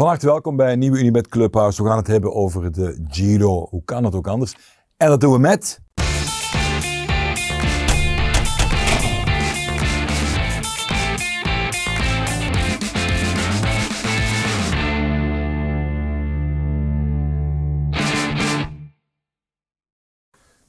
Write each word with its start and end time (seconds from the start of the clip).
Van 0.00 0.08
harte 0.08 0.26
welkom 0.26 0.56
bij 0.56 0.72
een 0.72 0.78
nieuwe 0.78 0.98
Unibet 0.98 1.28
Clubhouse. 1.28 1.82
We 1.82 1.88
gaan 1.88 1.98
het 1.98 2.06
hebben 2.06 2.34
over 2.34 2.72
de 2.72 3.04
Giro. 3.08 3.66
Hoe 3.70 3.84
kan 3.84 4.04
het 4.04 4.14
ook 4.14 4.26
anders? 4.26 4.54
En 4.96 5.08
dat 5.08 5.20
doen 5.20 5.32
we 5.32 5.38
met... 5.38 5.80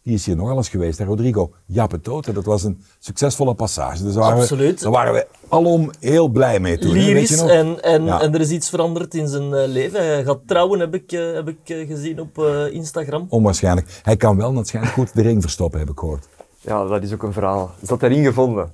Die 0.04 0.13
is 0.13 0.25
hier 0.25 0.36
nog 0.36 0.55
eens 0.55 0.70
geweest, 0.70 0.99
hè, 0.99 1.05
Rodrigo 1.05 1.52
Jappe 1.65 2.01
Toten. 2.01 2.33
Dat 2.33 2.45
was 2.45 2.63
een 2.63 2.81
succesvolle 3.00 3.54
passage. 3.54 4.04
Dus 4.04 4.13
daar 4.13 4.23
waren 4.23 4.39
Absoluut. 4.41 4.77
We, 4.77 4.83
daar 4.83 4.91
waren 4.91 5.13
we 5.13 5.27
alom 5.47 5.91
heel 6.00 6.27
blij 6.27 6.59
mee 6.59 6.77
toen. 6.77 6.89
hè, 6.89 6.95
weet 6.95 7.05
je 7.05 7.13
Lyrisch 7.13 7.39
nog? 7.41 7.50
en, 7.50 7.83
en, 7.83 8.04
Ja. 8.05 8.21
en 8.21 8.33
er 8.33 8.41
is 8.41 8.50
iets 8.50 8.69
veranderd 8.69 9.14
in 9.14 9.27
zijn 9.27 9.54
eh, 9.54 9.68
leven. 9.68 10.00
Hij 10.05 10.23
gaat 10.23 10.39
trouwen, 10.45 10.79
heb 10.79 10.93
ik, 10.95 11.11
eh, 11.11 11.33
heb 11.33 11.47
ik 11.47 11.57
eh, 11.64 11.87
gezien 11.87 12.19
op 12.19 12.37
eh, 12.37 12.71
Instagram. 12.73 13.25
Onwaarschijnlijk. 13.29 14.00
Hij 14.04 14.18
kan 14.18 14.37
wel, 14.37 14.54
dat 14.54 14.68
schijnt 14.68 14.87
goed, 14.89 15.14
de 15.15 15.21
ring 15.21 15.42
verstoppen, 15.42 15.79
heb 15.79 15.89
ik 15.89 16.00
gehoord. 16.00 16.28
Ja, 16.59 16.86
dat 16.86 17.04
is 17.04 17.14
ook 17.14 17.23
een 17.23 17.33
verhaal. 17.33 17.71
Is 17.79 17.87
dat 17.87 18.04
erin 18.04 18.23
gevonden? 18.23 18.71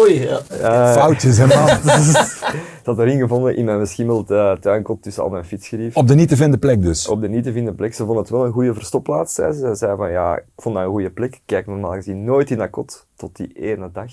Oei, 0.00 0.20
ja. 0.20 0.40
Eh, 0.50 0.92
Foutjes, 0.92 1.38
hè 1.38 1.46
man. 1.46 1.66
dat 2.82 2.98
erin 2.98 3.18
gevonden 3.18 3.56
in 3.56 3.64
mijn 3.64 3.78
beschimmeld 3.78 4.30
eh, 4.30 4.52
tuinkot 4.52 5.02
tussen 5.02 5.22
al 5.22 5.28
mijn 5.28 5.44
fietsgerief. 5.44 5.96
Op 5.96 6.08
de 6.08 6.14
niet 6.14 6.28
te 6.28 6.36
vinden 6.36 6.58
plek 6.58 6.82
dus. 6.82 7.08
Op 7.08 7.20
de 7.20 7.28
niet 7.28 7.44
te 7.44 7.52
vinden 7.52 7.74
plek. 7.74 7.94
Ze 7.94 8.04
vonden 8.04 8.22
het 8.22 8.30
wel 8.30 8.44
een 8.44 8.52
goede 8.52 8.74
verstopplaats. 8.74 9.34
Zei 9.34 9.52
ze. 9.52 9.58
Ze 9.58 9.74
zei 9.74 9.96
van 9.96 10.10
ja, 10.10 10.36
ik 10.36 10.44
vond 10.56 10.74
dat 10.74 10.84
een 10.84 10.90
goede 10.90 11.10
plek. 11.10 11.34
Ik 11.34 11.42
kijk 11.46 11.66
normaal 11.66 11.92
gezien 11.92 12.24
nooit 12.24 12.50
in 12.50 12.58
dat 12.58 12.70
kot, 12.70 13.06
tot 13.16 13.36
die 13.36 13.52
ene 13.52 13.90
dag. 13.92 14.10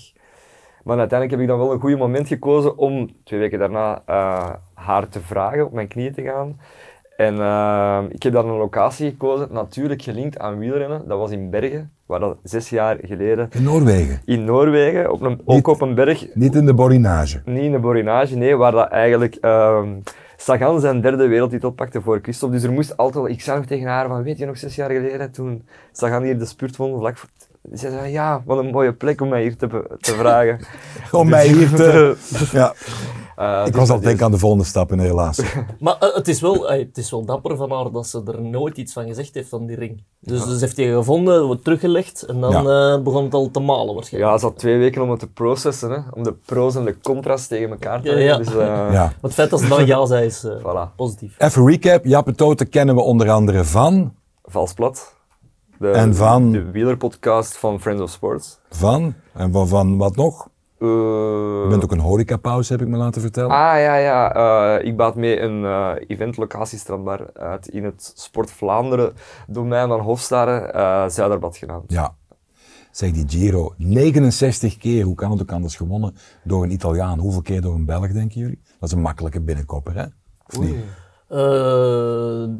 Maar 0.84 0.98
uiteindelijk 0.98 1.30
heb 1.30 1.40
ik 1.40 1.56
dan 1.56 1.66
wel 1.66 1.72
een 1.72 1.80
goed 1.80 1.98
moment 1.98 2.28
gekozen 2.28 2.78
om 2.78 3.10
twee 3.24 3.40
weken 3.40 3.58
daarna 3.58 4.02
eh, 4.06 4.50
haar 4.74 5.08
te 5.08 5.20
vragen 5.20 5.64
op 5.64 5.72
mijn 5.72 5.88
knieën 5.88 6.14
te 6.14 6.22
gaan. 6.22 6.60
En 7.16 7.40
eh, 7.40 7.98
ik 8.08 8.22
heb 8.22 8.32
dan 8.32 8.48
een 8.48 8.56
locatie 8.56 9.10
gekozen, 9.10 9.48
natuurlijk 9.50 10.02
gelinkt 10.02 10.38
aan 10.38 10.58
wielrennen. 10.58 11.08
Dat 11.08 11.18
was 11.18 11.30
in 11.30 11.50
Bergen, 11.50 11.90
waar 12.06 12.20
dat 12.20 12.36
zes 12.42 12.68
jaar 12.70 12.98
geleden 13.02 13.48
In 13.52 13.62
Noorwegen. 13.62 14.20
in 14.24 14.44
Noorwegen, 14.44 15.12
op 15.12 15.20
een, 15.20 15.40
ook 15.44 15.66
op 15.66 15.80
een 15.80 15.94
berg, 15.94 16.26
Niet 16.34 16.54
in 16.54 16.66
de 16.66 16.74
Borinage. 16.74 17.42
niet 17.44 17.62
in 17.62 17.72
de 17.72 17.78
Borinage, 17.78 18.36
nee, 18.36 18.56
waar 18.56 18.72
dat 18.72 18.88
eigenlijk 18.88 19.34
ehm, 19.34 19.88
Sagan 20.36 20.80
zijn 20.80 21.00
derde 21.00 21.26
wereldtitel 21.26 21.70
pakte 21.70 22.00
voor 22.00 22.18
Christophe. 22.22 22.54
Dus 22.54 22.64
er 22.64 22.72
moest 22.72 22.96
altijd 22.96 23.24
wel, 23.24 23.32
ik 23.32 23.40
zei 23.40 23.56
nog 23.56 23.66
tegen 23.66 23.86
haar 23.86 24.08
van, 24.08 24.22
weet 24.22 24.38
je 24.38 24.46
nog 24.46 24.58
zes 24.58 24.74
jaar 24.74 24.90
geleden, 24.90 25.30
toen 25.32 25.64
Sagan 25.92 26.22
hier 26.22 26.38
de 26.38 26.44
spurt 26.46 26.76
won, 26.76 26.98
vlak 26.98 27.16
voor... 27.16 27.28
Ze 27.74 27.90
zei, 27.90 28.10
ja, 28.12 28.42
wat 28.44 28.58
een 28.58 28.70
mooie 28.70 28.92
plek 28.92 29.20
om 29.20 29.28
mij 29.28 29.42
hier 29.42 29.56
te, 29.56 29.96
te 30.00 30.12
vragen. 30.12 30.58
Om 31.12 31.28
mij 31.28 31.46
hier 31.46 31.68
te... 31.74 32.16
Ja, 32.52 32.74
Eh, 33.36 33.62
ik 33.66 33.72
dus 33.72 33.76
was 33.88 33.90
al 33.90 34.08
is- 34.10 34.20
aan 34.20 34.30
de 34.30 34.38
volgende 34.38 34.64
stappen, 34.64 34.98
helaas. 34.98 35.40
Maar 35.80 35.96
eh, 35.98 36.14
het, 36.14 36.28
is 36.28 36.40
wel, 36.40 36.70
eh, 36.70 36.78
het 36.78 36.98
is 36.98 37.10
wel 37.10 37.24
dapper 37.24 37.56
van 37.56 37.70
haar 37.72 37.90
dat 37.92 38.06
ze 38.06 38.22
er 38.26 38.42
nooit 38.42 38.76
iets 38.76 38.92
van 38.92 39.06
gezegd 39.06 39.34
heeft 39.34 39.48
van 39.48 39.66
die 39.66 39.76
ring. 39.76 40.02
Dus, 40.20 40.44
dus 40.44 40.60
heeft 40.60 40.76
hij 40.76 40.86
gevonden, 40.92 41.44
wordt 41.46 41.64
teruggelegd 41.64 42.22
en 42.22 42.40
dan 42.40 42.70
eh, 42.70 43.02
begon 43.02 43.24
het 43.24 43.34
al 43.34 43.50
te 43.50 43.60
malen 43.60 43.94
waarschijnlijk. 43.94 44.32
Ja, 44.32 44.38
ze 44.38 44.46
had 44.46 44.58
twee 44.58 44.78
weken 44.78 45.02
om 45.02 45.10
het 45.10 45.20
te 45.20 45.30
processen, 45.32 45.90
hè, 45.90 45.98
om 46.12 46.22
de 46.22 46.32
pro's 46.46 46.74
en 46.74 46.84
de 46.84 47.00
contra's 47.00 47.46
tegen 47.46 47.70
elkaar 47.70 48.00
te 48.02 48.14
leggen. 48.14 48.24
ja. 48.24 48.36
Dus, 48.38 48.48
eh, 48.54 48.58
Ja. 48.66 48.88
Maar 48.92 49.14
het 49.20 49.34
feit 49.34 49.50
dat 49.50 49.60
ze 49.60 49.68
dan 49.68 49.86
ja 49.86 50.06
zei 50.06 50.26
is 50.26 50.46
Voilà. 50.60 50.94
positief. 50.96 51.34
Even 51.38 51.66
recap. 51.68 52.04
Jappe 52.04 52.34
Toten 52.34 52.68
kennen 52.68 52.94
we 52.94 53.00
onder 53.00 53.30
andere 53.30 53.64
van... 53.64 54.14
Vals 54.44 54.72
plat. 54.72 55.14
De, 55.78 55.90
En 55.90 56.14
van? 56.14 56.52
De 56.52 56.70
wielerpodcast 56.70 57.56
van 57.56 57.80
Friends 57.80 58.02
of 58.02 58.10
Sports. 58.10 58.58
Van... 58.70 59.14
En 59.34 59.52
van, 59.52 59.68
van 59.68 59.96
wat 59.96 60.16
nog? 60.16 60.48
Eh, 60.78 60.86
Je 60.88 61.66
bent 61.68 61.82
ook 61.84 61.92
een 61.92 61.98
horecapauze, 61.98 62.72
heb 62.72 62.82
ik 62.82 62.88
me 62.88 62.96
laten 62.96 63.20
vertellen. 63.20 63.50
Ah 63.50 63.56
ja, 63.78 63.96
ja. 63.96 64.34
eh, 64.78 64.86
ik 64.86 64.96
baat 64.96 65.14
mee 65.14 65.40
een 65.40 65.64
eh 65.64 65.90
eventlocatie 66.06 66.78
strandbar 66.78 67.30
uit 67.32 67.68
in 67.68 67.84
het 67.84 68.12
Sport 68.14 68.50
Vlaanderen 68.50 69.12
domein 69.46 69.88
van 69.88 70.00
Hofstade, 70.00 70.50
eh 70.50 71.08
Zuiderbad 71.08 71.56
genaamd. 71.56 71.92
Ja. 71.92 72.14
Zeg, 72.90 73.10
die 73.10 73.24
Giro, 73.28 73.74
69 73.76 74.76
keer, 74.78 75.04
hoe 75.04 75.14
kan 75.14 75.30
het 75.30 75.40
ook 75.42 75.52
anders, 75.52 75.76
gewonnen 75.76 76.14
door 76.44 76.62
een 76.62 76.70
Italiaan. 76.72 77.18
Hoeveel 77.18 77.42
keer 77.42 77.60
door 77.60 77.74
een 77.74 77.84
Belg, 77.84 78.12
denken 78.12 78.40
jullie? 78.40 78.60
Dat 78.80 78.88
is 78.88 78.94
een 78.94 79.02
makkelijke 79.02 79.40
binnenkopper, 79.40 79.94
hè? 79.94 80.04
Of 80.46 80.60
niet? 80.60 80.74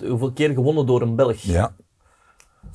Hoeveel 0.09 0.33
keer 0.33 0.53
gewonnen 0.53 0.87
door 0.87 1.03
een 1.03 1.17
Belg? 1.17 1.37
Ja. 1.37 1.73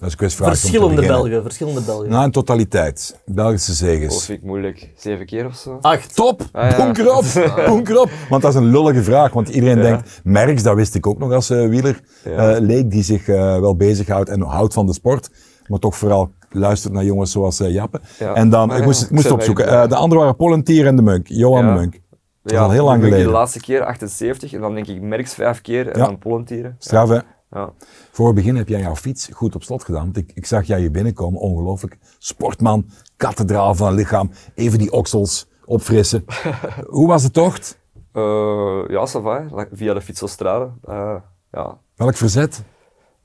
Dat 0.01 0.09
is 0.09 0.21
een 0.39 0.45
Verschillende. 0.45 1.01
Belgen, 1.07 1.41
verschillende 1.41 1.81
Belgen. 1.81 2.09
Nou, 2.09 2.23
in 2.23 2.31
totaliteit. 2.31 3.21
Belgische 3.25 3.67
Dat 3.69 3.77
zegens. 3.79 4.25
vind 4.25 4.39
ik 4.39 4.45
moeilijk. 4.45 4.89
Zeven 4.95 5.25
keer 5.25 5.45
of 5.45 5.55
zo? 5.55 5.77
Acht. 5.81 6.15
Top! 6.15 6.41
Ah, 6.51 6.69
ja. 6.71 6.77
Bunker 6.77 7.15
op! 7.17 7.23
Bunker 7.65 7.99
op! 8.01 8.09
Want 8.29 8.41
dat 8.41 8.51
is 8.53 8.59
een 8.59 8.65
lullige 8.71 9.03
vraag, 9.03 9.33
want 9.33 9.49
iedereen 9.49 9.81
denkt, 9.81 10.19
Merks, 10.23 10.63
dat 10.63 10.75
wist 10.75 10.95
ik 10.95 11.07
ook 11.07 11.17
nog 11.19 11.31
als 11.31 11.49
eh, 11.49 11.67
wieler, 11.67 11.99
Ja. 12.23 12.53
eh, 12.53 12.59
leek 12.61 12.91
die 12.91 13.03
zich 13.03 13.27
eh, 13.27 13.59
wel 13.59 13.75
bezighoudt 13.75 14.29
en 14.29 14.41
houdt 14.41 14.73
van 14.73 14.85
de 14.85 14.93
sport, 14.93 15.29
maar 15.67 15.79
toch 15.79 15.95
vooral 15.97 16.31
luistert 16.49 16.93
naar 16.93 17.03
jongens 17.03 17.31
zoals 17.31 17.59
eh, 17.59 17.73
Jappe. 17.73 17.99
Ja. 18.19 18.33
En 18.33 18.49
dan, 18.49 18.67
Maar 18.67 18.75
ik 18.75 18.81
ja, 18.81 18.87
moest, 18.87 19.03
ik 19.03 19.11
moest 19.11 19.31
opzoeken, 19.31 19.67
Eh, 19.67 19.87
de 19.87 19.95
andere 19.95 20.21
waren 20.21 20.35
Pollentier 20.35 20.85
en 20.87 20.95
de 20.95 21.01
Munk, 21.01 21.27
Johan 21.27 21.65
Ja. 21.65 21.73
de 21.73 21.79
Munk. 21.79 21.99
Dat 22.43 22.51
is 22.53 22.57
al 22.59 22.71
heel 22.71 22.85
lang 22.85 23.03
geleden. 23.03 23.25
De 23.25 23.31
laatste 23.31 23.59
keer 23.59 23.83
78 23.85 24.53
en 24.53 24.61
dan 24.61 24.73
denk 24.73 24.87
ik 24.87 25.01
Merks 25.01 25.33
vijf 25.33 25.61
keer 25.61 25.87
en 25.89 25.99
Ja. 25.99 26.05
dan 26.05 26.17
Pollentieren. 26.17 26.75
Straf, 26.79 27.09
hè? 27.09 27.19
Ja. 27.51 27.71
Voor 28.11 28.25
het 28.25 28.35
begin 28.35 28.55
heb 28.55 28.67
jij 28.67 28.79
jouw 28.79 28.95
fiets 28.95 29.29
goed 29.33 29.55
op 29.55 29.63
slot 29.63 29.83
gedaan. 29.83 30.03
Want 30.03 30.17
ik, 30.17 30.31
ik 30.33 30.45
zag 30.45 30.63
jij 30.63 30.79
hier 30.79 30.91
binnenkomen, 30.91 31.39
ongelooflijk. 31.39 31.97
Sportman, 32.17 32.85
kathedraal 33.15 33.75
van 33.75 33.93
lichaam. 33.93 34.31
Even 34.55 34.79
die 34.79 34.91
oksels 34.91 35.47
opfrissen. 35.65 36.25
Hoe 36.87 37.07
was 37.07 37.21
de 37.23 37.31
tocht? 37.31 37.79
Eh, 38.11 38.83
ja, 38.87 39.07
ça 39.07 39.21
va, 39.21 39.67
via 39.71 39.93
de 39.93 40.01
Fietsostrade. 40.01 40.71
Eh 40.83 41.15
ja, 41.51 41.77
Welk 41.95 42.15
verzet? 42.15 42.63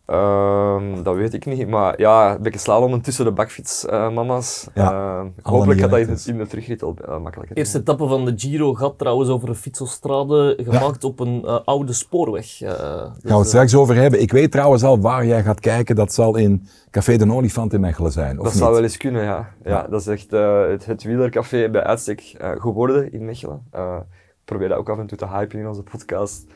Ehm, 0.07 1.03
dat 1.03 1.15
weet 1.15 1.35
ik 1.35 1.47
niet, 1.47 1.69
maar 1.69 2.01
ja, 2.01 2.35
een 2.35 2.43
beetje 2.43 2.59
slalommen 2.59 3.01
tussen 3.01 3.25
de 3.25 3.33
bakfietsmama's. 3.33 4.67
Ja, 4.75 4.93
Ehm, 5.19 5.27
hopelijk 5.43 5.81
gaat 5.81 5.91
dat 5.91 5.99
in, 5.99 6.19
in 6.27 6.39
de 6.39 6.47
terugrit 6.47 6.83
al 6.83 6.97
eh, 7.09 7.19
makkelijker. 7.19 7.57
Eerste 7.57 7.79
etappe 7.79 8.07
van 8.07 8.25
de 8.25 8.33
Giro 8.37 8.75
gaat 8.75 8.99
trouwens 8.99 9.31
over 9.31 9.49
een 9.49 9.55
fietsostrade 9.55 10.59
gemaakt 10.63 11.05
op 11.05 11.21
een 11.21 11.45
eh, 11.45 11.59
oude 11.65 11.93
spoorweg. 11.93 12.61
eh, 12.61 12.69
dus, 12.71 12.77
Gaan 12.79 13.09
we 13.23 13.29
het 13.29 13.41
eh, 13.41 13.43
straks 13.45 13.75
over 13.75 13.95
hebben. 13.95 14.21
Ik 14.21 14.33
weet 14.33 14.51
trouwens 14.51 14.83
al 14.83 15.01
waar 15.01 15.27
jij 15.27 15.43
gaat 15.43 15.61
kijken. 15.61 15.97
Dat 15.97 16.13
zal 16.13 16.37
in 16.37 16.67
Café 16.91 17.17
de 17.17 17.33
Olifant 17.33 17.73
in 17.73 17.81
Mechelen 17.81 18.13
zijn, 18.13 18.39
of 18.39 18.45
Dat 18.45 18.53
niet? 18.53 18.63
zou 18.63 18.73
wel 18.75 18.83
eens 18.83 18.97
kunnen, 18.97 19.23
ja. 19.23 19.49
ja. 19.65 19.71
Ja. 19.71 19.87
dat 19.91 20.01
is 20.01 20.07
echt 20.07 20.33
eh, 20.33 20.67
het, 20.69 20.87
het 20.87 21.03
wielercafé 21.03 21.69
bij 21.71 21.83
uitstek 21.83 22.35
eh, 22.39 22.51
geworden 22.51 23.13
in 23.13 23.25
Mechelen. 23.25 23.63
Eh, 23.71 23.97
ik 24.29 24.45
probeer 24.45 24.69
dat 24.69 24.79
ook 24.79 24.89
af 24.91 24.99
en 24.99 25.07
toe 25.07 25.19
te 25.19 25.27
hypen 25.29 25.59
in 25.59 25.67
onze 25.69 25.83
podcast. 25.83 26.47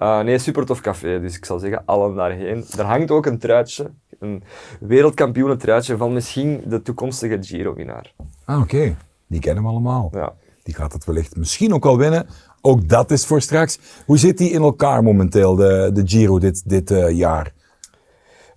Eh, 0.00 0.20
nee, 0.20 0.38
super 0.38 0.66
tof 0.66 0.80
café, 0.80 1.20
dus 1.20 1.36
ik 1.36 1.44
zou 1.44 1.60
zeggen, 1.60 1.82
allen 1.84 2.14
daarheen. 2.14 2.64
Er 2.78 2.84
hangt 2.84 3.10
ook 3.10 3.26
een 3.26 3.38
truitje, 3.38 3.90
een 4.18 4.42
wereldkampioenen 4.80 5.58
truitje 5.58 5.96
van 5.96 6.12
misschien 6.12 6.62
de 6.66 6.82
toekomstige 6.82 7.38
Giro-winnaar. 7.40 8.12
Ah, 8.44 8.60
oké. 8.60 8.96
Die 9.26 9.40
kennen 9.40 9.62
we 9.62 9.68
allemaal. 9.68 10.10
Ja. 10.12 10.32
Die 10.62 10.74
gaat 10.74 10.92
het 10.92 11.04
wellicht 11.04 11.36
misschien 11.36 11.74
ook 11.74 11.84
wel 11.84 11.98
winnen. 11.98 12.26
Ook 12.60 12.88
dat 12.88 13.10
is 13.10 13.26
voor 13.26 13.40
straks. 13.40 13.78
Hoe 14.06 14.18
zit 14.18 14.38
die 14.38 14.50
in 14.50 14.62
elkaar 14.62 15.02
momenteel, 15.02 15.54
de, 15.54 15.90
de 15.92 16.02
Giro, 16.04 16.38
dit, 16.38 16.68
dit 16.68 16.90
eh, 16.90 17.10
jaar? 17.10 17.52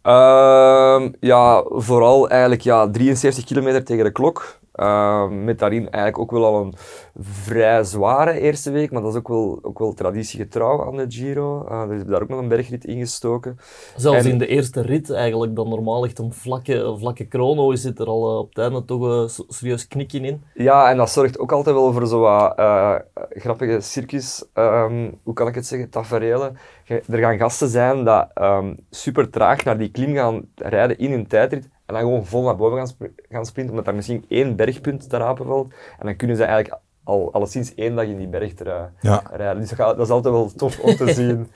Ehm, 0.01 1.09
ja, 1.19 1.63
vooral 1.67 2.29
eigenlijk 2.29 2.61
ja, 2.61 2.89
73 2.89 3.43
kilometer 3.43 3.83
tegen 3.83 4.03
de 4.03 4.11
klok. 4.11 4.59
Ehm, 4.73 5.43
met 5.43 5.59
daarin 5.59 5.89
eigenlijk 5.89 6.19
ook 6.19 6.31
wel 6.31 6.45
al 6.45 6.61
een 6.61 6.73
vrij 7.19 7.83
zware 7.83 8.39
eerste 8.39 8.71
week, 8.71 8.91
maar 8.91 9.01
dat 9.01 9.11
is 9.11 9.17
ook 9.17 9.27
wel, 9.27 9.59
ook 9.61 9.79
wel 9.79 9.93
traditiegetrouw 9.93 10.85
aan 10.85 10.95
de 10.97 11.05
Giro. 11.07 11.65
Eh, 11.67 11.81
dus 11.81 11.89
hebben 11.89 12.07
daar 12.07 12.21
ook 12.21 12.29
nog 12.29 12.39
een 12.39 12.47
bergrit 12.47 12.85
ingestoken. 12.85 13.57
Zelfs 13.95 14.25
En- 14.25 14.31
in 14.31 14.37
de 14.37 14.47
eerste 14.47 14.81
rit 14.81 15.11
eigenlijk, 15.11 15.55
dan 15.55 15.69
normaal 15.69 16.05
echt 16.05 16.19
een 16.19 16.33
vlakke, 16.33 16.73
een 16.75 16.99
vlakke 16.99 17.25
chrono, 17.29 17.75
zit 17.75 17.99
er 17.99 18.05
al 18.07 18.29
eh, 18.31 18.37
op 18.37 18.47
het 18.49 18.57
einde 18.57 18.85
toch 18.85 19.01
een 19.01 19.29
s- 19.29 19.43
serieus 19.47 19.87
knikje 19.87 20.19
in. 20.19 20.41
Ja, 20.53 20.89
en 20.89 20.97
dat 20.97 21.09
zorgt 21.11 21.39
ook 21.39 21.51
altijd 21.51 21.75
wel 21.75 21.93
voor 21.93 22.07
zo'n 22.07 22.25
eh 22.55 22.95
grappige 23.29 23.81
circus, 23.81 24.45
ehm, 24.53 25.11
hoe 25.23 25.33
kan 25.33 25.47
ik 25.47 25.55
het 25.55 25.65
zeggen, 25.67 25.89
tafereelen. 25.89 26.57
Er 26.87 27.17
gaan 27.19 27.37
gasten 27.37 27.67
zijn 27.69 28.03
dat 28.03 28.27
ehm, 28.33 28.73
super 28.89 29.29
traag 29.29 29.63
naar 29.63 29.77
die 29.77 29.91
klim 29.91 30.15
gaan 30.15 30.41
rijden 30.55 30.97
in 30.97 31.11
hun 31.11 31.27
tijdrit 31.27 31.69
en 31.85 31.93
dan 31.93 32.03
gewoon 32.03 32.25
vol 32.25 32.43
naar 32.43 32.55
boven 32.55 32.77
gaan, 32.77 33.09
gaan 33.29 33.45
sprinten, 33.45 33.69
omdat 33.71 33.85
daar 33.85 33.95
misschien 33.95 34.25
één 34.29 34.55
bergpunt 34.55 35.09
te 35.09 35.17
rapen 35.17 35.45
valt. 35.45 35.73
En 35.99 36.05
dan 36.05 36.15
kunnen 36.15 36.35
ze 36.35 36.43
eigenlijk 36.43 36.81
al 37.03 37.33
alleszins 37.33 37.73
één 37.75 37.95
dag 37.95 38.05
in 38.05 38.17
die 38.17 38.27
berg 38.27 38.53
te 38.53 38.63
Ja. 39.01 39.23
rijden. 39.31 39.59
Dus 39.61 39.69
dat, 39.69 39.79
gaat- 39.79 39.97
dat 39.97 40.05
is 40.05 40.11
altijd 40.11 40.33
wel 40.33 40.51
tof 40.55 40.79
om 40.79 40.95
te 40.95 41.13
zien. 41.19 41.47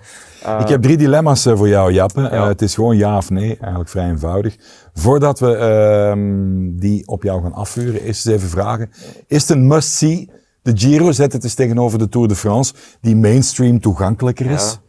Eh, 0.43 0.59
Ik 0.61 0.67
heb 0.67 0.81
drie 0.81 0.97
dilemma's 0.97 1.45
eh, 1.45 1.55
voor 1.57 1.67
jou, 1.67 1.91
Jappe. 1.93 2.27
Eh, 2.27 2.47
het 2.47 2.61
is 2.61 2.75
gewoon 2.75 2.97
ja 2.97 3.17
of 3.17 3.29
nee, 3.29 3.57
eigenlijk 3.59 3.89
vrij 3.89 4.07
eenvoudig. 4.09 4.55
Voordat 4.93 5.39
we 5.39 5.55
ehm, 5.55 6.75
die 6.77 7.07
op 7.07 7.23
jou 7.23 7.41
gaan 7.41 7.53
afvuren, 7.53 8.01
eerst 8.01 8.25
eens 8.27 8.35
even 8.35 8.49
vragen. 8.49 8.89
Is 9.27 9.41
het 9.41 9.49
een 9.57 9.67
must-see? 9.67 10.29
De 10.61 10.71
Giro 10.77 11.11
zet 11.11 11.33
het 11.33 11.43
eens 11.43 11.53
tegenover 11.53 11.99
de 11.99 12.09
Tour 12.09 12.27
de 12.27 12.35
France, 12.35 12.73
die 13.01 13.15
mainstream 13.15 13.79
toegankelijker 13.79 14.45
is. 14.51 14.71
Ja. 14.71 14.85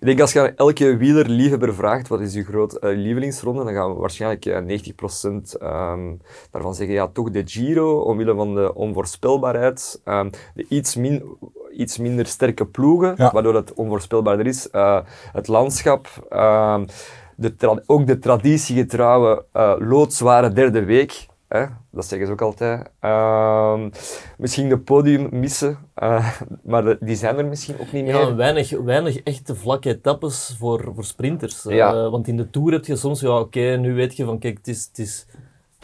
Ik 0.00 0.06
denk 0.06 0.20
als 0.20 0.32
je 0.32 0.40
aan 0.40 0.56
elke 0.56 0.96
wielerliefhebber 0.96 1.74
vraagt 1.74 2.08
wat 2.08 2.20
is 2.20 2.34
je 2.34 2.44
groot 2.44 2.72
eh, 2.72 2.96
lievelingsronde, 2.96 3.64
dan 3.64 3.72
gaan 3.74 3.94
we 3.94 4.00
waarschijnlijk 4.00 4.46
eh, 4.46 4.56
90% 4.58 5.56
ehm, 5.58 6.14
daarvan 6.50 6.74
zeggen 6.74 6.94
ja, 6.94 7.06
toch 7.08 7.30
de 7.30 7.42
Giro, 7.44 7.98
omwille 7.98 8.34
van 8.34 8.54
de 8.54 8.74
onvoorspelbaarheid. 8.74 10.00
Ehm, 10.04 10.30
de 10.54 10.66
iets 10.68 10.96
min, 10.96 11.22
iets 11.72 11.98
minder 11.98 12.26
sterke 12.26 12.66
ploegen, 12.66 13.14
Ja. 13.16 13.30
waardoor 13.32 13.54
het 13.54 13.74
onvoorspelbaarder 13.74 14.46
is. 14.46 14.70
Eh, 14.70 15.00
het 15.32 15.48
landschap, 15.48 16.08
ehm, 16.28 16.86
de 17.36 17.82
ook 17.86 18.06
de 18.06 18.18
traditiegetrouwe 18.18 19.44
eh, 19.52 19.74
loodzware 19.78 20.52
derde 20.52 20.84
week. 20.84 21.26
Hè? 21.48 21.64
Dat 21.92 22.06
zeggen 22.06 22.26
ze 22.26 22.32
ook 22.32 22.42
altijd. 22.42 22.90
Ehm, 23.00 23.90
misschien 24.38 24.68
de 24.68 24.78
podium 24.78 25.28
missen, 25.30 25.78
eh, 25.94 26.30
maar 26.64 26.84
de- 26.84 26.96
die 27.00 27.16
zijn 27.16 27.38
er 27.38 27.46
misschien 27.46 27.74
ook 27.80 27.92
niet 27.92 28.04
meer. 28.04 28.14
Ja, 28.14 28.34
weinig, 28.34 28.70
weinig 28.70 29.22
echte 29.22 29.54
vlakke 29.54 29.88
etappes 29.88 30.54
voor, 30.58 30.90
voor 30.94 31.04
sprinters. 31.04 31.66
Eh, 31.66 32.10
want 32.10 32.28
in 32.28 32.36
de 32.36 32.50
Tour 32.50 32.72
heb 32.72 32.84
je 32.86 32.96
soms, 32.96 33.20
ja 33.20 33.38
oké, 33.40 33.76
nu 33.76 33.94
weet 33.94 34.16
je 34.16 34.24
van 34.24 34.38
kijk, 34.38 34.56
het 34.56 34.68
is, 34.68 34.84
het 34.88 34.98
is 34.98 35.26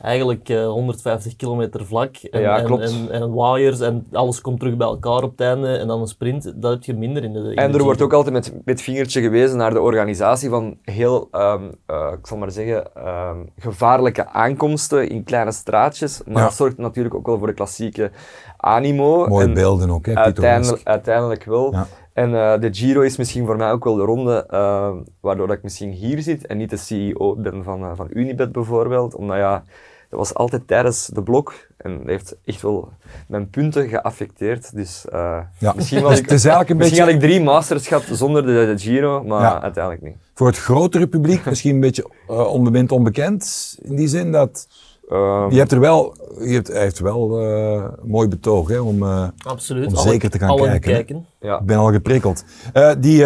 eigenlijk 0.03 0.49
eh, 0.49 0.67
150 0.67 1.37
kilometer 1.37 1.87
vlak. 1.87 2.17
En, 2.17 2.41
Ja, 2.41 2.59
en, 2.59 2.65
klopt. 2.65 2.83
En, 2.83 3.11
en 3.11 3.33
waaiers 3.35 3.81
en 3.81 4.07
alles 4.13 4.41
komt 4.41 4.59
terug 4.61 4.77
bij 4.77 4.87
elkaar 4.87 5.23
op 5.23 5.31
het 5.31 5.41
einde. 5.41 5.77
En 5.77 5.87
dan 5.87 6.01
een 6.01 6.07
sprint, 6.07 6.53
dat 6.63 6.73
heb 6.73 6.85
je 6.85 6.95
minder 6.95 7.25
in 7.25 7.33
de 7.33 7.39
in 7.39 7.55
En 7.57 7.73
de 7.73 7.79
er 7.79 7.85
wordt 7.85 8.03
ook 8.03 8.13
altijd 8.13 8.35
met, 8.35 8.53
met 8.53 8.63
het 8.65 8.83
vingertje 8.83 9.21
gewezen 9.21 9.57
naar 9.57 9.73
de 9.73 9.81
organisatie 9.81 10.49
van 10.49 10.79
heel, 10.83 11.29
ehm, 11.31 11.63
eh, 11.87 12.13
ik 12.19 12.27
zal 12.27 12.37
maar 12.37 12.51
zeggen, 12.51 12.95
ehm, 12.95 13.39
gevaarlijke 13.59 14.29
aankomsten 14.29 15.09
in 15.09 15.25
kleine 15.25 15.53
straatjes. 15.53 16.23
Maar 16.27 16.37
Ja. 16.37 16.43
dat 16.43 16.55
zorgt 16.55 16.77
natuurlijk 16.79 17.15
ook 17.15 17.27
wel 17.27 17.39
voor 17.39 17.47
de 17.47 17.53
klassieke 17.55 18.11
animo. 18.57 19.27
Mooie 19.27 19.45
En 19.45 19.55
beelden 19.55 19.91
ook, 19.91 20.07
hè, 20.07 20.15
Uiteindelijk, 20.15 20.81
uiteindelijk 20.85 21.45
wel. 21.45 21.73
Ja. 21.73 21.87
En 22.17 22.35
eh, 22.35 22.61
de 22.61 22.75
Giro 22.75 23.01
is 23.01 23.17
misschien 23.17 23.47
voor 23.47 23.57
mij 23.57 23.71
ook 23.71 23.85
wel 23.85 23.95
de 23.95 24.03
ronde 24.03 24.47
eh, 24.51 24.91
waardoor 25.21 25.47
dat 25.47 25.57
ik 25.57 25.63
misschien 25.63 25.91
hier 25.91 26.23
zit 26.23 26.47
en 26.47 26.57
niet 26.57 26.71
de 26.71 26.77
CEO 26.77 27.35
ben 27.37 27.65
van, 27.65 27.83
eh, 27.83 27.91
van 27.95 28.09
Unibet 28.13 28.53
bijvoorbeeld. 28.53 29.15
Omdat 29.15 29.37
ja, 29.37 29.65
dat 30.09 30.19
was 30.19 30.35
altijd 30.35 30.67
tijdens 30.67 31.07
de 31.07 31.23
blok 31.23 31.55
en 31.77 31.97
dat 31.99 32.07
heeft 32.07 32.37
echt 32.45 32.63
wel 32.63 32.89
mijn 33.29 33.51
punten 33.51 33.89
geaffecteerd. 33.89 34.75
Dus 34.75 35.05
Ja. 35.11 35.73
misschien, 35.77 36.03
was 36.03 36.23
Dus 36.23 36.45
ik, 36.45 36.69
een 36.69 36.77
misschien 36.77 36.77
beetje 36.77 37.01
had 37.01 37.09
ik 37.09 37.21
drie 37.21 37.43
masters 37.43 37.89
gehad 37.89 38.03
zonder 38.11 38.47
de, 38.47 38.53
de 38.53 38.79
Giro, 38.79 39.25
maar 39.25 39.43
Ja. 39.43 39.63
uiteindelijk 39.63 40.03
niet. 40.05 40.17
voor 40.35 40.47
het 40.47 40.59
grotere 40.59 41.07
publiek 41.07 41.45
misschien 41.45 41.75
een 41.75 41.81
beetje 41.81 42.07
onbemind, 42.27 42.93
onbekend. 42.93 43.75
In 43.83 43.97
die 43.97 44.09
zin 44.09 44.33
dat 44.33 44.69
Ehm, 45.09 45.51
je 45.51 45.59
hebt 45.59 45.73
er 45.73 45.81
wel, 45.81 46.15
je 46.41 46.53
hebt, 46.55 46.69
hij 46.69 46.81
heeft 46.81 46.99
wel 46.99 47.41
eh, 47.41 47.73
een 48.03 48.09
mooi 48.11 48.29
betoog 48.29 48.69
hè, 48.69 48.79
om. 48.79 49.03
eh, 49.03 49.29
Absoluut. 49.45 49.87
om 49.87 49.97
zeker 49.97 50.31
te 50.31 50.39
gaan 50.39 50.49
alle 50.49 50.79
kijken, 50.79 51.27
ja. 51.41 51.59
Ik 51.59 51.67
ben 51.67 51.77
al 51.77 51.93
geprikkeld. 51.93 52.45
Eh, 52.73 52.91
die, 52.99 53.25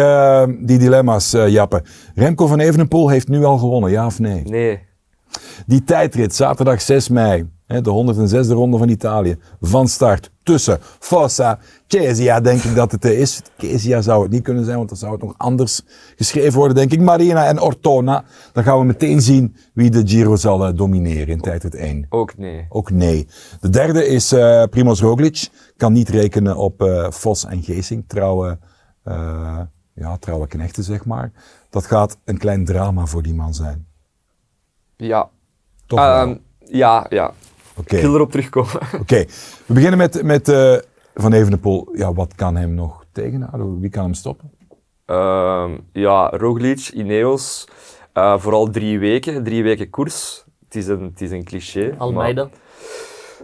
die 0.65 0.77
dilemma's, 0.77 1.31
Jappe. 1.31 1.83
Remco 2.15 2.47
van 2.47 2.59
Evenepoel 2.59 3.09
heeft 3.09 3.27
nu 3.27 3.43
al 3.43 3.57
gewonnen, 3.57 3.91
ja 3.91 4.05
of 4.05 4.19
nee? 4.19 4.43
Nee. 4.43 4.79
Die 5.65 5.83
tijdrit, 5.83 6.35
zaterdag 6.35 6.81
6 6.81 7.09
mei, 7.09 7.49
de 7.79 7.89
106e 7.89 8.51
ronde 8.51 8.77
van 8.77 8.89
Italië, 8.89 9.37
van 9.61 9.87
start 9.87 10.31
tussen 10.43 10.77
Fossa, 10.99 11.59
Cesia, 11.87 12.39
denk 12.39 12.61
ik 12.61 12.75
dat 12.75 12.91
het 12.91 13.05
eh, 13.05 13.19
is. 13.19 13.41
Cesia 13.57 14.01
zou 14.01 14.21
het 14.21 14.31
niet 14.31 14.43
kunnen 14.43 14.65
zijn, 14.65 14.77
want 14.77 14.89
dan 14.89 14.97
zou 14.97 15.11
het 15.11 15.21
nog 15.21 15.33
anders 15.37 15.81
geschreven 16.15 16.57
worden, 16.57 16.75
denk 16.75 16.91
ik. 16.91 17.01
Marina 17.01 17.45
en 17.45 17.61
Ortona. 17.61 18.23
Dan 18.53 18.63
gaan 18.63 18.79
we 18.79 18.85
meteen 18.85 19.21
zien 19.21 19.55
wie 19.73 19.89
de 19.89 20.07
Giro 20.07 20.35
zal 20.35 20.65
eh, 20.65 20.75
domineren 20.75 21.27
in 21.27 21.41
tijdrit 21.41 21.75
1. 21.75 22.05
Ook 22.09 22.37
nee. 22.37 22.65
Ook 22.69 22.91
nee. 22.91 23.27
De 23.59 23.69
derde 23.69 24.07
is 24.07 24.31
eh 24.31 24.63
Primoz 24.63 25.01
Roglic. 25.01 25.49
Kan 25.77 25.93
niet 25.93 26.09
rekenen 26.09 26.57
op 26.57 26.81
eh 26.81 27.11
Vos 27.11 27.45
en 27.45 27.63
Geesing. 27.63 28.03
Trouwe, 28.07 28.59
ja, 29.93 30.17
trouwe 30.19 30.47
knechten, 30.47 30.83
zeg 30.83 31.05
maar. 31.05 31.31
Dat 31.69 31.85
gaat 31.85 32.17
een 32.25 32.37
klein 32.37 32.65
drama 32.65 33.05
voor 33.05 33.21
die 33.21 33.33
man 33.33 33.53
zijn. 33.53 33.85
Ja. 34.97 35.29
Toch. 35.85 35.99
Ehm, 35.99 36.35
ja, 36.59 37.05
ja. 37.09 37.33
Oké. 37.81 37.95
Ik 37.95 38.01
wil 38.01 38.13
erop 38.15 38.31
terugkomen. 38.31 38.71
Oké, 39.01 39.25
we 39.65 39.73
beginnen 39.73 39.97
met, 39.97 40.23
met 40.23 40.49
eh, 40.49 40.75
Van 41.15 41.33
Evenepoel. 41.33 41.87
Ja, 41.93 42.13
wat 42.13 42.35
kan 42.35 42.55
hem 42.55 42.73
nog 42.73 43.05
tegenhouden? 43.11 43.79
Wie 43.79 43.89
kan 43.89 44.03
hem 44.03 44.13
stoppen? 44.13 44.51
Ehm, 45.05 45.71
ja, 45.91 46.29
Roglic, 46.29 46.87
Ineos, 46.93 47.67
eh, 48.13 48.37
vooral 48.37 48.69
drie 48.69 48.99
weken, 48.99 49.43
drie 49.43 49.63
weken 49.63 49.89
koers. 49.89 50.43
Het 50.65 50.75
is 50.75 50.87
een, 50.87 51.03
het 51.03 51.21
is 51.21 51.31
een 51.31 51.43
cliché. 51.43 51.95
Almeida. 51.97 52.43
maar- 52.43 52.51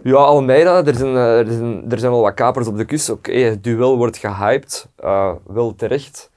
ja, 0.02 0.16
Almeida, 0.16 0.84
er 0.84 0.94
zijn, 0.94 1.14
eh, 1.16 1.38
er, 1.38 1.52
zijn, 1.52 1.84
er 1.90 1.98
zijn 1.98 2.12
wel 2.12 2.20
wat 2.20 2.34
kapers 2.34 2.66
op 2.66 2.76
de 2.76 2.84
kust. 2.84 3.10
Oké, 3.10 3.32
het 3.32 3.64
duel 3.64 3.96
wordt 3.96 4.16
gehyped, 4.16 4.88
eh, 4.96 5.32
wel 5.46 5.74
terecht. 5.74 6.30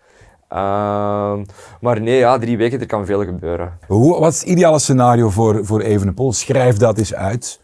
Ehm, 0.48 1.44
maar 1.82 2.02
nee, 2.02 2.18
ja, 2.18 2.38
drie 2.38 2.58
weken, 2.58 2.80
er 2.80 2.86
kan 2.86 3.06
veel 3.06 3.26
gebeuren. 3.26 3.78
Hoe, 3.88 4.20
wat 4.20 4.32
is 4.34 4.40
het 4.40 4.50
ideale 4.50 4.80
scenario 4.80 5.30
voor, 5.30 5.66
voor 5.66 5.82
Evenepoel? 5.82 6.34
Schrijf 6.34 6.78
dat 6.78 6.98
eens 6.98 7.14
uit. 7.14 7.61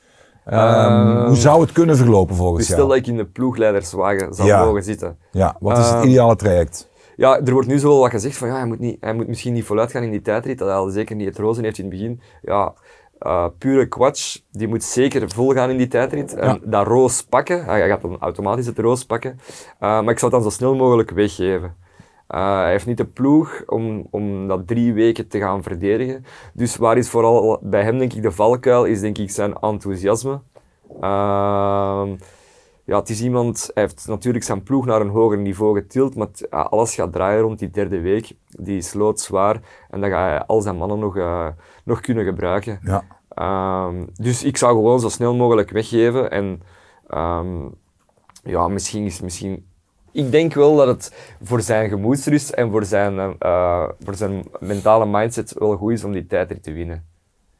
Ehm, 0.49 1.25
hoe 1.25 1.35
zou 1.35 1.61
het 1.61 1.71
kunnen 1.71 1.97
verlopen 1.97 2.35
volgens 2.35 2.57
Dus 2.59 2.67
jou? 2.67 2.79
stel 2.79 2.89
dat 2.89 2.97
ik 2.97 3.07
in 3.07 3.17
de 3.17 3.25
ploegleiderswagen 3.25 4.33
zou 4.33 4.47
Ja. 4.47 4.65
mogen 4.65 4.83
zitten. 4.83 5.17
Ja, 5.31 5.55
wat 5.59 5.77
is 5.77 5.85
het 5.85 5.95
Ehm, 5.95 6.07
ideale 6.07 6.35
traject? 6.35 6.89
Ja, 7.15 7.39
er 7.39 7.53
wordt 7.53 7.67
nu 7.67 7.79
zo 7.79 7.88
wel 7.88 7.99
wat 7.99 8.09
gezegd 8.09 8.38
van 8.38 8.47
ja, 8.47 8.53
hij 8.55 8.65
moet, 8.65 8.79
niet, 8.79 8.97
hij 8.99 9.13
moet 9.13 9.27
misschien 9.27 9.53
niet 9.53 9.65
voluit 9.65 9.91
gaan 9.91 10.03
in 10.03 10.11
die 10.11 10.21
tijdrit. 10.21 10.57
Dat 10.57 10.67
hij 10.67 10.77
al 10.77 10.89
zeker 10.89 11.15
niet 11.15 11.27
het 11.27 11.38
rozen 11.38 11.63
heeft 11.63 11.77
in 11.77 11.83
het 11.85 11.94
begin. 11.94 12.21
Ja, 12.41 12.73
eh, 13.19 13.45
pure 13.57 13.88
kwatsch. 13.88 14.38
Die 14.51 14.67
moet 14.67 14.83
zeker 14.83 15.29
vol 15.31 15.49
gaan 15.53 15.69
in 15.69 15.77
die 15.77 15.88
tijdrit. 15.88 16.33
En 16.35 16.47
Ja. 16.47 16.57
dat 16.63 16.88
roos 16.88 17.21
pakken. 17.23 17.65
Hij 17.65 17.88
gaat 17.88 18.01
dan 18.01 18.17
automatisch 18.19 18.65
het 18.65 18.79
roos 18.79 19.03
pakken. 19.05 19.39
Eh, 19.79 20.01
maar 20.01 20.09
ik 20.09 20.19
zou 20.19 20.31
het 20.31 20.41
dan 20.41 20.51
zo 20.51 20.57
snel 20.57 20.75
mogelijk 20.75 21.09
weggeven. 21.11 21.75
Eh, 22.27 22.57
hij 22.57 22.71
heeft 22.71 22.85
niet 22.85 22.97
de 22.97 23.06
ploeg 23.06 23.63
om, 23.65 24.07
om 24.09 24.47
dat 24.47 24.68
drie 24.68 24.94
weken 24.94 25.27
te 25.27 25.39
gaan 25.39 25.63
verdedigen. 25.63 26.25
Dus 26.53 26.75
waar 26.75 26.97
is 26.97 27.09
vooral 27.09 27.59
bij 27.62 27.83
hem 27.83 27.97
denk 27.97 28.13
ik 28.13 28.21
de 28.21 28.31
valkuil, 28.31 28.85
is 28.85 29.00
denk 29.00 29.18
ik 29.18 29.31
zijn 29.31 29.53
enthousiasme. 29.53 30.39
Ehm, 31.01 32.15
ja, 32.83 33.00
het 33.00 33.09
is 33.09 33.21
iemand, 33.21 33.71
hij 33.74 33.83
heeft 33.83 34.07
natuurlijk 34.07 34.44
zijn 34.44 34.63
ploeg 34.63 34.85
naar 34.85 35.01
een 35.01 35.09
hoger 35.09 35.38
niveau 35.38 35.79
getild, 35.79 36.15
maar 36.15 36.29
alles 36.50 36.95
gaat 36.95 37.13
draaien 37.13 37.41
rond 37.41 37.59
die 37.59 37.69
derde 37.69 38.01
week. 38.01 38.31
Die 38.47 38.77
is 38.77 38.94
loodzwaar 38.94 39.62
en 39.89 40.01
dan 40.01 40.09
ga 40.09 40.30
hij 40.30 40.45
al 40.45 40.62
zijn 40.62 40.77
mannen 40.77 41.00
nog, 41.00 41.18
eh, 41.18 41.47
nog 41.83 42.00
kunnen 42.00 42.25
gebruiken. 42.25 42.80
Ja. 42.83 43.03
Ehm, 43.30 44.06
dus 44.13 44.44
ik 44.44 44.57
zou 44.57 44.75
gewoon 44.75 45.00
zo 45.00 45.09
snel 45.09 45.35
mogelijk 45.35 45.69
weggeven 45.69 46.31
en 46.31 46.62
ehm, 47.07 47.68
ja, 48.44 48.68
misschien 48.68 49.06
is 49.06 49.21
misschien... 49.21 49.66
Ik 50.17 50.31
denk 50.31 50.53
wel 50.53 50.75
dat 50.75 50.87
het 50.87 51.13
voor 51.43 51.61
zijn 51.61 51.89
gemoedsrust 51.89 52.49
en 52.49 52.71
voor 52.71 52.85
zijn, 52.85 53.19
eh, 53.19 53.29
eh, 53.39 53.89
voor 54.03 54.15
zijn 54.15 54.45
mentale 54.59 55.05
mindset 55.05 55.53
wel 55.57 55.75
goed 55.77 55.91
is 55.91 56.03
om 56.03 56.11
die 56.11 56.27
tijdrit 56.27 56.63
te 56.63 56.71
winnen. 56.71 57.05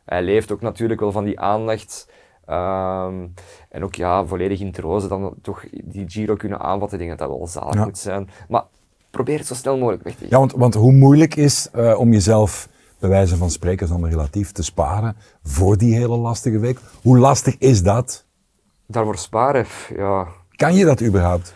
Hij 0.06 0.22
leeft 0.24 0.52
ook 0.52 0.62
natuurlijk 0.62 1.00
wel 1.00 1.12
van 1.12 1.24
die 1.24 1.40
aandacht. 1.40 2.10
ehm, 2.46 3.28
en 3.70 3.84
ook 3.84 3.96
ja, 3.96 4.26
volledig 4.26 4.60
in 4.60 4.68
het 4.68 4.78
roze 4.78 5.08
dan 5.08 5.34
toch 5.42 5.64
die 5.84 6.10
Giro 6.10 6.36
kunnen 6.36 6.60
aanvatten. 6.60 7.00
Ik 7.00 7.06
denk 7.08 7.20
dat 7.20 7.28
dat 7.30 7.38
wel 7.38 7.48
zalig 7.48 7.74
Ja. 7.74 7.84
moet 7.84 7.98
zijn. 7.98 8.30
Maar 8.50 8.64
probeer 9.10 9.38
het 9.38 9.48
zo 9.48 9.54
snel 9.54 9.78
mogelijk 9.78 10.04
weg 10.04 10.14
te 10.14 10.20
geven. 10.20 10.34
Ja, 10.34 10.40
want, 10.40 10.52
want 10.54 10.74
hoe 10.74 10.92
moeilijk 10.94 11.36
is 11.36 11.70
eh, 11.74 12.00
om 12.00 12.12
jezelf, 12.12 12.68
bij 13.00 13.10
wijze 13.10 13.36
van 13.38 13.50
spreken, 13.50 13.88
dan 13.88 14.08
relatief 14.08 14.52
te 14.52 14.64
sparen 14.64 15.16
voor 15.44 15.78
die 15.78 15.94
hele 15.96 16.18
lastige 16.18 16.60
week? 16.60 16.80
Hoe 17.02 17.18
lastig 17.18 17.58
is 17.58 17.84
dat? 17.84 18.26
Daarvoor 18.86 19.18
sparen, 19.18 19.66
ja. 19.96 20.28
Kan 20.56 20.74
je 20.76 20.86
dat 20.86 21.02
überhaupt? 21.04 21.56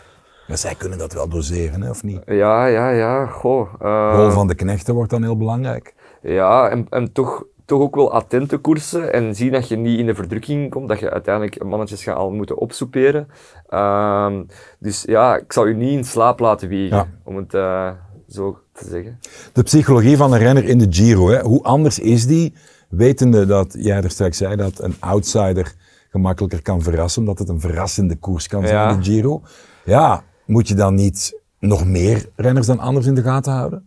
Ja, 0.52 0.58
zij 0.58 0.74
kunnen 0.74 0.98
dat 0.98 1.12
wel 1.12 1.28
doseren, 1.28 1.82
hè, 1.82 1.90
of 1.90 2.02
niet? 2.02 2.20
Ja, 2.26 2.66
ja, 2.66 2.90
ja, 2.90 3.26
goh. 3.26 3.72
De 3.78 3.84
eh, 3.84 4.12
rol 4.16 4.30
van 4.30 4.46
de 4.46 4.54
knechten 4.54 4.94
wordt 4.94 5.10
dan 5.10 5.22
heel 5.22 5.36
belangrijk. 5.36 5.94
Ja, 6.22 6.68
en, 6.68 6.86
en 6.90 7.12
toch, 7.12 7.44
toch 7.64 7.80
ook 7.80 7.94
wel 7.94 8.12
attente 8.12 8.56
koersen 8.58 9.12
en 9.12 9.34
zien 9.34 9.52
dat 9.52 9.68
je 9.68 9.76
niet 9.76 9.98
in 9.98 10.06
de 10.06 10.14
verdrukking 10.14 10.70
komt, 10.70 10.88
dat 10.88 10.98
je 10.98 11.10
uiteindelijk 11.10 11.64
mannetjes 11.64 12.02
gaat 12.02 12.16
al 12.16 12.30
moeten 12.30 12.58
opsoeperen. 12.58 13.28
Ehm, 13.68 14.42
dus 14.78 15.02
ja, 15.06 15.36
ik 15.36 15.52
zou 15.52 15.68
je 15.68 15.74
niet 15.74 15.90
in 15.92 16.04
slaap 16.04 16.38
laten 16.40 16.68
wiegen, 16.68 16.96
Ja. 16.96 17.08
om 17.24 17.36
het 17.36 17.54
eh, 17.54 17.90
zo 18.28 18.58
te 18.72 18.88
zeggen. 18.88 19.18
De 19.52 19.62
psychologie 19.62 20.16
van 20.16 20.32
een 20.32 20.38
renner 20.38 20.64
in 20.64 20.78
de 20.78 20.86
Giro, 20.90 21.28
hè? 21.28 21.40
hoe 21.42 21.62
anders 21.62 21.98
is 21.98 22.26
die? 22.26 22.54
Wetende 22.88 23.46
dat 23.46 23.76
jij 23.78 24.02
er 24.02 24.10
straks 24.10 24.36
zei 24.36 24.56
dat 24.56 24.78
een 24.82 24.94
outsider 24.98 25.74
gemakkelijker 26.10 26.62
kan 26.62 26.82
verrassen, 26.82 27.20
omdat 27.22 27.38
het 27.38 27.48
een 27.48 27.60
verrassende 27.60 28.16
koers 28.16 28.46
kan 28.48 28.66
zijn, 28.66 28.88
Ja. 28.88 28.94
de 28.96 29.02
Giro. 29.02 29.42
Ja, 29.84 30.22
moet 30.46 30.68
je 30.68 30.74
dan 30.74 30.94
niet 30.94 31.40
nog 31.58 31.86
meer 31.86 32.28
renners 32.36 32.66
dan 32.66 32.78
anders 32.78 33.06
in 33.06 33.14
de 33.14 33.22
gaten 33.22 33.52
houden? 33.52 33.86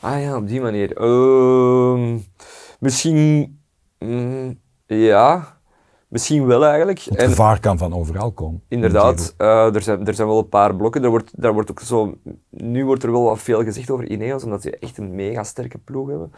Ah 0.00 0.22
ja, 0.22 0.36
op 0.36 0.48
die 0.48 0.60
manier. 0.60 0.96
Ehm, 0.96 2.18
misschien, 2.80 3.58
mm, 3.98 4.58
ja, 4.86 5.56
misschien 6.08 6.46
wel 6.46 6.64
eigenlijk. 6.64 7.00
Het 7.00 7.16
En- 7.16 7.28
gevaar 7.28 7.60
kan 7.60 7.78
van 7.78 7.94
overal 7.94 8.32
komen. 8.32 8.62
in 8.68 8.80
de 8.80 8.86
Inderdaad, 8.86 9.34
eh, 9.36 9.74
er, 9.74 9.82
zijn, 9.82 10.06
er 10.06 10.14
zijn 10.14 10.28
wel 10.28 10.38
een 10.38 10.48
paar 10.48 10.76
blokken. 10.76 11.04
Er 11.04 11.10
wordt, 11.10 11.30
daar 11.42 11.52
wordt 11.52 11.70
ook 11.70 11.80
zo, 11.80 12.14
nu 12.50 12.84
wordt 12.84 13.02
er 13.02 13.12
wel 13.12 13.22
wat 13.22 13.38
veel 13.38 13.64
gezegd 13.64 13.90
over 13.90 14.10
Ineos, 14.10 14.44
omdat 14.44 14.62
ze 14.62 14.78
echt 14.78 14.98
een 14.98 15.14
mega 15.14 15.44
sterke 15.44 15.78
ploeg 15.78 16.08
hebben. 16.08 16.32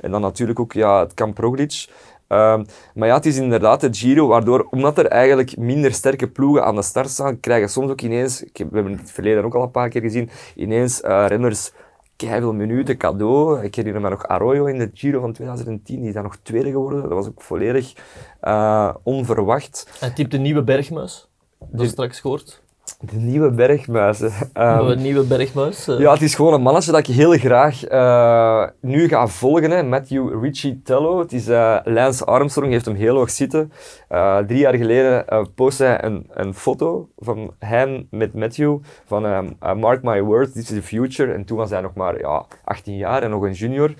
En 0.00 0.10
dan 0.10 0.20
natuurlijk 0.20 0.60
ook 0.60 0.72
ja, 0.72 1.00
het 1.00 1.14
Camp 1.14 1.38
Roglic. 1.38 1.88
Ehm, 2.28 2.64
maar 2.94 3.08
ja, 3.08 3.14
het 3.14 3.26
is 3.26 3.36
inderdaad 3.36 3.80
de 3.80 3.94
Giro, 3.94 4.26
waardoor, 4.26 4.66
omdat 4.70 4.98
er 4.98 5.06
eigenlijk 5.06 5.56
minder 5.56 5.92
sterke 5.92 6.28
ploegen 6.28 6.64
aan 6.64 6.74
de 6.74 6.82
start 6.82 7.10
staan, 7.10 7.40
krijgen 7.40 7.68
soms 7.68 7.90
ook 7.90 8.00
ineens, 8.00 8.42
ik 8.42 8.56
heb, 8.56 8.68
we 8.68 8.74
hebben 8.74 8.92
het 8.92 9.00
in 9.00 9.06
het 9.06 9.14
verleden 9.14 9.44
ook 9.44 9.54
al 9.54 9.62
een 9.62 9.70
paar 9.70 9.88
keer 9.88 10.00
gezien, 10.02 10.30
ineens 10.54 11.00
eh, 11.00 11.24
renners 11.28 11.72
keiveel 12.16 12.52
minuten 12.52 12.96
cadeau. 12.96 13.62
Ik 13.62 13.74
herinner 13.74 14.02
me 14.02 14.08
nog 14.08 14.26
Arroyo 14.28 14.64
in 14.64 14.78
de 14.78 14.90
Giro 14.94 15.20
van 15.20 15.32
2010, 15.32 15.98
die 15.98 16.08
is 16.08 16.14
dan 16.14 16.22
nog 16.22 16.36
tweede 16.42 16.70
geworden. 16.70 17.02
Dat 17.02 17.10
was 17.12 17.26
ook 17.26 17.42
volledig 17.42 17.92
eh, 18.40 18.94
onverwacht. 19.02 19.88
Hij 20.00 20.10
typt 20.10 20.34
een 20.34 20.42
nieuwe 20.42 20.62
bergmuis. 20.62 21.28
Dat 21.58 21.68
Die- 21.80 21.88
straks 21.88 22.20
gehoord. 22.20 22.62
De 23.00 23.16
nieuwe 23.16 23.50
bergmuizen. 23.50 24.32
Ehm, 24.52 24.86
Een 24.86 25.02
nieuwe 25.02 25.22
bergmuis. 25.24 25.88
eh. 25.88 25.98
ja, 25.98 26.12
het 26.12 26.22
is 26.22 26.34
gewoon 26.34 26.52
een 26.54 26.62
mannetje 26.62 26.90
dat 26.92 27.08
ik 27.08 27.14
heel 27.14 27.32
graag 27.32 27.84
eh, 27.84 28.64
nu 28.80 29.08
ga 29.08 29.26
volgen. 29.26 29.70
Hè. 29.70 29.82
Matthew 29.82 30.42
Ricciello. 30.42 31.18
Het 31.18 31.32
is 31.32 31.48
eh, 31.48 31.76
Lance 31.84 32.24
Armstrong, 32.24 32.72
heeft 32.72 32.84
hem 32.84 32.94
heel 32.94 33.16
hoog 33.16 33.30
zitten. 33.30 33.72
Eh, 34.08 34.38
drie 34.38 34.58
jaar 34.58 34.74
geleden 34.74 35.28
eh 35.28 35.44
postte 35.54 35.84
hij 35.84 36.04
een, 36.04 36.26
een 36.30 36.54
foto 36.54 37.08
van 37.18 37.54
hem 37.58 38.06
met 38.10 38.34
Matthew 38.34 38.76
van 39.06 39.26
ehm, 39.26 39.46
eh, 39.60 39.74
Mark 39.74 40.02
My 40.02 40.20
Words, 40.22 40.52
this 40.52 40.70
is 40.70 40.76
the 40.76 40.82
future. 40.82 41.32
En 41.32 41.44
toen 41.44 41.56
was 41.56 41.70
hij 41.70 41.80
nog 41.80 41.94
maar 41.94 42.18
ja, 42.18 42.44
18 42.64 42.96
jaar 42.96 43.22
en 43.22 43.30
nog 43.30 43.42
een 43.42 43.52
junior. 43.52 43.94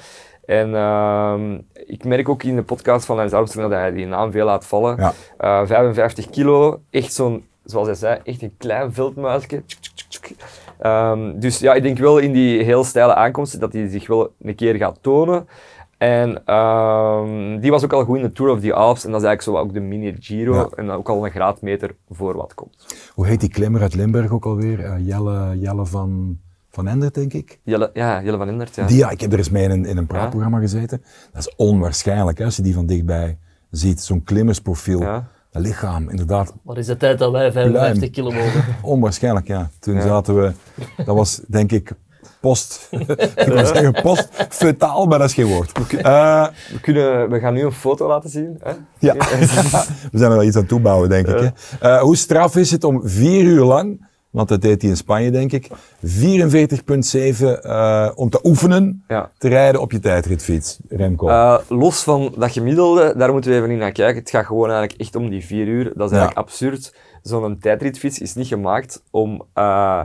En 0.45 0.75
ehm, 0.75 1.59
ik 1.87 2.05
merk 2.05 2.29
ook 2.29 2.43
in 2.43 2.57
de 2.57 2.63
podcast 2.63 3.07
van 3.07 3.17
Lance 3.17 3.37
Armstrong 3.37 3.71
dat 3.71 3.79
hij 3.79 3.91
die 3.93 4.07
naam 4.07 4.31
veel 4.33 4.45
laat 4.45 4.67
vallen. 4.67 4.97
Ja. 4.97 5.13
Eh, 5.39 5.67
55 5.67 6.31
kilo, 6.31 6.81
echt 6.91 7.13
zo'n, 7.13 7.45
zoals 7.67 7.87
hij 7.87 7.97
zei, 7.97 8.21
echt 8.25 8.43
een 8.43 8.55
klein 8.59 8.93
veldmuisje. 8.93 9.63
Ehm, 10.79 11.39
dus 11.39 11.59
ja, 11.59 11.75
ik 11.75 11.83
denk 11.83 11.99
wel 11.99 12.19
in 12.19 12.33
die 12.33 12.63
heel 12.63 12.85
steile 12.85 13.15
aankomsten 13.15 13.61
dat 13.61 13.73
hij 13.73 13.89
zich 13.89 14.07
wel 14.07 14.35
een 14.41 14.55
keer 14.55 14.75
gaat 14.75 14.99
tonen. 15.01 15.47
En 15.99 16.45
ehm, 16.45 17.61
die 17.61 17.71
was 17.71 17.85
ook 17.85 17.93
al 17.93 18.05
goed 18.05 18.17
in 18.17 18.23
de 18.23 18.33
Tour 18.33 18.53
of 18.53 18.61
the 18.61 18.73
Alps 18.75 19.05
en 19.05 19.11
dat 19.11 19.21
is 19.21 19.27
eigenlijk 19.27 19.59
zo 19.59 19.65
ook 19.65 19.75
de 19.75 19.81
mini 19.81 20.17
Giro 20.21 20.55
Ja. 20.55 20.69
en 20.75 20.91
ook 20.91 21.09
al 21.09 21.25
een 21.25 21.31
graadmeter 21.31 21.95
voor 22.11 22.37
wat 22.37 22.55
komt. 22.55 22.87
Hoe 23.15 23.27
heet 23.27 23.41
die 23.41 23.49
klimmer 23.49 23.81
uit 23.81 23.95
Limburg 23.95 24.31
ook 24.31 24.45
alweer? 24.45 24.85
Eh, 24.85 25.07
Jelle, 25.07 25.59
Jelle 25.59 25.87
van, 25.87 26.39
van 26.71 26.87
Endert, 26.89 27.15
denk 27.15 27.33
ik. 27.33 27.61
Jelle, 27.63 27.91
ja, 27.95 28.23
Jelle 28.23 28.37
van 28.37 28.49
Endert, 28.49 28.75
ja. 28.75 28.87
Die, 28.87 28.97
ja, 28.97 29.11
ik 29.11 29.21
heb 29.21 29.33
er 29.33 29.39
eens 29.39 29.51
mee 29.51 29.65
in 29.65 29.71
een, 29.71 29.85
in 29.85 29.97
een 29.97 30.07
praatprogramma 30.07 30.59
gezeten. 30.59 31.03
Dat 31.33 31.47
is 31.47 31.55
onwaarschijnlijk 31.57 32.39
hè, 32.39 32.45
als 32.45 32.57
je 32.57 32.63
die 32.63 32.75
van 32.75 32.87
dichtbij 32.87 33.39
ziet. 33.71 34.01
Zo'n 34.01 34.25
klimmersprofiel. 34.25 35.01
Ja. 35.01 35.29
Lichaam, 35.59 36.11
inderdaad. 36.11 36.53
Maar 36.63 36.77
is 36.79 36.87
het 36.89 36.99
tijd 36.99 37.19
dat 37.19 37.33
wij 37.33 37.53
55 37.53 37.99
Pluim. 37.99 38.13
kilo 38.13 38.31
mogen? 38.45 38.65
Onwaarschijnlijk, 38.93 39.47
ja. 39.47 39.71
Toen 39.79 39.95
Ja. 39.95 40.01
zaten 40.01 40.41
we, 40.41 40.53
dat 41.05 41.17
was 41.17 41.41
denk 41.49 41.73
ik 41.73 41.93
post, 42.41 42.89
ik 43.37 43.47
wil 43.47 43.67
zeggen 43.67 43.93
post 44.03 44.29
fetaal, 44.49 45.07
maar 45.07 45.19
dat 45.19 45.29
is 45.29 45.35
geen 45.35 45.47
woord. 45.47 45.73
Eh, 46.03 46.47
We, 46.73 46.81
kunnen, 46.81 47.31
we 47.31 47.39
gaan 47.39 47.55
nu 47.55 47.65
een 47.65 47.73
foto 47.73 48.07
laten 48.07 48.31
zien. 48.31 48.61
Hè? 48.63 48.73
ja, 48.99 49.15
we 50.13 50.19
zijn 50.19 50.31
er 50.31 50.37
wel 50.37 50.43
iets 50.47 50.57
aan 50.57 50.67
toebouwen, 50.67 51.09
denk 51.09 51.27
ik. 51.29 51.39
Hè. 51.41 51.49
Eh, 51.89 52.01
hoe 52.01 52.17
straf 52.17 52.57
is 52.57 52.71
het 52.71 52.85
om 52.85 53.01
vier 53.09 53.43
uur 53.45 53.65
lang, 53.65 54.07
want 54.37 54.49
dat 54.49 54.61
deed 54.63 54.81
hij 54.83 54.91
in 54.91 54.97
Spanje, 54.97 55.31
denk 55.31 55.53
ik, 55.53 55.69
44,7 56.01 57.61
eh, 57.63 58.11
om 58.15 58.31
te 58.31 58.39
oefenen 58.43 59.05
Ja. 59.09 59.31
te 59.39 59.49
rijden 59.49 59.81
op 59.81 59.93
je 59.93 59.99
tijdritfiets, 59.99 60.79
Remco? 60.89 61.29
Eh, 61.29 61.59
los 61.69 62.03
van 62.03 62.35
dat 62.39 62.53
gemiddelde, 62.53 63.15
daar 63.17 63.33
moeten 63.33 63.51
we 63.51 63.57
even 63.57 63.69
niet 63.69 63.79
naar 63.79 63.93
kijken. 63.93 64.21
Het 64.21 64.31
gaat 64.31 64.47
gewoon 64.47 64.71
eigenlijk 64.71 65.01
echt 65.01 65.17
om 65.17 65.29
die 65.31 65.45
vier 65.45 65.67
uur. 65.67 65.85
Dat 65.85 66.11
is 66.11 66.17
eigenlijk 66.17 66.35
Ja. 66.35 66.41
absurd. 66.41 66.95
Zo'n 67.23 67.59
tijdritfiets 67.61 68.19
is 68.19 68.35
niet 68.35 68.47
gemaakt 68.47 69.03
om... 69.11 69.43
eh, 69.53 70.01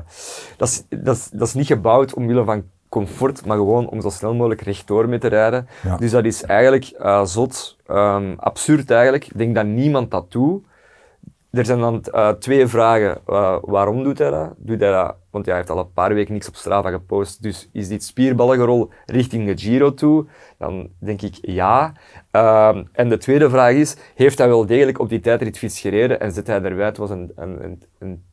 dat, 0.58 0.68
is, 0.68 0.84
dat, 1.04 1.16
is, 1.16 1.30
dat 1.34 1.48
is 1.48 1.54
niet 1.54 1.68
gebouwd 1.68 2.14
omwille 2.14 2.44
van 2.44 2.64
comfort, 2.90 3.46
maar 3.46 3.58
gewoon 3.58 3.90
om 3.90 4.02
zo 4.02 4.10
snel 4.10 4.34
mogelijk 4.34 4.62
rechtdoor 4.62 5.10
mee 5.10 5.20
te 5.20 5.28
rijden. 5.28 5.68
Ja. 5.84 5.98
Dus 5.98 6.12
dat 6.12 6.26
is 6.26 6.44
eigenlijk 6.44 6.92
zot, 7.24 7.78
ehm, 7.88 8.34
absurd 8.38 8.92
eigenlijk. 8.92 9.26
Ik 9.26 9.38
denk 9.38 9.56
dat 9.56 9.66
niemand 9.66 10.12
dat 10.12 10.32
doet. 10.32 10.64
Er 11.52 11.66
zijn 11.66 11.80
dan 11.80 12.04
eh, 12.04 12.30
twee 12.30 12.68
vragen. 12.68 13.18
Eh, 13.28 13.58
waarom 13.62 14.04
doet 14.04 14.18
hij 14.18 14.30
dat? 14.30 14.54
Doet 14.58 14.80
hij 14.80 14.92
dat? 14.92 15.16
Want 15.30 15.46
ja, 15.46 15.52
hij 15.52 15.60
heeft 15.62 15.74
al 15.74 15.80
een 15.80 15.94
paar 15.94 16.14
weken 16.14 16.34
niks 16.34 16.48
op 16.48 16.56
Strava 16.56 16.90
gepost. 16.90 17.42
Dus 17.44 17.70
is 17.72 17.88
dit 17.88 18.04
spierballengerol 18.04 18.90
richting 19.06 19.46
de 19.48 19.58
Giro 19.58 19.94
toe? 19.94 20.26
Dan 20.58 20.90
denk 21.00 21.22
ik 21.22 21.38
ja. 21.42 21.94
Ehm, 22.32 22.84
en 22.92 23.10
de 23.10 23.18
tweede 23.18 23.50
vraag 23.50 23.74
is, 23.74 23.96
heeft 24.16 24.38
hij 24.38 24.48
wel 24.48 24.66
degelijk 24.66 25.00
op 25.00 25.10
die 25.10 25.20
tijdritfiets 25.20 25.80
gereden? 25.80 26.20
En 26.20 26.32
zit 26.32 26.48
hij 26.48 26.62
erbij? 26.62 26.86
Het 26.86 26.98
was 26.98 27.10
een, 27.10 27.32
een, 27.36 27.64
een, 27.64 27.82
een, 28.00 28.24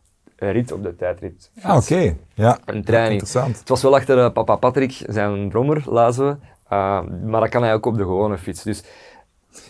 rit 0.53 0.73
op 0.73 0.83
de 0.83 0.97
tijdrit. 0.97 1.51
ah, 1.63 1.77
oké. 1.77 2.17
Ja, 2.35 2.59
Een 2.65 2.85
training. 2.85 3.13
interessant. 3.21 3.59
Het 3.59 3.69
was 3.69 3.83
wel 3.83 3.95
achter 3.95 4.19
eh, 4.19 4.33
papa 4.33 4.57
Patrick, 4.57 5.03
zijn 5.07 5.49
brommer, 5.49 5.83
lazen 5.87 6.27
we. 6.27 6.37
Eh, 6.69 7.01
maar 7.27 7.41
dat 7.41 7.49
kan 7.51 7.63
hij 7.63 7.75
ook 7.75 7.87
op 7.87 7.97
de 7.97 8.03
gewone 8.03 8.39
fiets. 8.39 8.63
Dus 8.63 8.83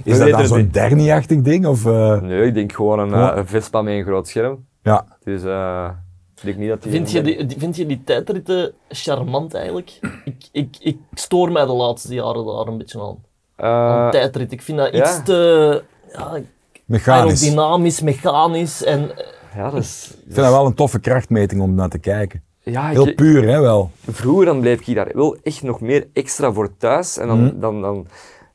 Is 0.04 0.18
dat 0.18 0.30
dan 0.30 0.46
zo'n. 0.46 0.68
Dernie-achtig 0.72 1.40
ding? 1.40 1.66
Of, 1.66 1.86
eh, 1.86 2.20
Nee, 2.20 2.46
ik 2.46 2.54
denk 2.54 2.72
gewoon 2.72 2.98
een, 2.98 3.08
Ja. 3.08 3.32
eh, 3.32 3.36
een 3.38 3.46
Vespa 3.46 3.82
met 3.82 3.94
een 3.94 4.04
groot 4.04 4.28
scherm. 4.28 4.64
ja. 4.82 5.06
Dus 5.24 5.42
eh, 5.44 5.88
ik 6.36 6.44
denk 6.44 6.56
niet 6.56 6.68
dat 6.68 6.82
die... 6.82 6.92
Vind 6.92 7.10
je, 7.10 7.22
die, 7.22 7.46
die- 7.46 7.58
vind 7.58 7.76
je 7.76 7.86
die 7.86 8.02
tijdritten 8.04 8.72
charmant 8.88 9.54
eigenlijk? 9.54 9.98
Ik, 10.24 10.48
ik, 10.52 10.76
ik 10.80 10.96
stoor 11.14 11.52
mij 11.52 11.66
de 11.66 11.72
laatste 11.72 12.14
jaren 12.14 12.44
daar 12.46 12.66
een 12.66 12.78
beetje 12.78 13.00
aan. 13.00 13.16
aan 13.56 14.10
tijdrit. 14.10 14.52
Ik 14.52 14.62
vind 14.62 14.78
dat 14.78 14.92
ja. 14.92 14.98
iets 15.04 15.22
te 15.24 15.82
ja, 16.12 16.38
Mechanisch. 16.84 17.42
Ik 17.42 17.48
aerodynamisch, 17.48 18.00
mechanisch. 18.00 18.84
En, 18.84 19.10
ja, 19.54 19.70
dat 19.70 19.80
is... 19.80 20.10
vind 20.24 20.34
dat 20.36 20.50
wel 20.50 20.66
een 20.66 20.74
toffe 20.74 21.00
krachtmeting 21.00 21.60
om 21.60 21.74
naar 21.74 21.88
te 21.88 21.98
kijken. 21.98 22.42
Ja, 22.62 22.88
Heel 22.88 23.06
ik, 23.08 23.16
puur, 23.16 23.48
hè, 23.48 23.60
wel. 23.60 23.90
vroeger 24.10 24.44
dan 24.46 24.60
bleef 24.60 24.86
ik 24.88 24.94
daar 24.94 25.10
wel 25.14 25.36
echt 25.42 25.62
nog 25.62 25.80
meer 25.80 26.06
extra 26.12 26.52
voor 26.52 26.76
thuis. 26.76 27.18
En 27.18 27.26
dan, 27.26 27.44
Mhm. 27.44 27.60
dan, 27.60 27.80
dan, 27.80 28.06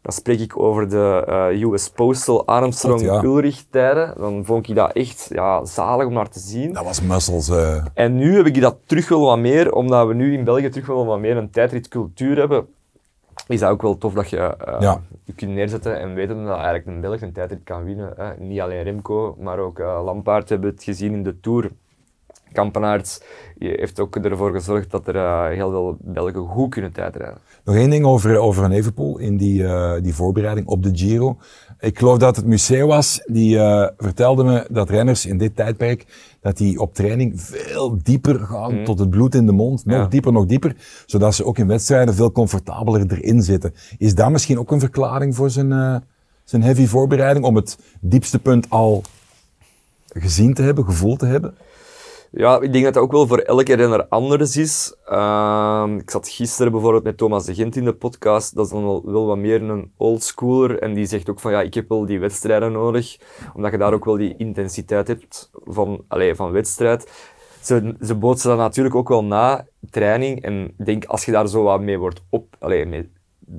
dan 0.03 0.11
spreek 0.13 0.39
ik 0.39 0.59
over 0.59 0.89
de 0.89 1.23
eh, 1.27 1.61
US 1.61 1.89
Postal 1.89 2.45
Armstrong 2.45 2.99
God, 2.99 3.09
ja. 3.09 3.23
Ulrich 3.23 3.63
tijden. 3.69 4.13
Dan 4.17 4.45
vond 4.45 4.69
ik 4.69 4.75
dat 4.75 4.91
echt 4.91 5.27
ja, 5.31 5.65
zalig 5.65 6.05
om 6.05 6.13
naar 6.13 6.29
te 6.29 6.39
zien. 6.39 6.73
Dat 6.73 6.83
was 6.83 7.01
muscles. 7.01 7.49
eh. 7.49 7.85
En 7.93 8.15
nu 8.15 8.35
heb 8.35 8.45
ik 8.45 8.61
dat 8.61 8.77
terug 8.85 9.09
wel 9.09 9.21
wat 9.25 9.37
meer, 9.37 9.73
omdat 9.73 10.07
we 10.07 10.13
nu 10.13 10.33
in 10.33 10.43
België 10.43 10.69
terug 10.69 10.87
wel 10.87 11.05
wat 11.05 11.19
meer 11.19 11.37
een 11.37 11.49
tijdritcultuur 11.49 12.37
hebben. 12.37 12.67
Is 13.47 13.59
dat 13.59 13.69
ook 13.69 13.81
wel 13.81 13.97
tof 13.97 14.13
dat 14.13 14.29
je 14.29 14.37
eh, 14.37 14.79
Ja. 14.79 15.01
je 15.23 15.33
kunt 15.33 15.51
neerzetten 15.51 15.99
en 15.99 16.13
weten 16.13 16.43
dat 16.43 16.55
eigenlijk 16.55 16.85
een 16.85 17.01
Belg 17.01 17.21
een 17.21 17.33
tijdrit 17.33 17.63
kan 17.63 17.83
winnen. 17.83 18.13
Hè. 18.17 18.33
Niet 18.37 18.59
alleen 18.61 18.83
Remco, 18.83 19.35
maar 19.39 19.57
ook 19.59 19.77
Lampaard 19.79 20.49
hebben 20.49 20.69
het 20.69 20.83
gezien 20.83 21.13
in 21.13 21.23
de 21.23 21.39
Tour. 21.39 21.71
Kampenaerts 22.53 23.21
heeft 23.57 23.99
ook 23.99 24.15
ervoor 24.15 24.51
gezorgd 24.51 24.91
dat 24.91 25.07
er 25.07 25.15
eh, 25.15 25.47
heel 25.47 25.69
veel 25.69 25.97
Belgen 25.99 26.47
goed 26.47 26.69
kunnen 26.69 26.91
tijdrijden. 26.91 27.37
Nog 27.63 27.75
één 27.75 27.89
ding 27.89 28.05
over, 28.05 28.37
over 28.37 28.61
Van 28.61 28.71
Evenpoel 28.71 29.17
in 29.17 29.37
die, 29.37 29.65
eh, 29.65 30.01
die 30.01 30.13
voorbereiding 30.13 30.67
op 30.67 30.83
de 30.83 30.91
Giro. 30.93 31.37
Ik 31.79 31.97
geloof 31.99 32.17
dat 32.17 32.35
het 32.35 32.45
museum 32.45 32.87
was, 32.87 33.21
die 33.25 33.59
eh, 33.59 33.87
vertelde 33.97 34.43
me 34.43 34.67
dat 34.69 34.89
renners 34.89 35.25
in 35.25 35.37
dit 35.37 35.55
tijdperk, 35.55 36.05
dat 36.41 36.57
die 36.57 36.79
op 36.79 36.93
training 36.93 37.41
veel 37.41 37.97
dieper 38.03 38.39
gaan, 38.39 38.83
tot 38.83 38.99
het 38.99 39.09
bloed 39.09 39.35
in 39.35 39.45
de 39.45 39.51
mond, 39.51 39.85
nog 39.85 39.97
Ja. 39.97 40.05
dieper, 40.05 40.31
nog 40.31 40.45
dieper, 40.45 40.75
zodat 41.05 41.35
ze 41.35 41.45
ook 41.45 41.57
in 41.57 41.67
wedstrijden 41.67 42.13
veel 42.13 42.31
comfortabeler 42.31 43.11
erin 43.11 43.41
zitten. 43.41 43.73
Is 43.97 44.15
dat 44.15 44.29
misschien 44.29 44.59
ook 44.59 44.71
een 44.71 44.79
verklaring 44.79 45.35
voor 45.35 45.49
zijn, 45.49 46.03
zijn 46.43 46.63
heavy 46.63 46.85
voorbereiding, 46.85 47.45
om 47.45 47.55
het 47.55 47.77
diepste 47.99 48.39
punt 48.39 48.69
al 48.69 49.03
gezien 50.13 50.53
te 50.53 50.61
hebben, 50.61 50.85
gevoeld 50.85 51.19
te 51.19 51.25
hebben? 51.25 51.53
Ja, 52.35 52.61
ik 52.61 52.71
denk 52.71 52.83
dat 52.83 52.93
dat 52.93 53.03
ook 53.03 53.11
wel 53.11 53.27
voor 53.27 53.37
elke 53.37 53.73
renner 53.75 54.07
anders 54.07 54.57
is. 54.57 54.95
Ehm, 55.05 55.97
ik 55.97 56.09
zat 56.09 56.27
gisteren 56.27 56.71
bijvoorbeeld 56.71 57.03
met 57.03 57.17
Thomas 57.17 57.45
de 57.45 57.53
Gent 57.53 57.75
in 57.75 57.83
de 57.83 57.93
podcast. 57.93 58.55
Dat 58.55 58.65
is 58.65 58.71
dan 58.71 58.83
wel, 58.83 59.01
wel 59.05 59.25
wat 59.25 59.37
meer 59.37 59.61
een 59.61 59.91
oldschooler. 59.97 60.79
En 60.79 60.93
die 60.93 61.05
zegt 61.05 61.29
ook 61.29 61.39
van 61.39 61.51
ja, 61.51 61.61
ik 61.61 61.73
heb 61.73 61.89
wel 61.89 62.05
die 62.05 62.19
wedstrijden 62.19 62.71
nodig. 62.71 63.17
Omdat 63.53 63.71
je 63.71 63.77
daar 63.77 63.93
ook 63.93 64.05
wel 64.05 64.17
die 64.17 64.37
intensiteit 64.37 65.07
hebt 65.07 65.49
van, 65.53 66.03
allee, 66.07 66.35
van 66.35 66.51
wedstrijd. 66.51 67.11
Ze, 67.61 67.95
ze 67.99 68.17
dat 68.19 68.57
natuurlijk 68.57 68.95
ook 68.95 69.09
wel 69.09 69.23
na 69.23 69.67
training. 69.89 70.41
En 70.41 70.73
ik 70.77 70.85
denk 70.85 71.05
als 71.05 71.25
je 71.25 71.31
daar 71.31 71.47
zo 71.47 71.63
wat 71.63 71.81
mee 71.81 71.97
wordt 71.97 72.23
op, 72.29 72.55
allee, 72.59 72.85
mee, 72.85 73.11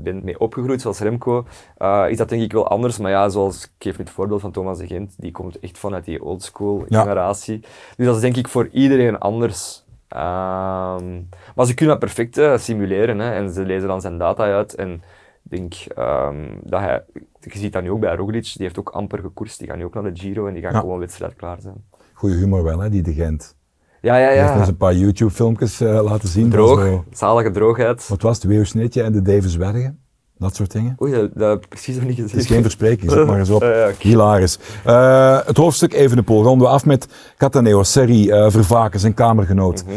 bent 0.03 0.23
mee 0.25 0.41
opgegroeid, 0.41 0.81
zoals 0.81 0.99
Remco, 0.99 1.45
eh, 1.77 2.05
is 2.09 2.17
dat 2.17 2.29
denk 2.29 2.43
ik 2.43 2.53
wel 2.53 2.69
anders. 2.69 2.99
Maar 2.99 3.11
ja, 3.11 3.29
zoals 3.29 3.65
ik 3.65 3.71
geef 3.79 3.97
het 3.97 4.11
voorbeeld 4.11 4.41
van 4.41 4.53
Thomas 4.53 4.79
de 4.79 4.87
Gent, 4.87 5.15
die 5.19 5.31
komt 5.33 5.59
echt 5.61 5.79
vanuit 5.79 6.05
die 6.05 6.23
oldschool 6.25 6.85
Ja. 6.89 7.01
generatie. 7.03 7.61
Dus 7.97 8.07
dat 8.07 8.15
is 8.15 8.21
denk 8.21 8.37
ik 8.37 8.49
voor 8.49 8.69
iedereen 8.73 9.19
anders. 9.19 9.85
Ehm, 10.09 11.21
maar 11.55 11.67
ze 11.67 11.75
kunnen 11.75 11.99
dat 12.01 12.05
perfect 12.05 12.39
eh, 12.39 12.57
simuleren 12.59 13.19
hè, 13.19 13.31
en 13.33 13.51
ze 13.53 13.65
lezen 13.65 13.89
dan 13.89 14.01
zijn 14.01 14.19
data 14.19 14.45
uit. 14.45 14.75
En 14.75 14.93
ik 14.93 15.51
denk 15.51 15.75
ehm, 15.75 16.45
dat 16.63 16.81
hij, 16.81 17.05
je 17.41 17.59
ziet 17.59 17.73
dat 17.73 17.83
nu 17.83 17.91
ook 17.91 18.01
bij 18.01 18.15
Roglic, 18.17 18.43
die 18.43 18.63
heeft 18.63 18.79
ook 18.79 18.89
amper 18.89 19.19
gekoerst, 19.19 19.59
die 19.59 19.69
gaat 19.69 19.77
nu 19.77 19.85
ook 19.85 19.95
naar 19.95 20.15
de 20.15 20.21
Giro 20.21 20.47
en 20.47 20.55
die 20.55 20.63
gaan 20.63 20.73
Ja. 20.73 20.81
gewoon 20.81 20.99
wedstrijd 20.99 21.35
klaar 21.37 21.61
zijn. 21.61 21.85
Goeie 22.13 22.37
humor 22.37 22.63
wel, 22.63 22.79
hè, 22.79 22.91
die 22.91 23.03
de 23.03 23.13
Gent. 23.13 23.57
Ja, 24.05 24.17
ja, 24.17 24.27
Hij 24.27 24.39
heeft 24.39 24.53
ja. 24.53 24.59
ons 24.59 24.69
een 24.69 24.77
paar 24.77 24.95
YouTube-filmpjes 24.95 25.81
eh, 25.81 26.03
laten 26.05 26.29
zien. 26.29 26.51
Droog, 26.51 26.81
zo- 26.81 27.05
zalige 27.13 27.51
droogheid. 27.51 28.09
wat 28.09 28.23
was 28.23 28.37
het, 28.37 28.45
Weeuwsnitje 28.45 29.03
en 29.03 29.13
de 29.13 29.23
Davis 29.23 29.57
Bergen? 29.57 29.99
Dat 30.39 30.55
soort 30.57 30.71
dingen. 30.73 30.97
Oei, 31.03 31.13
dat, 31.13 31.31
dat 31.35 31.49
heb 31.51 31.63
ik 31.63 31.69
precies 31.69 31.95
nog 31.95 32.05
niet 32.05 32.15
gezien. 32.15 32.31
Het 32.31 32.41
is 32.41 32.47
geen 32.47 32.63
verspreking, 32.63 33.11
zet 33.11 33.27
maar 33.27 33.39
eens 33.39 33.51
op. 33.51 33.63
Ja, 33.65 33.69
ja, 33.77 33.89
oké. 33.89 33.97
Hilarisch. 34.09 34.59
Eh, 34.85 35.39
het 35.47 35.57
hoofdstuk 35.57 35.93
Evenepoel 35.93 36.43
ronden 36.43 36.67
we 36.67 36.73
af 36.73 36.85
met 36.85 37.09
Cataneo, 37.37 37.83
Serri, 37.83 38.31
eh 38.31 38.51
Vervaken, 38.51 39.01
zijn 39.01 39.15
kamergenoot. 39.15 39.85
Mhm. 39.87 39.95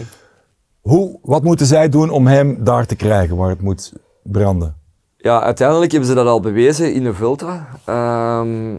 Hoe, 0.82 1.20
wat 1.22 1.44
moeten 1.44 1.66
zij 1.66 1.90
doen 1.90 2.10
om 2.10 2.28
hem 2.28 2.64
daar 2.64 2.86
te 2.86 2.96
krijgen, 2.96 3.36
waar 3.36 3.50
het 3.50 3.62
moet 3.62 3.94
branden? 4.24 4.76
Ja, 5.18 5.42
uiteindelijk 5.42 5.92
hebben 5.92 6.10
ze 6.10 6.16
dat 6.16 6.28
al 6.28 6.40
bewezen 6.40 6.94
in 6.94 7.04
de 7.04 7.14
Vuelta. 7.14 7.68
Ehm, 7.86 8.76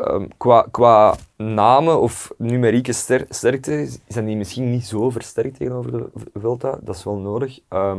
ehm, 0.00 0.26
qua, 0.36 0.66
qua 0.70 1.16
namen 1.36 2.00
of 2.00 2.32
numerieke 2.38 2.92
ster- 2.92 3.26
sterkte 3.28 3.88
zijn 4.08 4.26
die 4.26 4.36
misschien 4.36 4.70
niet 4.70 4.86
zo 4.86 5.10
versterkt 5.10 5.56
tegenover 5.56 5.92
de 5.92 6.08
Vuelta. 6.34 6.78
Dat 6.80 6.94
is 6.96 7.04
wel 7.04 7.16
nodig. 7.16 7.58
Ehm, 7.68 7.98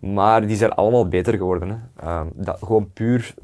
maar 0.00 0.46
die 0.46 0.56
zijn 0.56 0.72
allemaal 0.72 1.08
beter 1.08 1.36
geworden. 1.36 1.68
Hè. 1.68 2.06
Ehm, 2.06 2.26
dat, 2.32 2.58
gewoon 2.58 2.92
puur 2.92 3.34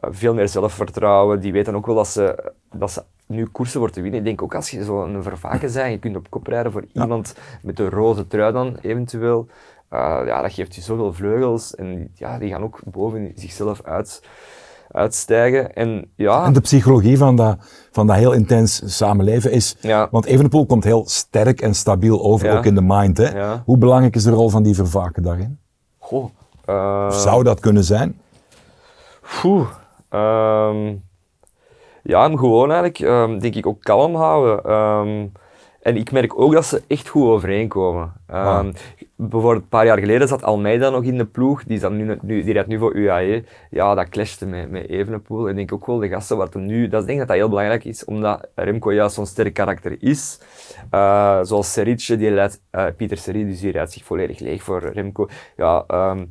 veel 0.00 0.34
meer 0.34 0.48
zelfvertrouwen. 0.48 1.40
Die 1.40 1.52
weten 1.52 1.74
ook 1.74 1.86
wel 1.86 1.94
dat 1.94 2.08
ze, 2.08 2.52
dat 2.72 2.90
ze 2.90 3.02
nu 3.26 3.46
koersen 3.46 3.78
wordt 3.78 3.94
te 3.94 4.00
winnen. 4.00 4.18
Ik 4.18 4.26
denk 4.26 4.42
ook 4.42 4.54
als 4.54 4.70
je 4.70 4.84
zo 4.84 5.04
een 5.04 5.22
vervaken 5.22 5.72
bent, 5.72 5.92
je 5.92 5.98
kunt 5.98 6.16
op 6.16 6.30
kop 6.30 6.46
rijden 6.46 6.72
voor 6.72 6.84
iemand 6.92 7.34
met 7.62 7.76
de 7.76 7.88
roze 7.88 8.26
trui 8.26 8.52
dan 8.52 8.76
eventueel. 8.82 9.46
Uh, 9.92 10.22
ja, 10.26 10.42
dat 10.42 10.52
geeft 10.52 10.74
je 10.74 10.80
zoveel 10.80 11.12
vleugels 11.12 11.74
en 11.74 12.10
ja, 12.14 12.38
die 12.38 12.50
gaan 12.50 12.62
ook 12.62 12.80
boven 12.84 13.32
zichzelf 13.34 13.82
uit, 13.82 14.22
uitstijgen. 14.92 15.72
En, 15.74 16.10
ja. 16.16 16.44
en 16.44 16.52
de 16.52 16.60
psychologie 16.60 17.18
van 17.18 17.36
dat, 17.36 17.56
van 17.92 18.06
dat 18.06 18.16
heel 18.16 18.32
intens 18.32 18.96
samenleven 18.96 19.52
is... 19.52 19.76
Ja. 19.80 20.08
Want 20.10 20.24
Evenepoel 20.24 20.66
komt 20.66 20.84
heel 20.84 21.04
sterk 21.08 21.60
en 21.60 21.74
stabiel 21.74 22.22
over, 22.22 22.46
Ja. 22.46 22.56
ook 22.58 22.64
in 22.64 22.74
de 22.74 22.82
mind. 22.84 23.16
Hè? 23.18 23.56
Hoe 23.64 23.78
belangrijk 23.78 24.16
is 24.16 24.22
de 24.22 24.30
rol 24.30 24.48
van 24.48 24.62
die 24.62 24.74
vervaken 24.74 25.22
daarin? 25.22 25.58
Goh, 25.98 26.30
eh, 26.64 27.10
zou 27.10 27.42
dat 27.44 27.60
kunnen 27.60 27.84
zijn? 27.84 28.20
Poeh. 29.40 29.68
ehm, 30.08 30.94
ja, 32.02 32.22
hem 32.22 32.38
gewoon 32.38 32.70
eigenlijk, 32.72 32.98
ehm, 32.98 33.38
denk 33.38 33.54
ik, 33.54 33.66
ook 33.66 33.82
kalm 33.82 34.14
houden. 34.14 34.64
Ehm, 34.64 35.26
en 35.82 35.96
ik 35.96 36.12
merk 36.12 36.40
ook 36.40 36.52
dat 36.52 36.64
ze 36.64 36.82
echt 36.86 37.08
goed 37.08 37.28
overeenkomen. 37.28 38.12
Ehm, 38.26 38.46
Ah. 38.46 38.66
Bijvoorbeeld 39.16 39.62
een 39.62 39.68
paar 39.68 39.86
jaar 39.86 39.98
geleden 39.98 40.28
zat 40.28 40.42
Almeida 40.42 40.90
nog 40.90 41.02
in 41.02 41.18
de 41.18 41.24
ploeg, 41.24 41.64
die, 41.64 41.78
zat 41.78 41.92
nu, 41.92 42.18
nu, 42.22 42.42
die 42.42 42.52
rijdt 42.52 42.68
nu 42.68 42.78
voor 42.78 42.94
UAE. 42.94 43.44
Ja, 43.70 43.94
dat 43.94 44.08
clashte 44.08 44.46
met, 44.46 44.70
met 44.70 44.88
Evenepoel. 44.88 45.44
En 45.44 45.50
ik 45.50 45.56
denk 45.56 45.72
ook 45.72 45.86
wel 45.86 45.98
de 45.98 46.08
gasten 46.08 46.36
wat 46.36 46.54
hem 46.54 46.66
nu... 46.66 46.88
Dat, 46.88 47.00
ik 47.00 47.06
denk 47.06 47.18
dat 47.18 47.28
dat 47.28 47.36
heel 47.36 47.48
belangrijk 47.48 47.84
is, 47.84 48.04
omdat 48.04 48.48
Remco 48.54 48.92
juist 48.92 49.14
zo'n 49.14 49.26
sterk 49.26 49.54
karakter 49.54 49.96
is. 49.98 50.40
Eh, 50.90 51.38
zoals 51.42 51.72
Seric, 51.72 52.06
die 52.06 52.28
rijdt, 52.34 52.60
eh, 52.70 52.86
Pieter 52.96 53.16
Seric, 53.16 53.46
dus 53.48 53.60
die 53.60 53.72
rijdt 53.72 53.92
zich 53.92 54.04
volledig 54.04 54.38
leeg 54.38 54.62
voor 54.62 54.80
Remco. 54.92 55.28
Ja, 55.56 55.84
ehm, 55.86 56.24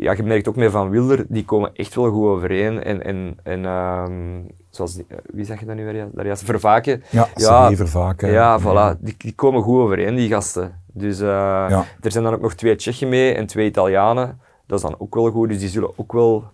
ja, 0.00 0.12
je 0.12 0.22
merkt 0.22 0.48
ook 0.48 0.56
met 0.56 0.70
Van 0.70 0.90
Wilder, 0.90 1.24
die 1.28 1.44
komen 1.44 1.70
echt 1.74 1.94
wel 1.94 2.10
goed 2.10 2.26
overeen. 2.26 2.82
En, 2.82 3.04
en, 3.04 3.38
en 3.42 3.64
ehm, 3.64 4.40
zoals 4.70 4.94
die, 4.94 5.04
eh, 5.08 5.16
wie 5.32 5.44
zeg 5.44 5.60
je 5.60 5.66
dat 5.66 5.76
nu 5.76 5.84
weer? 5.84 6.08
Daar 6.12 6.26
juist? 6.26 6.44
Vervaken. 6.44 7.02
Ja, 7.10 7.28
Sergej 7.34 7.76
Vervaken. 7.76 8.30
Ja, 8.30 8.60
voilà. 8.60 9.00
Die, 9.00 9.14
die 9.18 9.34
komen 9.34 9.62
goed 9.62 9.80
overeen, 9.80 10.14
die 10.14 10.28
gasten. 10.28 10.82
Dus 10.92 11.20
eh, 11.20 11.70
er 12.00 12.12
zijn 12.12 12.24
dan 12.24 12.34
ook 12.34 12.40
nog 12.40 12.54
twee 12.54 12.76
Tsjechen 12.76 13.08
mee 13.08 13.34
en 13.34 13.46
twee 13.46 13.66
Italianen. 13.66 14.40
Dat 14.66 14.78
is 14.78 14.84
dan 14.84 14.94
ook 14.98 15.14
wel 15.14 15.30
goed, 15.30 15.48
dus 15.48 15.58
die 15.58 15.68
zullen 15.68 15.90
ook 15.96 16.12
wel... 16.12 16.44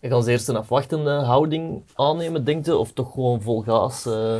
En 0.00 0.10
gaan 0.10 0.22
ze 0.22 0.30
eerst 0.30 0.48
een 0.48 0.56
afwachtende 0.56 1.10
houding 1.10 1.82
aannemen, 1.94 2.44
denkt 2.44 2.68
u? 2.68 2.72
Of 2.72 2.92
toch 2.92 3.12
gewoon 3.12 3.42
vol 3.42 3.62
gas? 3.62 4.06
eh? 4.06 4.36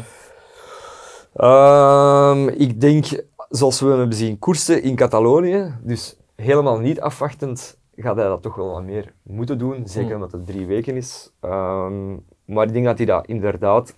Ehm, 1.34 2.48
ik 2.48 2.80
denk, 2.80 3.06
zoals 3.48 3.80
we 3.80 3.88
hem 3.88 3.98
hebben 3.98 4.16
zien 4.16 4.38
koersen 4.38 4.82
in 4.82 4.96
Catalonië, 4.96 5.74
dus 5.82 6.16
helemaal 6.36 6.78
niet 6.78 7.00
afwachtend, 7.00 7.78
gaat 8.02 8.16
hij 8.16 8.24
dat 8.26 8.42
toch 8.42 8.54
wel 8.54 8.70
wat 8.70 8.82
meer 8.82 9.12
moeten 9.22 9.58
doen. 9.58 9.82
Zeker 9.84 10.04
Hmm. 10.04 10.14
omdat 10.14 10.32
het 10.32 10.46
drie 10.46 10.66
weken 10.66 10.96
is. 10.96 11.30
Ehm, 11.40 12.12
maar 12.44 12.66
ik 12.66 12.72
denk 12.72 12.84
dat 12.84 12.96
hij 12.96 13.06
dat 13.06 13.26
inderdaad, 13.26 13.94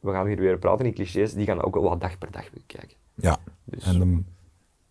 we 0.00 0.10
gaan 0.12 0.26
hier 0.26 0.36
weer 0.36 0.58
praten 0.58 0.86
in 0.86 0.94
clichés, 0.94 1.34
die 1.34 1.46
gaan 1.46 1.62
ook 1.64 1.74
wel 1.74 1.82
wat 1.82 2.00
dag 2.00 2.18
per 2.18 2.30
dag 2.30 2.50
bekijken. 2.52 2.96
Ja. 3.14 3.36
Dus- 3.64 3.84
En 3.84 3.98
de, 3.98 4.22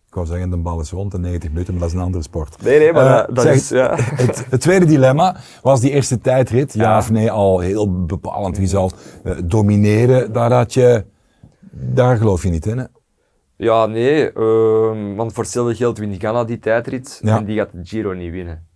ik 0.08 0.14
wou 0.14 0.26
zeggen, 0.26 0.50
de 0.50 0.56
bal 0.56 0.80
is 0.80 0.90
rond 0.90 1.14
in 1.14 1.20
90 1.20 1.50
minuten, 1.50 1.72
maar 1.72 1.82
dat 1.82 1.90
is 1.90 1.96
een 1.96 2.04
andere 2.04 2.22
sport. 2.22 2.62
Nee, 2.62 2.78
nee, 2.78 2.92
maar 2.92 3.06
Eh, 3.20 3.26
dat, 3.26 3.34
dat 3.34 3.44
zeg, 3.44 3.54
is... 3.54 3.68
Ja. 3.68 3.94
Het, 4.24 4.46
het 4.50 4.60
tweede 4.60 4.84
dilemma 4.86 5.36
was 5.62 5.80
die 5.80 5.90
eerste 5.90 6.18
tijdrit. 6.20 6.72
Ja, 6.72 6.82
Ja. 6.82 6.98
of 6.98 7.10
nee, 7.10 7.30
al 7.30 7.58
heel 7.60 8.04
bepalend. 8.06 8.56
Wie 8.58 8.66
zal 8.66 8.90
eh, 9.24 9.36
domineren? 9.44 10.32
Daar, 10.32 10.52
had 10.52 10.74
je, 10.74 11.04
daar 11.70 12.16
geloof 12.16 12.42
je 12.42 12.50
niet 12.50 12.66
in. 12.66 12.78
Hè? 12.78 12.84
Ja, 13.56 13.86
nee, 13.86 14.32
ehm, 14.32 15.14
want 15.14 15.32
voor 15.32 15.42
hetzelfde 15.42 15.74
geld 15.74 15.98
wint 15.98 16.16
Ghana 16.18 16.44
die 16.44 16.58
tijdrit 16.58 17.20
Ja. 17.22 17.36
en 17.36 17.44
die 17.44 17.56
gaat 17.56 17.72
de 17.72 17.80
Giro 17.82 18.12
niet 18.12 18.30
winnen. 18.32 18.66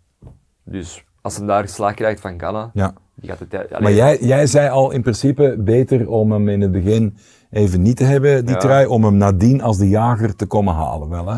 Dus 0.64 1.04
als 1.20 1.36
hij 1.36 1.46
daar 1.46 1.68
slag 1.68 1.94
krijgt 1.94 2.20
van 2.20 2.38
Ghana, 2.38 2.70
Ja. 2.74 2.94
die 3.14 3.30
gaat 3.30 3.38
de 3.38 3.48
tijd... 3.48 3.80
Maar 3.80 3.92
jij, 3.92 4.18
jij 4.20 4.46
zei 4.46 4.68
al 4.70 4.90
in 4.90 5.02
principe 5.02 5.56
beter 5.58 6.08
om 6.08 6.32
hem 6.32 6.48
in 6.48 6.60
het 6.60 6.72
begin 6.72 7.16
even 7.50 7.82
niet 7.82 7.96
te 7.96 8.04
hebben, 8.04 8.44
die 8.44 8.54
Ja. 8.54 8.60
trui, 8.60 8.86
om 8.86 9.04
hem 9.04 9.16
nadien 9.16 9.62
als 9.62 9.78
de 9.78 9.88
jager 9.88 10.36
te 10.36 10.46
komen 10.46 10.74
halen. 10.74 11.08
Wel, 11.08 11.26
hè? 11.26 11.36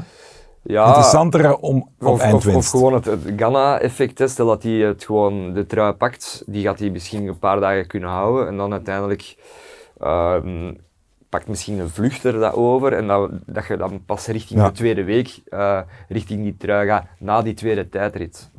ja, 0.62 0.87
Interessanter 0.87 1.56
om 1.56 1.76
op 1.76 2.06
Of, 2.06 2.12
of, 2.12 2.20
eindwinst. 2.20 2.56
of 2.58 2.66
gewoon 2.80 2.94
het, 2.94 3.04
het 3.04 3.20
Ghana-effect, 3.37 4.18
hè. 4.18 4.28
stel 4.28 4.46
dat 4.46 4.62
hij 4.62 4.72
het 4.72 5.04
gewoon 5.04 5.52
de 5.52 5.66
trui 5.66 5.92
pakt, 5.92 6.42
die 6.46 6.62
gaat 6.62 6.78
hij 6.78 6.90
misschien 6.90 7.26
een 7.26 7.38
paar 7.38 7.61
dagen 7.61 7.87
kunnen 7.87 8.09
houden 8.11 8.48
en 8.48 8.57
dan 8.57 8.72
uiteindelijk 8.72 9.37
ehm, 10.00 10.72
pakt 11.33 11.49
misschien 11.49 11.79
een 11.79 11.88
vluchter 11.88 12.33
dat 12.33 12.55
over 12.55 12.92
en 12.92 13.07
dat, 13.07 13.31
dat 13.47 13.66
je 13.66 13.77
dan 13.77 14.05
pas 14.05 14.27
richting 14.27 14.61
Ja. 14.61 14.66
de 14.66 14.73
tweede 14.73 15.05
week, 15.05 15.40
eh, 15.49 15.81
richting 16.09 16.42
die 16.42 16.57
trui 16.57 16.87
gaat, 16.87 17.07
na 17.18 17.42
die 17.42 17.55
tweede 17.55 17.88
tijdrit. 17.88 18.51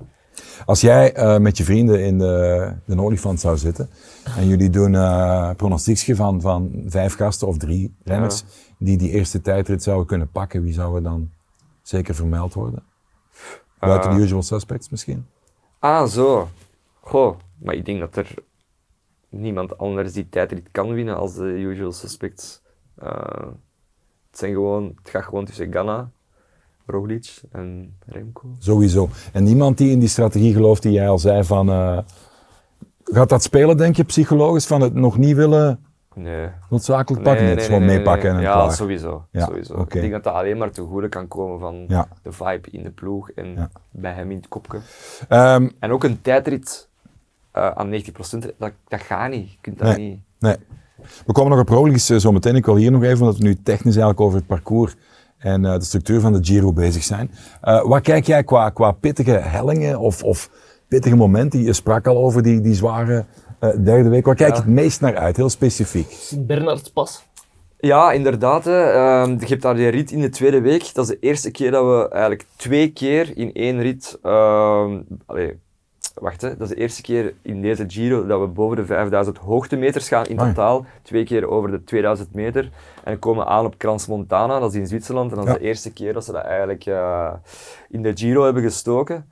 Als 0.66 0.82
jij 0.82 1.14
eh, 1.14 1.38
met 1.38 1.58
je 1.58 1.64
vrienden 1.64 2.04
in 2.06 2.18
de, 2.18 2.74
de 2.86 3.02
olifant 3.02 3.40
zou 3.40 3.58
zitten 3.58 3.90
en 4.38 4.48
jullie 4.48 4.70
doen 4.70 4.92
pronostiekje 5.56 6.16
van, 6.16 6.42
van 6.42 6.84
vijf 6.88 7.16
gasten 7.16 7.48
of 7.48 7.58
drie 7.58 7.96
renners 8.04 8.44
die 8.78 8.98
die 8.98 9.10
eerste 9.10 9.42
tijdrit 9.42 9.84
zouden 9.84 10.08
kunnen 10.08 10.30
pakken, 10.32 10.64
wie 10.64 10.74
zou 10.74 10.96
er 10.96 11.04
dan 11.04 11.30
zeker 11.82 12.16
vermeld 12.16 12.54
worden? 12.54 12.84
Buiten 13.80 14.16
de 14.16 14.22
usual 14.22 14.42
suspects 14.44 14.90
misschien? 14.90 15.26
Ah, 15.80 16.06
zo. 16.08 16.48
Goh, 17.02 17.38
maar 17.58 17.76
ik 17.76 17.86
denk 17.86 18.00
dat 18.00 18.16
er 18.16 18.34
niemand 19.30 19.78
anders 19.78 20.14
die 20.14 20.30
tijdrit 20.30 20.68
kan 20.72 20.94
winnen 20.94 21.18
als 21.18 21.36
de 21.36 21.44
usual 21.44 21.92
suspects. 21.92 22.62
Eh, 22.96 23.10
het, 24.30 24.40
zijn 24.40 24.54
gewoon, 24.54 24.94
het 25.02 25.10
gaat 25.10 25.24
gewoon 25.24 25.46
tussen 25.46 25.72
Ghana, 25.72 26.10
Roglic 26.86 27.42
en 27.52 27.98
Remco. 28.06 28.56
Sowieso. 28.60 29.10
En 29.34 29.44
niemand 29.44 29.78
die 29.78 29.92
in 29.92 30.00
die 30.00 30.10
strategie 30.10 30.54
gelooft 30.54 30.82
die 30.82 30.92
jij 30.92 31.10
al 31.10 31.20
zei 31.20 31.44
van... 31.44 31.70
eh, 31.70 31.98
gaat 33.04 33.30
dat 33.30 33.44
spelen, 33.44 33.78
denk 33.78 33.96
je, 33.96 34.04
psychologisch? 34.04 34.66
Van 34.68 34.82
het 34.82 34.94
nog 34.94 35.18
niet 35.18 35.36
willen 35.36 35.86
Nee. 36.16 36.48
noodzakelijk 36.70 37.24
pakken? 37.24 37.44
Nee, 37.46 37.56
niet, 37.56 37.60
nee, 37.60 37.66
gewoon 37.78 37.86
meepakken 37.86 38.36
en 38.36 38.42
Ja, 38.42 38.52
klaar. 38.54 38.72
sowieso. 38.72 39.26
Ja, 39.32 39.46
sowieso. 39.46 39.74
oké. 39.74 39.96
Ik 39.96 40.02
denk 40.02 40.14
dat 40.14 40.24
dat 40.24 40.34
alleen 40.34 40.58
maar 40.58 40.72
ten 40.72 40.86
goede 40.88 41.10
kan 41.10 41.28
komen 41.28 41.60
van 41.60 41.86
Ja. 41.88 42.08
de 42.22 42.32
vibe 42.32 42.70
in 42.72 42.84
de 42.84 42.90
ploeg 42.90 43.30
en 43.32 43.54
Ja. 43.54 43.70
bij 43.92 44.14
hem 44.14 44.32
in 44.32 44.38
het 44.38 44.48
kopje. 44.48 44.80
Ehm, 45.30 45.70
En 45.80 45.92
ook 45.92 46.04
een 46.04 46.22
tijdrit 46.22 46.90
eh, 47.52 47.70
aan 47.70 47.90
90%, 47.90 48.54
dat, 48.58 48.72
dat 48.88 49.02
gaat 49.02 49.30
niet. 49.30 49.52
Je 49.52 49.58
kunt 49.62 49.80
dat 49.80 49.98
Nee. 49.98 50.10
niet. 50.10 50.20
Nee. 50.40 50.56
We 51.26 51.32
komen 51.34 51.52
nog 51.52 51.60
op 51.60 51.70
Roglic 51.70 52.10
eh, 52.10 52.18
zo 52.18 52.32
meteen. 52.32 52.56
Ik 52.56 52.66
wil 52.66 52.76
hier 52.76 52.92
nog 52.92 53.04
even, 53.04 53.20
omdat 53.20 53.38
we 53.38 53.44
nu 53.44 53.56
technisch 53.64 53.96
eigenlijk 53.96 54.20
over 54.20 54.38
het 54.38 54.48
parcours 54.48 54.96
en 55.38 55.66
eh, 55.66 55.74
de 55.74 55.84
structuur 55.84 56.20
van 56.20 56.34
de 56.34 56.40
Giro 56.42 56.74
bezig 56.74 57.04
zijn. 57.04 57.32
Eh, 57.62 57.84
wat 57.86 58.02
kijk 58.02 58.26
jij 58.26 58.44
qua, 58.44 58.70
qua 58.70 58.92
pittige 58.92 59.32
hellingen 59.32 60.00
of, 60.00 60.24
of 60.24 60.50
pittige 60.88 61.16
momenten? 61.16 61.64
Je 61.64 61.74
sprak 61.74 62.08
al 62.08 62.18
over 62.18 62.44
die, 62.44 62.62
die 62.62 62.74
zware 62.76 63.26
eh, 63.60 63.70
derde 63.84 64.10
week. 64.10 64.26
Waar 64.26 64.36
kijk 64.36 64.50
je 64.50 64.56
Ja. 64.56 64.62
het 64.62 64.72
meest 64.74 65.02
naar 65.02 65.16
uit, 65.18 65.38
heel 65.38 65.50
specifiek? 65.50 66.18
Bernardspas. 66.38 67.24
Ja, 67.80 68.12
inderdaad. 68.12 68.66
Hè. 68.66 68.92
Ehm, 68.92 69.30
je 69.40 69.46
hebt 69.46 69.62
daar 69.62 69.76
die 69.76 69.88
rit 69.88 70.12
in 70.12 70.22
de 70.22 70.30
tweede 70.30 70.62
week. 70.62 70.94
Dat 70.94 71.04
is 71.10 71.12
de 71.12 71.28
eerste 71.28 71.52
keer 71.52 71.72
dat 71.72 71.86
we 71.86 72.10
eigenlijk 72.10 72.46
twee 72.56 72.92
keer 72.92 73.38
in 73.38 73.54
één 73.54 73.82
rit... 73.82 74.18
ehm, 74.22 75.02
allee, 75.26 75.60
wacht, 76.14 76.42
hè. 76.42 76.50
dat 76.58 76.62
is 76.70 76.76
de 76.76 76.82
eerste 76.82 77.02
keer 77.02 77.34
in 77.42 77.62
deze 77.62 77.84
Giro 77.88 78.26
dat 78.26 78.40
we 78.40 78.48
boven 78.48 78.78
de 78.78 78.86
5000 78.86 79.38
hoogtemeters 79.38 80.08
gaan 80.08 80.26
in 80.26 80.38
totaal. 80.38 80.86
Twee 81.02 81.24
keer 81.24 81.48
over 81.50 81.72
de 81.72 81.84
2000 81.84 82.34
meter. 82.34 82.70
En 83.04 83.20
komen 83.20 83.46
aan 83.48 83.66
op 83.66 83.78
Crans 83.78 84.08
Montana, 84.08 84.60
dat 84.60 84.74
is 84.74 84.80
in 84.80 84.88
Zwitserland. 84.88 85.32
En 85.32 85.38
dat 85.38 85.46
is 85.48 85.52
Ja. 85.54 85.58
de 85.58 85.64
eerste 85.66 85.94
keer 85.94 86.14
dat 86.14 86.26
ze 86.26 86.32
dat 86.32 86.44
eigenlijk 86.44 86.86
eh, 86.86 87.34
in 87.90 88.02
de 88.02 88.12
Giro 88.16 88.44
hebben 88.44 88.64
gestoken. 88.64 89.30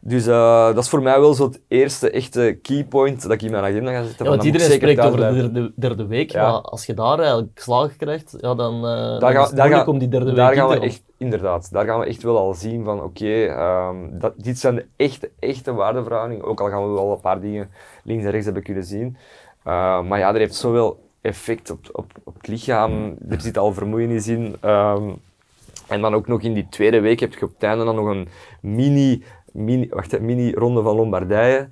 Dus 0.00 0.26
eh, 0.26 0.66
dat 0.74 0.84
is 0.84 0.88
voor 0.88 1.02
mij 1.02 1.20
wel 1.20 1.34
zo 1.34 1.44
het 1.46 1.60
eerste 1.68 2.10
echte 2.10 2.58
keypoint 2.62 3.22
dat 3.22 3.30
ik 3.32 3.42
in 3.42 3.50
mijn 3.50 3.64
agenda 3.64 3.90
ga 3.92 4.02
zetten. 4.02 4.24
Ja, 4.24 4.30
want 4.30 4.44
iedereen 4.44 4.70
spreekt 4.70 5.00
over 5.00 5.20
de 5.20 5.32
derde, 5.34 5.72
derde 5.76 6.06
week, 6.06 6.30
Ja. 6.32 6.42
maar 6.50 6.60
als 6.60 6.86
je 6.86 6.94
daar 6.94 7.18
eigenlijk 7.18 7.58
slagen 7.60 7.96
krijgt, 7.96 8.34
ja, 8.40 8.54
dan, 8.54 8.82
dan 8.82 9.20
daar 9.20 9.30
is 9.30 9.36
gaan, 9.36 9.54
daar 9.54 9.68
gaan, 9.68 9.86
om 9.86 9.98
die 9.98 10.08
derde 10.08 10.32
daar 10.32 10.48
week 10.48 10.58
gaan 10.58 10.72
in 10.72 10.80
we 10.80 10.86
echt, 10.86 11.02
inderdaad, 11.18 11.72
daar 11.72 11.86
gaan 11.86 12.00
we 12.00 12.06
echt 12.06 12.22
wel 12.22 12.38
al 12.38 12.54
zien 12.54 12.84
van 12.84 13.02
oké, 13.02 13.44
ehm, 13.44 13.96
dit 14.36 14.58
zijn 14.58 14.74
de 14.74 14.86
echte, 14.96 15.30
echte 15.38 15.72
waardeverhoudingen. 15.72 16.44
Ook 16.44 16.60
al 16.60 16.68
gaan 16.68 16.82
we 16.82 16.92
wel 16.92 17.12
een 17.12 17.20
paar 17.20 17.40
dingen 17.40 17.70
links 18.04 18.24
en 18.24 18.30
rechts 18.30 18.44
hebben 18.44 18.62
kunnen 18.62 18.84
zien. 18.84 19.16
Uh, 19.66 20.02
maar 20.02 20.18
ja, 20.18 20.28
er 20.28 20.38
heeft 20.38 20.54
zoveel 20.54 21.00
effect 21.20 21.70
op, 21.70 21.78
op, 21.92 22.12
op 22.24 22.34
het 22.34 22.46
lichaam. 22.46 23.16
Er 23.28 23.40
zit 23.40 23.58
al 23.58 23.72
vermoeienis 23.72 24.26
in. 24.28 24.56
ehm, 24.60 25.10
en 25.88 26.00
dan 26.00 26.14
ook 26.14 26.26
nog 26.26 26.40
in 26.42 26.54
die 26.54 26.66
tweede 26.68 27.00
week 27.00 27.20
heb 27.20 27.34
je 27.34 27.44
op 27.44 27.52
het 27.52 27.62
einde 27.62 27.84
dan 27.84 27.94
nog 27.94 28.06
een 28.06 28.28
mini, 28.60 29.24
mini, 29.52 29.88
wacht, 29.90 30.20
mini 30.20 30.52
ronde 30.52 30.82
van 30.82 30.96
Lombardije. 30.96 31.68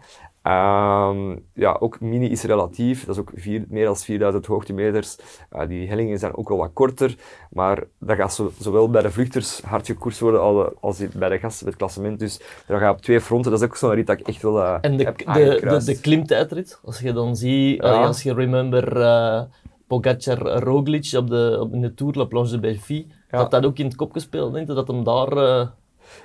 Ehm, 0.47 1.37
ja, 1.55 1.77
ook 1.81 2.01
mini 2.01 2.29
is 2.29 2.43
relatief. 2.43 3.05
Dat 3.05 3.15
is 3.15 3.21
ook 3.21 3.31
vier, 3.35 3.65
meer 3.69 3.85
dan 3.85 3.97
4000 3.97 4.47
hoogtemeters. 4.47 5.17
Eh, 5.51 5.69
die 5.69 5.89
hellingen 5.89 6.19
zijn 6.19 6.37
ook 6.37 6.49
wel 6.49 6.59
wat 6.59 6.71
korter. 6.73 7.15
Maar 7.51 7.83
dat 7.99 8.17
gaat 8.17 8.35
zo, 8.35 8.51
zowel 8.59 8.91
bij 8.91 9.03
de 9.03 9.11
vluchters 9.11 9.61
hard 9.61 9.87
gekoerst 9.87 10.21
worden 10.21 10.41
als, 10.41 10.69
als 10.81 11.09
bij 11.09 11.29
de 11.29 11.39
gasten 11.39 11.65
met 11.65 11.75
het 11.75 11.77
klassement. 11.77 12.19
Dus 12.19 12.41
dat 12.67 12.79
gaat 12.81 12.95
op 12.95 13.03
twee 13.03 13.21
fronten. 13.21 13.51
Dat 13.51 13.61
is 13.61 13.67
ook 13.67 13.77
zo'n 13.77 13.91
rit 13.95 14.07
dat 14.07 14.19
ik 14.21 14.27
echt 14.29 14.43
wel 14.43 14.63
eh, 14.63 14.79
En 14.81 14.97
de, 14.97 15.05
heb 15.05 15.19
de, 15.19 15.83
de, 15.85 16.01
klimtijdrit, 16.01 16.81
als 16.85 16.99
je 17.01 17.13
dan 17.13 17.37
ziet, 17.37 17.83
Ja. 17.83 17.93
eh, 17.93 18.07
als 18.07 18.23
je 18.23 18.35
remember 18.35 18.97
uh, 18.97 19.41
Pogacar 19.87 20.39
Roglic 20.63 21.13
op 21.17 21.29
de, 21.31 21.57
op, 21.61 21.73
in 21.73 21.81
de 21.81 21.95
Tour 21.95 22.17
La 22.17 22.25
Planche 22.25 22.51
de 22.51 22.61
Belfi, 22.61 23.07
Ja. 23.31 23.39
dat 23.39 23.51
dat 23.51 23.65
ook 23.65 23.79
in 23.79 23.85
het 23.85 23.97
kop 23.97 24.13
gespeeld, 24.13 24.53
denk 24.53 24.69
je, 24.69 24.75
dat 24.75 24.89
hem 24.89 25.05
daar... 25.05 25.69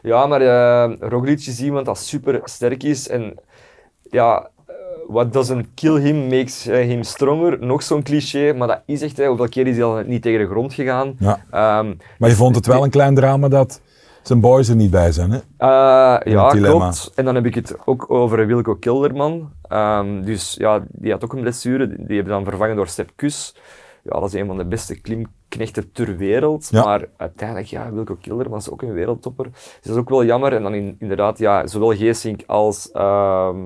Ja, 0.02 0.26
maar 0.28 0.42
Roglic 1.00 1.40
is 1.40 1.62
iemand 1.62 1.86
dat 1.86 1.98
super 1.98 2.42
sterk 2.44 2.84
is. 2.84 3.08
En 3.08 3.36
ja, 4.12 4.50
eh, 4.68 4.74
what 5.08 5.34
doesn't 5.34 5.68
kill 5.74 6.00
him 6.00 6.28
makes 6.28 6.68
eh, 6.68 6.86
him 6.86 7.04
stronger. 7.04 7.58
Nog 7.66 7.84
zo'n 7.84 8.04
cliché, 8.04 8.54
maar 8.54 8.68
dat 8.68 8.82
is 8.86 9.02
echt, 9.02 9.18
hè, 9.18 9.28
hoeveel 9.28 9.50
keer 9.50 9.68
is 9.68 9.76
hij 9.76 9.86
al 9.86 10.02
niet 10.06 10.22
tegen 10.22 10.40
de 10.40 10.48
grond 10.48 10.74
gegaan. 10.74 11.16
Ja. 11.20 11.46
Ehm, 11.52 11.94
Maar 12.20 12.30
je 12.30 12.36
vond 12.36 12.56
het 12.56 12.66
wel 12.66 12.84
een 12.84 12.90
klein 12.90 13.16
drama 13.16 13.48
dat 13.48 13.82
zijn 14.22 14.40
boys 14.40 14.70
er 14.70 14.76
niet 14.76 14.92
bij 14.92 15.12
zijn, 15.12 15.32
hè? 15.32 15.38
Eh, 15.58 16.32
ja, 16.34 16.50
klopt. 16.50 17.12
En 17.16 17.26
dan 17.26 17.36
heb 17.36 17.46
ik 17.46 17.56
het 17.56 17.76
ook 17.86 18.12
over 18.12 18.46
Wilco 18.48 18.76
Kilderman. 18.76 19.52
Ehm, 19.62 20.22
dus 20.22 20.56
ja, 20.58 20.84
die 20.92 21.12
had 21.12 21.24
ook 21.24 21.34
een 21.34 21.42
blessure. 21.42 21.88
Die 21.88 22.16
hebben 22.16 22.34
dan 22.34 22.44
vervangen 22.44 22.76
door 22.76 22.88
Sepp 22.88 23.10
Kuss. 23.16 23.56
Ja, 24.04 24.20
dat 24.20 24.34
is 24.34 24.40
een 24.40 24.48
van 24.48 24.58
de 24.58 24.66
beste 24.66 25.02
klimknechten 25.02 25.92
ter 25.92 26.18
wereld. 26.18 26.68
Ja. 26.72 26.84
Maar 26.84 27.06
uiteindelijk, 27.18 27.68
ja, 27.68 27.92
Wilco 27.92 28.16
Kilderman 28.22 28.58
is 28.60 28.70
ook 28.70 28.82
een 28.82 28.94
wereldtopper. 28.94 29.46
Dus 29.52 29.80
dat 29.84 29.94
is 29.94 30.00
ook 30.02 30.10
wel 30.10 30.26
jammer. 30.26 30.54
En 30.54 30.64
dan 30.64 30.74
in- 30.74 30.96
inderdaad, 31.00 31.38
ja, 31.38 31.68
zowel 31.68 31.96
Geesink 31.96 32.44
als... 32.48 32.92
ehm 32.92 33.58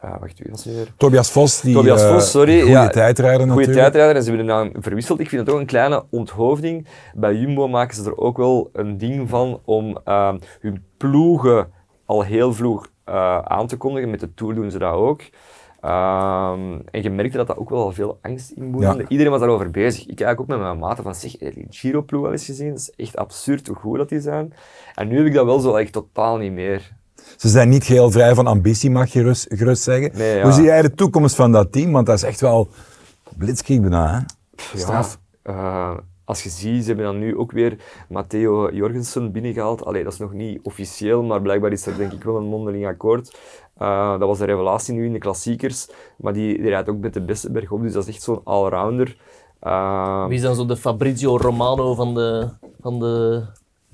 ah, 0.00 0.20
wacht, 0.20 0.38
wie 0.38 0.50
was 0.50 0.64
het 0.64 0.74
weer? 0.74 0.92
Tobias 0.96 1.30
Vos, 1.30 1.60
die 1.60 1.74
Tobias 1.74 2.02
eh, 2.02 2.12
Vos, 2.12 2.30
sorry. 2.30 2.58
goede 2.60 2.70
ja, 2.72 2.88
tijdrijder 2.88 3.46
Goede 3.46 3.54
natuurlijk. 3.54 3.78
tijdrijder 3.78 4.16
en 4.16 4.22
ze 4.22 4.28
hebben 4.28 4.46
naam 4.46 4.72
verwisseld. 4.78 5.20
Ik 5.20 5.28
vind 5.28 5.40
het 5.46 5.54
ook 5.54 5.60
een 5.60 5.66
kleine 5.66 6.04
onthoofding. 6.10 6.86
Bij 7.14 7.34
Jumbo 7.34 7.68
maken 7.68 7.96
ze 7.96 8.04
er 8.04 8.16
ook 8.16 8.36
wel 8.36 8.70
een 8.72 8.98
ding 8.98 9.28
van 9.28 9.60
om 9.64 9.98
ehm, 10.04 10.38
hun 10.60 10.84
ploegen 10.96 11.72
al 12.04 12.22
heel 12.22 12.54
vroeg 12.54 12.90
eh, 13.04 13.38
aan 13.38 13.66
te 13.66 13.76
kondigen. 13.76 14.10
Met 14.10 14.20
de 14.20 14.34
Tour 14.34 14.54
doen 14.54 14.70
ze 14.70 14.78
dat 14.78 14.94
ook. 14.94 15.22
Ehm, 15.80 16.78
en 16.90 17.02
je 17.02 17.10
merkte 17.10 17.36
dat 17.36 17.46
dat 17.46 17.56
ook 17.56 17.70
wel 17.70 17.82
al 17.82 17.92
veel 17.92 18.18
angst 18.22 18.50
inboezemde. 18.50 19.02
Ja. 19.02 19.08
Iedereen 19.08 19.32
was 19.32 19.40
daarover 19.40 19.70
bezig. 19.70 20.06
Ik 20.06 20.16
kijk 20.16 20.40
ook 20.40 20.46
met 20.46 20.58
mijn 20.58 20.78
maten 20.78 21.04
van, 21.04 21.14
zeg, 21.14 21.32
heb 21.32 21.54
je 21.54 21.60
die 21.60 21.66
Giro-ploeg 21.70 22.24
al 22.24 22.32
eens 22.32 22.44
gezien? 22.44 22.68
Dat 22.68 22.78
is 22.78 22.92
echt 22.96 23.16
absurd 23.16 23.66
hoe 23.66 23.76
goed 23.76 23.96
dat 23.96 24.08
die 24.08 24.20
zijn. 24.20 24.54
En 24.94 25.08
nu 25.08 25.16
heb 25.16 25.26
ik 25.26 25.34
dat 25.34 25.44
wel 25.44 25.58
zo 25.58 25.74
echt 25.74 25.92
totaal 25.92 26.36
niet 26.36 26.52
meer. 26.52 26.98
Ze 27.36 27.48
zijn 27.48 27.68
niet 27.68 27.84
geheel 27.84 28.10
vrij 28.10 28.34
van 28.34 28.46
ambitie, 28.46 28.90
mag 28.90 29.12
je 29.12 29.18
gerust, 29.20 29.46
gerust 29.48 29.82
zeggen. 29.82 30.10
Nee, 30.14 30.36
ja. 30.36 30.42
Hoe 30.42 30.52
zie 30.52 30.64
jij 30.64 30.82
de 30.82 30.94
toekomst 30.94 31.34
van 31.34 31.52
dat 31.52 31.72
team? 31.72 31.92
Want 31.92 32.06
dat 32.06 32.16
is 32.16 32.22
echt 32.22 32.40
wel 32.40 32.68
blitzkrieg 33.36 33.80
bijna, 33.80 34.14
hè? 34.14 34.20
Straf. 34.78 35.18
Ja, 35.42 35.52
eh, 35.52 35.98
als 36.24 36.42
je 36.42 36.48
ziet, 36.48 36.82
ze 36.82 36.86
hebben 36.86 37.04
dan 37.04 37.18
nu 37.18 37.36
ook 37.36 37.52
weer 37.52 37.76
Matteo 38.08 38.70
Jorgensen 38.70 39.32
binnengehaald. 39.32 39.84
Allee, 39.84 40.04
dat 40.04 40.12
is 40.12 40.18
nog 40.18 40.32
niet 40.32 40.60
officieel, 40.62 41.22
maar 41.22 41.42
blijkbaar 41.42 41.72
is 41.72 41.86
er 41.86 41.96
denk 41.96 42.12
ik 42.12 42.24
wel 42.24 42.36
een 42.36 42.44
mondeling 42.44 42.86
akkoord. 42.86 43.38
Eh, 43.76 44.10
dat 44.10 44.28
was 44.28 44.38
de 44.38 44.44
revelatie 44.44 44.94
nu 44.94 45.06
in 45.06 45.12
de 45.12 45.18
klassiekers, 45.18 45.88
maar 46.16 46.32
die, 46.32 46.60
die 46.60 46.68
rijdt 46.68 46.88
ook 46.88 46.98
met 46.98 47.14
de 47.14 47.22
beste 47.22 47.50
bergop, 47.50 47.82
dus 47.82 47.92
dat 47.92 48.06
is 48.06 48.14
echt 48.14 48.22
zo'n 48.22 48.40
allrounder. 48.44 49.16
Eh, 49.60 50.26
Wie 50.26 50.36
is 50.36 50.42
dan 50.42 50.54
zo 50.54 50.66
de 50.66 50.76
Fabrizio 50.76 51.36
Romano 51.36 51.94
van 51.94 52.14
de, 52.14 52.48
van 52.80 52.98
de 52.98 53.42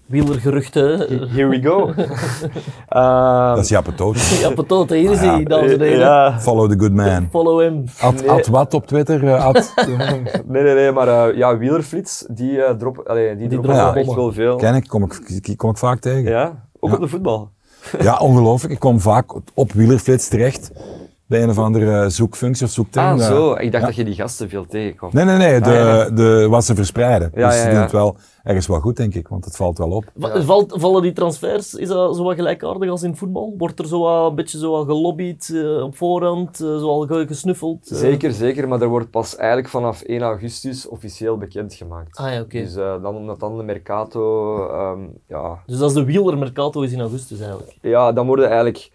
wielergeruchten? 0.06 0.98
here 1.30 1.48
we 1.48 1.62
go. 1.62 1.90
Eh, 2.88 3.54
Dat 3.54 3.58
is 3.64 3.68
Jappe 3.68 3.94
Toot. 3.94 4.16
Ja, 4.42 4.50
patot, 4.50 4.90
hier 4.90 5.10
is 5.10 5.18
hij, 5.18 5.42
dames 5.44 5.72
en 5.72 5.80
heren. 5.80 5.98
ja, 5.98 6.40
Follow 6.40 6.70
the 6.70 6.78
good 6.78 6.92
man. 6.92 7.28
Follow 7.30 7.60
him. 7.60 7.84
Ad, 8.00 8.14
Nee. 8.14 8.30
ad 8.30 8.46
wat 8.46 8.74
op 8.74 8.86
Twitter? 8.86 9.24
eh, 9.28 9.44
ad, 9.44 9.74
nee, 10.46 10.62
nee, 10.62 10.74
nee, 10.74 10.92
maar 10.92 11.08
eh, 11.28 11.36
ja, 11.36 11.56
wielerflits, 11.58 12.24
die, 12.30 12.62
eh 12.62 12.74
drop, 12.74 12.98
allee, 12.98 13.36
die, 13.36 13.48
droppen 13.48 13.74
droppen 13.74 14.00
echt 14.02 14.14
wel 14.14 14.32
veel. 14.32 14.56
ken 14.56 14.74
ik, 14.74 14.86
kom 14.88 15.02
ik, 15.04 15.54
kom 15.56 15.70
ik 15.70 15.76
vaak 15.78 15.98
tegen. 16.00 16.22
Ja, 16.22 16.30
Ja, 16.40 16.66
ook 16.80 16.92
op 16.94 17.00
de 17.00 17.08
voetbal. 17.08 17.50
ongelooflijk. 18.20 18.72
Ik 18.72 18.78
kom 18.80 19.00
vaak 19.00 19.34
op 19.54 19.72
wielerflits 19.72 20.28
terecht 20.28 20.70
bij 21.26 21.42
een 21.42 21.48
of 21.50 21.58
andere 21.58 22.08
zoekfunctie 22.10 22.66
of 22.66 22.72
zoekterm. 22.72 23.04
Ah, 23.06 23.20
Eh, 23.20 23.26
zo. 23.26 23.52
Ik 23.52 23.70
dacht 23.72 23.82
ja. 23.82 23.86
dat 23.88 23.94
je 23.96 24.04
die 24.04 24.14
gasten 24.14 24.48
veel 24.48 24.66
tegenkwam. 24.66 25.10
Nee, 25.12 25.24
nee, 25.24 25.36
nee. 25.36 25.60
De, 25.60 25.66
Ah, 25.70 25.74
ja. 25.74 26.10
de, 26.10 26.46
wat 26.50 26.64
ze 26.64 26.74
verspreiden. 26.74 27.30
Ja, 27.34 27.48
dus 27.48 27.60
ze 27.60 27.66
ja. 27.66 27.72
doen 27.72 27.82
het 27.82 27.92
wel 27.92 28.16
ergens 28.44 28.66
wel 28.66 28.80
goed, 28.80 28.96
denk 28.96 29.14
ik. 29.14 29.28
Want 29.28 29.44
het 29.44 29.56
valt 29.56 29.78
wel 29.78 29.90
op. 29.90 30.04
Va- 30.18 30.42
Valt, 30.42 30.74
vallen 30.80 31.02
die 31.02 31.12
transfers, 31.12 31.74
is 31.74 31.88
dat 31.88 32.16
zo 32.16 32.22
wat 32.22 32.34
gelijkaardig 32.34 32.90
als 32.90 33.02
in 33.02 33.16
voetbal? 33.16 33.54
Wordt 33.58 33.78
er 33.78 33.86
zo 33.86 34.00
wat, 34.00 34.28
een 34.30 34.34
beetje 34.34 34.58
zo 34.58 34.70
wat 34.70 34.86
gelobbyd 34.86 35.50
eh, 35.54 35.82
op 35.82 35.96
voorhand, 35.96 36.60
eh, 36.60 36.66
zo 36.78 36.88
al 36.88 37.06
gesnuffeld? 37.26 37.78
Zeker, 37.82 38.32
zeker, 38.32 38.68
maar 38.68 38.80
er 38.82 38.88
wordt 38.88 39.10
pas 39.10 39.36
eigenlijk 39.36 39.68
vanaf 39.68 40.02
1 40.02 40.22
augustus 40.22 40.88
officieel 40.88 41.36
bekendgemaakt. 41.38 42.16
Ah 42.18 42.32
ja, 42.32 42.40
oké. 42.40 42.58
Dus 42.58 42.76
eh, 42.76 43.02
dan, 43.02 43.16
omdat 43.16 43.40
dan 43.40 43.56
de 43.56 43.62
Mercato, 43.62 44.56
ehm, 44.68 45.00
ja, 45.28 45.62
Dus 45.66 45.78
dat 45.78 45.88
is 45.90 45.96
de 45.96 46.04
wielermercato 46.04 46.82
is 46.82 46.92
in 46.92 47.00
augustus 47.00 47.38
eigenlijk. 47.40 47.76
ja, 47.80 48.12
dan 48.12 48.26
worden 48.26 48.46
eigenlijk, 48.46 48.90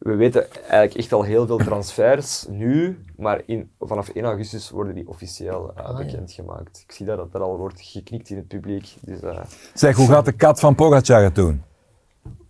we 0.00 0.14
weten 0.14 0.52
eigenlijk 0.52 0.94
echt 0.94 1.12
al 1.12 1.22
heel 1.22 1.46
veel 1.46 1.56
transfers 1.56 2.46
nu, 2.50 2.98
maar 3.16 3.42
in, 3.46 3.70
vanaf 3.80 4.08
1 4.08 4.24
augustus 4.24 4.70
worden 4.70 4.94
die 4.94 5.08
officieel 5.08 5.72
eh, 5.76 5.84
Ah, 5.84 5.90
ja. 5.98 6.04
bekendgemaakt. 6.04 6.84
Ik 6.86 6.92
zie 6.92 7.06
dat, 7.06 7.16
dat 7.16 7.28
er 7.34 7.40
al 7.40 7.56
wordt 7.56 7.80
geknikt 7.80 8.30
in 8.30 8.36
het 8.36 8.48
publiek. 8.48 8.94
Dus, 9.00 9.20
eh, 9.20 9.38
Zeg, 9.74 9.96
hoe 9.96 10.08
gaat 10.08 10.24
de 10.24 10.32
kat 10.32 10.60
van 10.60 10.74
Pogacar 10.74 11.22
het 11.22 11.34
doen? 11.34 11.62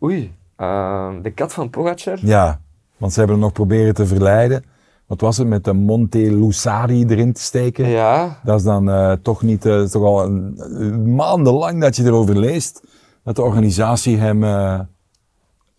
oei, 0.02 0.34
ehm, 0.56 1.22
de 1.22 1.30
kat 1.30 1.52
van 1.52 1.70
Pogacar? 1.70 2.18
Ja, 2.22 2.60
want 2.96 3.12
ze 3.12 3.18
hebben 3.18 3.36
hem 3.36 3.44
nog 3.46 3.54
proberen 3.54 3.94
te 3.94 4.06
verleiden. 4.06 4.64
Wat 5.06 5.20
was 5.20 5.36
het, 5.36 5.46
met 5.48 5.64
de 5.64 5.72
Monte 5.72 6.18
Lusari 6.18 7.04
erin 7.04 7.32
te 7.32 7.40
steken? 7.40 7.88
Ja, 7.88 8.40
Dat 8.44 8.58
is 8.58 8.64
dan 8.64 8.90
eh, 8.90 9.12
toch 9.12 9.42
niet, 9.42 9.66
eh, 9.66 9.82
toch 9.82 10.02
al 10.04 10.24
een, 10.24 10.54
een 10.80 11.14
maandenlang 11.14 11.80
dat 11.80 11.96
je 11.96 12.04
erover 12.04 12.38
leest, 12.38 12.82
dat 13.24 13.36
de 13.36 13.42
organisatie 13.42 14.16
hem 14.18 14.44
eh, 14.44 14.80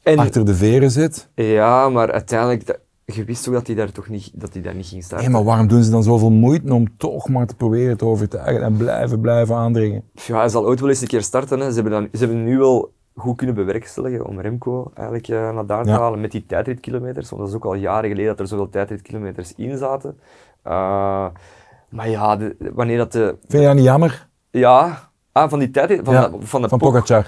en, 0.03 0.17
achter 0.19 0.45
de 0.45 0.55
veren 0.55 0.91
zit. 0.91 1.29
ja 1.35 1.89
maar 1.89 2.11
uiteindelijk, 2.11 2.65
dat- 2.65 2.79
je 3.05 3.23
wist 3.23 3.43
toch 3.43 3.53
dat 3.53 3.67
hij 3.67 3.75
daar 3.75 3.91
toch 3.91 4.07
niet, 4.09 4.31
dat 4.33 4.53
hij 4.53 4.61
daar 4.61 4.75
niet 4.75 4.85
ging 4.85 5.03
starten? 5.03 5.31
Maar 5.31 5.43
waarom 5.43 5.67
doen 5.67 5.83
ze 5.83 5.91
dan 5.91 6.03
zoveel 6.03 6.31
moeite 6.31 6.73
om 6.73 6.97
toch 6.97 7.29
maar 7.29 7.45
te 7.47 7.55
proberen 7.55 7.97
te 7.97 8.05
overtuigen 8.05 8.63
en 8.63 8.77
blijven, 8.77 9.19
blijven 9.21 9.55
aandringen? 9.55 10.03
Ja, 10.13 10.37
hij 10.37 10.49
zal 10.49 10.65
ooit 10.65 10.79
wel 10.79 10.89
eens 10.89 11.01
een 11.01 11.07
keer 11.07 11.21
starten. 11.23 11.59
Hè. 11.59 11.67
Ze, 11.69 11.73
hebben 11.73 11.91
dan, 11.91 12.07
ze 12.13 12.19
hebben 12.19 12.43
nu 12.43 12.57
wel 12.57 12.91
goed 13.15 13.37
kunnen 13.37 13.55
bewerkstelligen 13.55 14.25
om 14.25 14.39
Remco 14.39 14.91
eigenlijk 14.93 15.27
eh, 15.27 15.53
naar 15.53 15.65
daar 15.65 15.83
te 15.83 15.89
Ja. 15.89 15.99
halen 15.99 16.21
met 16.21 16.31
die 16.31 16.45
tijdritkilometers. 16.45 17.29
Want 17.29 17.41
dat 17.41 17.49
is 17.51 17.55
ook 17.55 17.65
al 17.65 17.73
jaren 17.73 18.09
geleden 18.09 18.29
dat 18.29 18.39
er 18.39 18.47
zoveel 18.47 18.69
tijdritkilometers 18.69 19.53
in 19.55 19.77
zaten. 19.77 20.19
Eh, 20.63 21.25
maar 21.89 22.09
ja, 22.09 22.35
de- 22.35 22.55
wanneer 22.73 22.97
dat 22.97 23.11
de... 23.11 23.35
Vind 23.47 23.61
je 23.61 23.67
dat 23.67 23.75
niet 23.75 23.83
jammer? 23.85 24.27
Ja, 24.51 25.09
ah, 25.31 25.49
van 25.49 25.59
die 25.59 25.71
tijdrit... 25.71 25.99
Van, 26.03 26.13
Ja, 26.13 26.27
de, 26.29 26.37
van 26.39 26.61
de 26.61 26.69
Van 26.69 26.79
Pog. 26.79 26.91
Pogacar? 26.91 27.27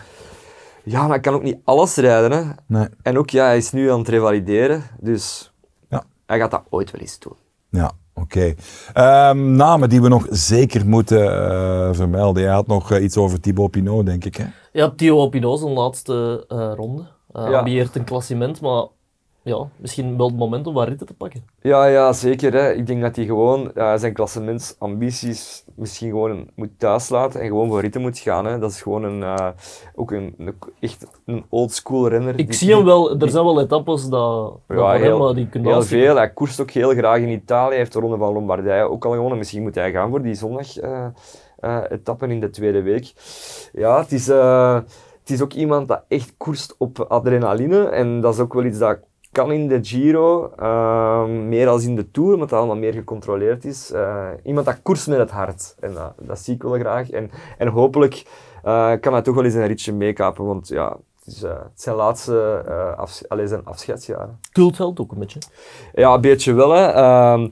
Ja, 0.84 1.00
maar 1.02 1.10
hij 1.10 1.20
kan 1.20 1.34
ook 1.34 1.44
niet 1.44 1.58
alles 1.64 1.96
rijden. 1.96 2.32
Hè. 2.32 2.44
Nee. 2.68 2.88
En 3.02 3.18
ook, 3.18 3.30
ja, 3.30 3.46
hij 3.46 3.58
is 3.58 3.72
nu 3.72 3.92
aan 3.92 4.00
het 4.00 4.08
revalideren. 4.08 4.84
Dus 5.00 5.54
Ja. 5.90 6.04
hij 6.26 6.40
gaat 6.40 6.52
dat 6.52 6.64
ooit 6.70 6.92
wel 6.92 7.02
eens 7.02 7.20
doen. 7.20 7.34
Ja, 7.70 7.92
oké. 8.14 8.54
Ehm, 8.94 9.56
namen 9.56 9.90
die 9.90 10.02
we 10.02 10.08
nog 10.08 10.28
zeker 10.30 10.88
moeten 10.88 11.50
eh, 11.52 11.90
vermelden. 11.94 12.44
Je 12.44 12.50
had 12.50 12.68
nog 12.68 12.92
eh, 12.92 13.04
iets 13.04 13.18
over 13.18 13.40
Thibaut 13.40 13.72
Pinot, 13.72 14.06
denk 14.06 14.26
ik. 14.26 14.36
Hè? 14.36 14.46
Ja, 14.72 14.90
Theo 14.96 15.28
Pinot 15.30 15.60
zijn 15.60 15.72
laatste 15.74 16.46
eh, 16.48 16.72
ronde. 16.76 17.02
Uh, 17.34 17.48
Ja. 17.50 17.58
Ambieert 17.58 17.96
een 17.96 18.04
klassement, 18.04 18.62
maar 18.62 18.86
ja, 19.44 19.68
misschien 19.78 20.18
wel 20.18 20.28
het 20.28 20.36
moment 20.38 20.68
om 20.68 20.74
wat 20.74 20.88
ritten 20.88 21.08
te 21.08 21.14
pakken. 21.14 21.44
Ja, 21.62 21.86
ja, 21.86 22.14
zeker. 22.14 22.54
Hè. 22.54 22.72
Ik 22.74 22.88
denk 22.88 23.02
dat 23.02 23.16
hij 23.16 23.26
gewoon 23.26 23.74
eh, 23.74 23.96
zijn 23.96 24.14
klassementsambities 24.14 25.64
misschien 25.76 26.10
gewoon 26.10 26.48
moet 26.56 26.70
thuislaten 26.78 27.42
en 27.42 27.48
gewoon 27.48 27.70
voor 27.70 27.82
ritten 27.82 28.02
moet 28.02 28.18
gaan. 28.20 28.46
Hè. 28.46 28.60
Dat 28.60 28.72
is 28.72 28.82
gewoon 28.82 29.04
een, 29.04 29.24
eh, 29.24 29.48
ook 29.96 30.12
een, 30.12 30.36
een- 30.38 30.56
echt 30.80 31.08
een 31.26 31.46
oldschool 31.50 32.08
renner. 32.08 32.40
Ik 32.40 32.46
die- 32.48 32.56
zie 32.56 32.76
hem 32.76 32.86
wel, 32.86 33.20
er 33.20 33.30
zijn 33.30 33.44
wel 33.44 33.62
etappes 33.62 34.08
dat, 34.08 34.58
Ja, 34.68 34.76
voor 34.76 34.90
hem, 34.92 35.02
heel, 35.02 35.18
maar 35.20 35.34
die 35.34 35.48
kunnen 35.48 35.70
heel 35.70 35.78
afschieten. 35.80 36.08
veel. 36.08 36.16
Hij 36.18 36.30
koerst 36.34 36.60
ook 36.62 36.72
heel 36.72 36.90
graag 36.90 37.18
in 37.20 37.30
Italië. 37.30 37.70
Hij 37.70 37.78
heeft 37.78 37.94
de 37.94 38.00
Ronde 38.00 38.18
van 38.18 38.34
Lombardije 38.34 38.90
ook 38.90 39.06
al 39.06 39.12
gewonnen. 39.12 39.38
Misschien 39.38 39.62
moet 39.62 39.76
hij 39.76 39.92
gaan 39.92 40.10
voor 40.10 40.22
die 40.22 40.34
zondag 40.36 40.78
eh 40.78 41.06
eh, 41.60 41.78
etappen 41.90 42.32
in 42.32 42.40
de 42.40 42.50
tweede 42.50 42.82
week. 42.82 43.14
Ja, 43.74 44.00
het 44.00 44.12
is, 44.12 44.30
eh, 44.30 44.76
het 45.20 45.30
is 45.30 45.42
ook 45.42 45.54
iemand 45.54 45.88
dat 45.88 46.04
echt 46.08 46.34
koerst 46.38 46.76
op 46.78 47.00
adrenaline. 47.00 47.84
En 47.86 48.22
dat 48.22 48.34
is 48.34 48.40
ook 48.40 48.54
wel 48.54 48.64
iets 48.64 48.78
dat 48.78 49.00
kan 49.34 49.52
in 49.52 49.68
de 49.68 49.80
Giro, 49.82 50.52
eh, 50.58 51.26
meer 51.26 51.68
als 51.68 51.86
in 51.86 51.96
de 51.96 52.12
Tour, 52.12 52.34
omdat 52.34 52.50
dat 52.50 52.60
allemaal 52.60 52.78
meer 52.78 52.94
gecontroleerd 52.94 53.66
is. 53.66 53.92
Eh, 53.92 54.28
iemand 54.44 54.66
dat 54.66 54.82
koerst 54.82 55.08
met 55.08 55.18
het 55.18 55.32
hart. 55.32 55.76
En 55.80 55.94
dat, 55.94 56.14
dat 56.20 56.40
zie 56.40 56.54
ik 56.54 56.64
wel 56.64 56.80
graag. 56.80 57.10
En, 57.10 57.32
en 57.58 57.68
hopelijk 57.68 58.24
eh, 58.64 58.92
kan 59.00 59.14
hij 59.14 59.22
toch 59.22 59.36
wel 59.36 59.44
eens 59.44 59.54
een 59.54 59.68
ritje 59.68 59.94
meekapen, 59.94 60.46
want 60.46 60.68
ja, 60.68 60.98
het 61.24 61.34
is 61.34 61.44
eh, 61.44 61.52
het 61.52 61.82
zijn 61.82 61.96
laatste 61.96 62.64
afs 62.98 63.30
allee, 63.30 63.48
zijn 63.48 63.66
afscheidsjaren. 63.66 64.40
Cultveld 64.52 65.00
ook 65.00 65.12
een 65.12 65.20
beetje. 65.20 65.40
Ja, 65.94 66.14
een 66.14 66.22
beetje 66.22 66.54
wel. 66.54 66.72
Hè. 66.72 67.50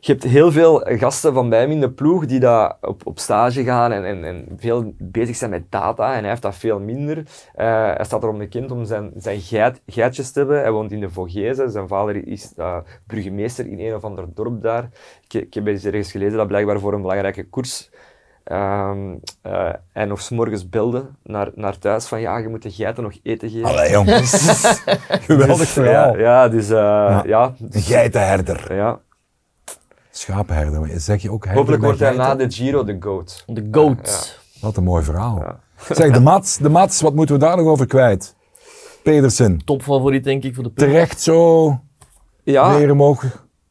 Je 0.00 0.12
hebt 0.12 0.24
heel 0.24 0.52
veel 0.52 0.80
gasten 0.84 1.34
van 1.34 1.48
bij 1.48 1.60
hem 1.60 1.70
in 1.70 1.80
de 1.80 1.90
ploeg 1.90 2.26
die 2.26 2.40
daar 2.40 2.76
op, 2.80 3.06
op 3.06 3.18
stage 3.18 3.64
gaan 3.64 3.92
en, 3.92 4.04
en, 4.04 4.24
en 4.24 4.46
veel 4.56 4.94
bezig 4.98 5.36
zijn 5.36 5.50
met 5.50 5.70
data. 5.70 6.14
En 6.14 6.20
hij 6.20 6.28
heeft 6.28 6.42
dat 6.42 6.56
veel 6.56 6.80
minder. 6.80 7.16
Eh, 7.54 7.66
hij 7.94 8.04
staat 8.04 8.22
erom 8.22 8.38
bekend 8.38 8.70
om 8.70 8.84
zijn, 8.84 9.10
zijn 9.16 9.40
geit, 9.40 9.80
geitjes 9.86 10.30
te 10.30 10.38
hebben. 10.38 10.60
Hij 10.60 10.70
woont 10.70 10.92
in 10.92 11.00
de 11.00 11.10
Vogezen. 11.10 11.70
Zijn 11.70 11.88
vader 11.88 12.26
is 12.26 12.52
uh, 12.56 12.76
burgemeester 13.06 13.66
in 13.66 13.80
een 13.80 13.94
of 13.94 14.04
ander 14.04 14.24
dorp 14.34 14.62
daar. 14.62 14.88
Ik, 15.28 15.42
ik 15.42 15.54
heb 15.54 15.66
eens 15.66 15.84
ergens 15.84 16.10
gelezen 16.10 16.36
dat 16.36 16.46
blijkbaar 16.46 16.80
voor 16.80 16.92
een 16.92 17.02
belangrijke 17.02 17.48
koers 17.48 17.90
Um, 18.52 19.20
uh, 19.46 19.72
en 19.92 20.08
nog 20.08 20.20
s'morgens 20.20 20.68
belde 20.68 21.06
naar, 21.22 21.50
naar 21.54 21.78
thuis 21.78 22.06
van 22.06 22.20
ja, 22.20 22.38
je 22.38 22.48
moet 22.48 22.62
de 22.62 22.70
geiten 22.70 23.02
nog 23.02 23.12
eten 23.22 23.50
geven. 23.50 23.68
Allee 23.68 23.90
jongens, 23.90 24.62
geweldig 25.28 25.58
dus, 25.58 25.70
verhaal. 25.70 26.16
Ja, 26.16 26.18
ja 26.18 26.48
dus 26.48 26.70
uh, 26.70 26.76
ja. 26.76 27.22
ja. 27.24 27.54
Geitenherder. 27.70 28.74
Ja. 28.74 29.00
Schapenherder, 30.18 31.00
zeg 31.00 31.22
je 31.22 31.30
ook 31.30 31.44
herder 31.44 31.60
Hopelijk 31.60 31.82
wordt 31.82 32.00
hij 32.00 32.14
na 32.14 32.34
de 32.34 32.50
Giro 32.50 32.84
de 32.84 32.96
GOAT. 33.00 33.44
De 33.46 33.68
GOAT. 33.70 34.40
Wat 34.60 34.76
een 34.76 34.84
mooi 34.84 35.04
verhaal. 35.04 35.38
Ja. 35.38 35.60
Zeg, 35.94 36.12
de 36.12 36.20
Mats, 36.20 36.56
de 36.56 36.68
Mats, 36.68 37.00
wat 37.00 37.14
moeten 37.14 37.34
we 37.34 37.40
daar 37.40 37.56
nog 37.56 37.66
over 37.66 37.86
kwijt? 37.86 38.36
Pedersen, 39.02 39.64
Topfavoriet 39.64 40.24
denk 40.24 40.44
ik 40.44 40.54
voor 40.54 40.64
de 40.64 40.70
ploeg. 40.70 40.88
terecht 40.88 41.20
zo 41.20 41.80
Ja, 42.42 42.76
meer 42.78 42.90
omhoog 42.90 43.24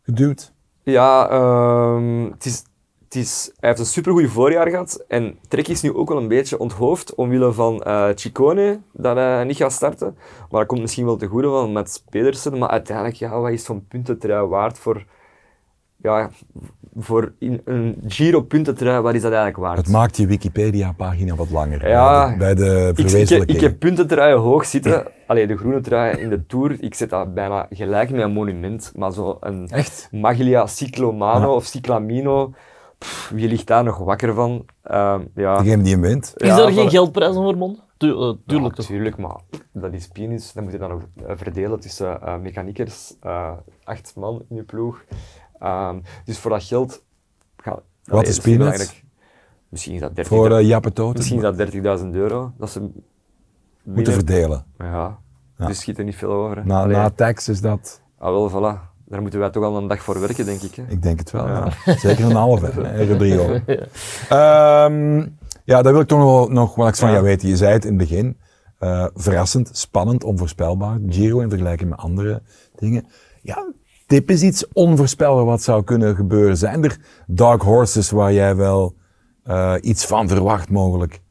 geduwd? 0.04 0.54
Ja, 0.84 1.30
ehm, 1.30 2.24
het 2.32 2.46
is, 2.46 2.64
het 3.04 3.16
is, 3.16 3.52
hij 3.60 3.70
heeft 3.70 3.82
een 3.82 3.86
supergoed 3.86 4.30
voorjaar 4.30 4.70
gehad. 4.70 5.04
En 5.08 5.38
Trek 5.48 5.68
is 5.68 5.82
nu 5.82 5.94
ook 5.94 6.10
wel 6.10 6.18
een 6.18 6.28
beetje 6.28 6.60
onthoofd 6.60 7.16
omwille 7.16 7.54
van 7.54 7.84
eh 7.84 8.08
Ciccone, 8.16 8.80
dat 8.94 9.16
hij 9.16 9.44
niet 9.44 9.58
gaat 9.58 9.74
starten. 9.74 10.16
Maar 10.50 10.60
dat 10.60 10.66
komt 10.66 10.82
misschien 10.82 11.06
wel 11.06 11.18
te 11.18 11.28
goede 11.28 11.48
van 11.50 11.72
met 11.72 12.04
Pedersen. 12.10 12.58
Maar 12.58 12.70
uiteindelijk, 12.70 13.16
ja, 13.16 13.40
wat 13.40 13.52
is 13.52 13.64
zo'n 13.64 13.86
puntentrui 13.88 14.48
waard 14.48 14.80
voor, 14.80 15.06
ja, 16.02 16.30
voor 17.00 17.34
in 17.40 17.62
een 17.66 18.04
Giro-puntentrui, 18.08 19.02
wat 19.02 19.14
is 19.14 19.22
dat 19.22 19.32
eigenlijk 19.32 19.62
waard? 19.64 19.78
Het 19.78 19.90
maakt 19.90 20.18
je 20.18 20.28
Wikipedia-pagina 20.28 21.36
wat 21.36 21.50
langer. 21.50 21.88
Ja, 21.90 22.38
bij 22.38 22.56
de, 22.56 22.64
bij 22.64 22.66
de 22.66 22.90
Ik, 22.92 22.98
ik, 22.98 23.10
verwezenlijking. 23.10 23.58
ik 23.58 23.64
heb 23.64 23.80
puntentruien 23.80 24.38
hoog 24.38 24.66
zitten. 24.66 25.06
Allee, 25.28 25.48
de 25.48 25.58
groene 25.58 25.82
trui 25.82 26.18
in 26.18 26.30
de 26.30 26.46
Tour, 26.46 26.76
ik 26.84 26.94
zet 26.96 27.10
dat 27.10 27.34
bijna 27.34 27.68
gelijk 27.70 28.10
met 28.10 28.22
een 28.22 28.32
monument. 28.32 28.92
Maar 28.96 29.12
zo 29.12 29.38
een 29.40 29.68
Echt? 29.68 30.08
Maglia 30.12 30.66
Cyclomano 30.66 31.48
Ja. 31.50 31.54
of 31.56 31.66
Cyclamino, 31.66 32.54
pff, 32.98 33.30
wie 33.30 33.48
ligt 33.48 33.68
daar 33.68 33.84
nog 33.84 33.98
wakker 33.98 34.34
van? 34.34 34.66
Ehm, 34.84 35.22
ja, 35.36 35.58
Degene 35.62 35.84
die 35.84 35.92
hem 35.94 36.02
wint. 36.02 36.34
Is 36.36 36.48
Ja, 36.48 36.60
er 36.66 36.72
geen 36.72 36.90
geldprijs 36.90 37.36
aan 37.36 37.44
verbonden? 37.48 37.82
Tu 37.98 38.08
eh, 38.12 38.34
tuurlijk 38.48 38.76
toch? 38.76 38.86
Tuurlijk, 38.86 39.18
maar 39.18 39.36
dat 39.72 39.94
is 39.94 40.08
penis. 40.08 40.54
Dan 40.54 40.64
moet 40.64 40.72
je 40.72 40.78
dan 40.80 40.90
nog 40.90 41.02
eh, 41.28 41.34
verdelen 41.36 41.80
tussen 41.80 42.22
eh 42.22 42.38
mechaniekers, 42.38 43.14
eh, 43.22 43.52
acht 43.84 44.14
man 44.16 44.42
in 44.50 44.56
je 44.56 44.64
ploeg. 44.64 45.04
Ehm, 45.60 46.00
dus 46.26 46.38
voor 46.40 46.52
dat 46.52 46.64
geld... 46.64 47.04
Ga, 47.58 47.80
Wat 48.04 48.28
is 48.28 48.40
peanuts? 48.40 49.04
Misschien 49.70 49.94
is 49.94 50.00
dat 50.00 50.12
30.000 50.12 50.22
Voor 50.22 50.52
uh, 50.52 50.68
Jappe 50.68 51.12
misschien 51.14 51.44
is 51.46 51.82
dat 51.84 52.00
30.000 52.02 52.10
euro. 52.12 52.52
Dat 52.58 52.70
ze 52.70 52.80
Moeten 52.80 53.04
binnen- 53.84 54.14
verdelen. 54.14 54.66
Ja, 54.78 55.18
Ja. 55.58 55.66
dus 55.68 55.80
schiet 55.80 55.98
er 55.98 56.04
niet 56.04 56.16
veel 56.16 56.32
over. 56.32 56.58
hè. 56.58 56.64
Na, 56.64 56.82
Allee, 56.82 56.96
na 56.96 57.10
tax 57.10 57.48
is 57.50 57.62
dat, 57.62 58.02
Ah, 58.18 58.30
wel, 58.32 58.50
voilà. 58.52 58.96
Daar 59.06 59.22
moeten 59.22 59.40
wij 59.40 59.50
toch 59.50 59.64
al 59.64 59.78
een 59.78 59.88
dag 59.88 60.02
voor 60.04 60.20
werken, 60.20 60.46
denk 60.46 60.62
ik. 60.62 60.76
Hè. 60.76 60.84
ik 60.88 61.02
denk 61.02 61.20
het 61.20 61.32
wel. 61.32 61.48
Ja. 61.48 61.72
Ja. 61.86 61.98
Zeker 61.98 62.26
een 62.26 62.36
halve, 62.36 62.72
Rodrigo. 63.10 63.60
Ehm, 64.30 65.20
ja, 65.64 65.82
daar 65.82 65.92
wil 65.92 66.02
ik 66.02 66.08
toch 66.08 66.20
nog, 66.20 66.28
wel- 66.32 66.48
nog 66.50 66.76
wat 66.76 66.98
van 66.98 67.08
Ja. 67.08 67.14
jou 67.14 67.26
weten. 67.26 67.48
Je 67.50 67.56
zei 67.58 67.72
het 67.74 67.84
in 67.86 67.90
het 67.90 68.10
begin. 68.10 68.38
eh, 68.78 69.06
verrassend, 69.14 69.78
spannend, 69.78 70.24
onvoorspelbaar. 70.24 71.00
Giro 71.10 71.40
in 71.40 71.50
vergelijking 71.50 71.90
met 71.90 72.00
andere 72.00 72.42
dingen. 72.76 73.08
Ja, 73.42 73.72
tip 74.08 74.30
is 74.30 74.42
iets 74.44 74.66
onvoorspelbaar 74.74 75.46
wat 75.46 75.62
zou 75.62 75.84
kunnen 75.84 76.16
gebeuren. 76.16 76.58
Zijn 76.58 76.84
er 76.84 76.98
dark 77.28 77.62
horses 77.62 78.10
waar 78.10 78.34
jij 78.34 78.56
wel 78.56 78.96
eh, 79.44 79.74
iets 79.82 80.06
van 80.06 80.28
verwacht 80.28 80.70
mogelijk? 80.70 81.22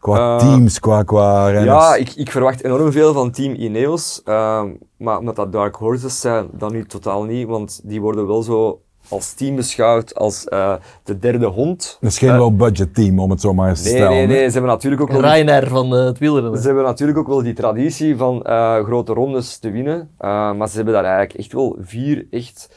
Qua 0.00 0.38
Eh, 0.38 0.46
teams, 0.48 0.78
qua, 0.80 1.02
qua 1.02 1.50
renners? 1.50 1.66
Ja, 1.84 1.94
ik, 1.94 2.14
ik 2.14 2.30
verwacht 2.30 2.64
enorm 2.64 2.92
veel 2.92 3.12
van 3.12 3.30
team 3.30 3.54
Ineos. 3.54 4.22
ehm, 4.24 4.68
maar 4.96 5.18
omdat 5.18 5.36
dat 5.36 5.52
Dark 5.52 5.76
Horses 5.76 6.20
zijn, 6.20 6.48
dan 6.52 6.72
nu 6.72 6.84
totaal 6.86 7.24
niet. 7.24 7.46
Want 7.46 7.80
die 7.84 8.00
worden 8.00 8.26
wel 8.26 8.42
zo 8.42 8.82
als 9.08 9.32
team 9.32 9.56
beschouwd 9.56 10.14
als 10.14 10.44
eh, 10.44 10.74
de 11.04 11.18
derde 11.18 11.46
hond. 11.46 11.96
Dat 12.00 12.10
is 12.10 12.18
geen 12.18 12.30
Eh, 12.30 12.36
low-budget 12.38 12.94
team, 12.94 13.18
om 13.20 13.30
het 13.30 13.40
zo 13.40 13.54
maar 13.54 13.68
eens 13.68 13.82
te 13.82 13.88
Nee, 13.88 13.96
stellen. 13.96 14.16
nee, 14.16 14.26
nee. 14.26 14.46
Ze 14.46 14.52
hebben 14.52 14.70
natuurlijk 14.70 15.02
ook 15.02 15.10
wel... 15.12 15.20
Ryanair 15.20 15.68
van 15.68 15.96
eh, 15.96 16.04
het 16.04 16.18
wielrennen. 16.18 16.60
Ze 16.60 16.66
hebben 16.66 16.84
natuurlijk 16.84 17.18
ook 17.18 17.26
wel 17.26 17.42
die 17.42 17.54
traditie 17.54 18.16
van 18.16 18.42
eh, 18.42 18.84
grote 18.84 19.12
rondes 19.12 19.58
te 19.58 19.70
winnen. 19.70 20.10
Eh, 20.18 20.52
maar 20.52 20.68
ze 20.68 20.76
hebben 20.76 20.94
daar 20.94 21.04
eigenlijk 21.04 21.38
echt 21.38 21.52
wel 21.52 21.76
vier 21.80 22.26
echt 22.30 22.70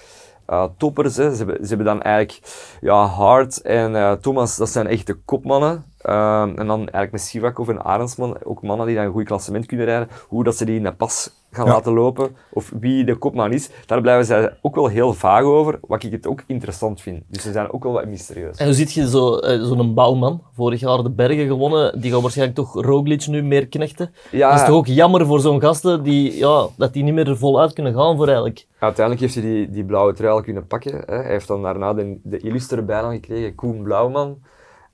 eh, 0.45 0.63
toppers. 0.77 1.15
Hè. 1.15 1.31
Ze, 1.31 1.37
hebben, 1.37 1.57
ze 1.61 1.67
hebben 1.67 1.85
dan 1.85 2.01
eigenlijk 2.01 2.47
ja, 2.81 3.05
Hart 3.05 3.61
en 3.61 3.95
eh, 3.95 4.11
Thomas, 4.11 4.57
dat 4.57 4.69
zijn 4.69 4.87
echt 4.87 5.07
de 5.07 5.13
kopmannen. 5.25 5.85
Eh, 6.03 6.41
en 6.41 6.67
dan 6.67 6.77
eigenlijk 6.77 7.11
met 7.11 7.21
Sivakov 7.21 7.69
en 7.69 7.83
Arendsman, 7.83 8.37
ook 8.43 8.61
mannen 8.61 8.85
die 8.87 8.95
dan 8.95 9.05
een 9.05 9.11
goed 9.11 9.23
klassement 9.25 9.65
kunnen 9.65 9.85
rijden. 9.85 10.07
Hoe 10.27 10.43
dat 10.43 10.55
ze 10.55 10.65
die 10.65 10.75
in 10.77 10.83
de 10.83 10.93
pas 10.93 11.39
gaan 11.51 11.65
Ja. 11.65 11.71
laten 11.71 11.93
lopen, 11.93 12.35
of 12.53 12.71
wie 12.79 13.03
de 13.05 13.15
kopman 13.15 13.51
is, 13.53 13.69
daar 13.85 14.01
blijven 14.01 14.25
zij 14.25 14.57
ook 14.61 14.75
wel 14.75 14.87
heel 14.87 15.13
vaag 15.13 15.43
over, 15.43 15.79
wat 15.87 16.03
ik 16.03 16.11
het 16.11 16.27
ook 16.27 16.43
interessant 16.47 17.01
vind. 17.01 17.23
Dus 17.27 17.43
ze 17.43 17.51
zijn 17.51 17.71
ook 17.73 17.83
wel 17.83 17.91
wat 17.91 18.05
mysterieus. 18.05 18.57
En 18.57 18.65
hoe 18.65 18.73
ziet 18.73 18.93
je 18.93 19.09
zo, 19.09 19.35
eh, 19.35 19.61
zo'n 19.63 19.93
bouwman, 19.93 20.41
vorig 20.55 20.79
jaar 20.79 21.03
de 21.03 21.09
bergen 21.11 21.47
gewonnen, 21.47 22.01
die 22.01 22.11
gaat 22.11 22.21
waarschijnlijk 22.21 22.57
toch 22.57 22.73
Roglic 22.85 23.27
nu 23.27 23.43
meer 23.43 23.67
knechten. 23.67 24.13
Ja. 24.31 24.49
Dat 24.51 24.59
is 24.59 24.65
toch 24.65 24.75
ook 24.75 24.87
jammer 24.87 25.25
voor 25.25 25.39
zo'n 25.39 25.61
gasten 25.61 26.03
die, 26.03 26.37
ja, 26.37 26.67
dat 26.77 26.93
die 26.93 27.03
niet 27.03 27.13
meer 27.13 27.37
voluit 27.37 27.73
kunnen 27.73 27.93
gaan 27.93 28.15
voor 28.15 28.25
eigenlijk. 28.25 28.67
Uiteindelijk 28.79 29.25
heeft 29.25 29.35
hij 29.45 29.53
die, 29.53 29.69
die 29.69 29.85
blauwe 29.85 30.13
trui 30.13 30.33
al 30.33 30.41
kunnen 30.41 30.67
pakken. 30.67 31.03
Hè. 31.05 31.15
Hij 31.15 31.31
heeft 31.31 31.47
dan 31.47 31.61
daarna 31.61 31.93
de, 31.93 32.19
de 32.23 32.37
illustere 32.37 32.81
bijnaam 32.81 33.11
gekregen, 33.11 33.55
Koen 33.55 33.83
Blauwman. 33.83 34.37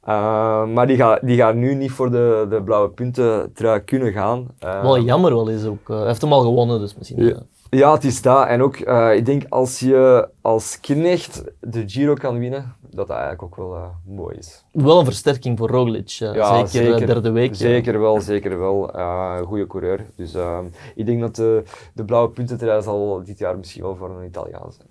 Uh, 0.10 0.66
maar 0.68 0.88
die 0.88 0.96
gaat, 0.98 1.20
die 1.22 1.38
gaat 1.38 1.56
nu 1.56 1.76
niet 1.76 1.92
voor 1.92 2.12
de, 2.12 2.46
de 2.50 2.62
blauwe 2.64 2.90
punten 2.90 3.52
trui 3.54 3.80
kunnen 3.80 4.12
gaan. 4.14 4.48
Uh, 4.66 4.82
Wel 4.82 5.00
jammer 5.00 5.34
wel 5.34 5.48
is 5.50 5.66
ook. 5.66 5.90
eh, 5.90 5.98
hij 5.98 6.08
heeft 6.08 6.22
hem 6.22 6.34
al 6.34 6.42
gewonnen, 6.42 6.80
dus 6.80 6.96
misschien. 6.96 7.24
Ja. 7.26 7.32
eh. 7.32 7.38
Ja, 7.70 7.94
het 7.94 8.04
is 8.04 8.22
dat. 8.22 8.48
En 8.48 8.62
ook, 8.62 8.78
uh, 8.78 9.16
ik 9.16 9.26
denk 9.26 9.44
als 9.50 9.80
je 9.80 10.30
als 10.42 10.80
knecht 10.80 11.44
de 11.60 11.84
Giro 11.90 12.14
kan 12.14 12.40
winnen, 12.40 12.76
dat 12.90 13.08
dat 13.08 13.18
eigenlijk 13.18 13.44
ook 13.44 13.56
wel 13.56 13.92
mooi 14.06 14.36
is. 14.38 14.64
Wel 14.72 15.00
een 15.00 15.06
versterking 15.06 15.58
voor 15.58 15.70
Roglic, 15.70 16.18
eh, 16.20 16.34
Ja, 16.34 16.66
zeker, 16.66 17.02
eh, 17.02 17.08
derde 17.08 17.32
week. 17.32 17.50
ja. 17.50 17.56
Zeker 17.56 18.00
wel, 18.00 18.22
zeker 18.22 18.60
wel. 18.60 18.92
Goede 19.46 19.68
coureur. 19.68 20.06
Dus 20.16 20.36
uh, 20.36 20.60
ik 20.96 21.06
denk 21.06 21.22
dat 21.22 21.36
de, 21.36 21.64
de 21.94 22.06
blauwe 22.06 22.30
puntentrui 22.30 22.82
zal 22.82 23.22
dit 23.26 23.40
jaar 23.40 23.58
misschien 23.58 23.84
wel 23.84 23.96
voor 23.96 24.10
een 24.10 24.26
Italiaan 24.26 24.72
zijn. 24.72 24.88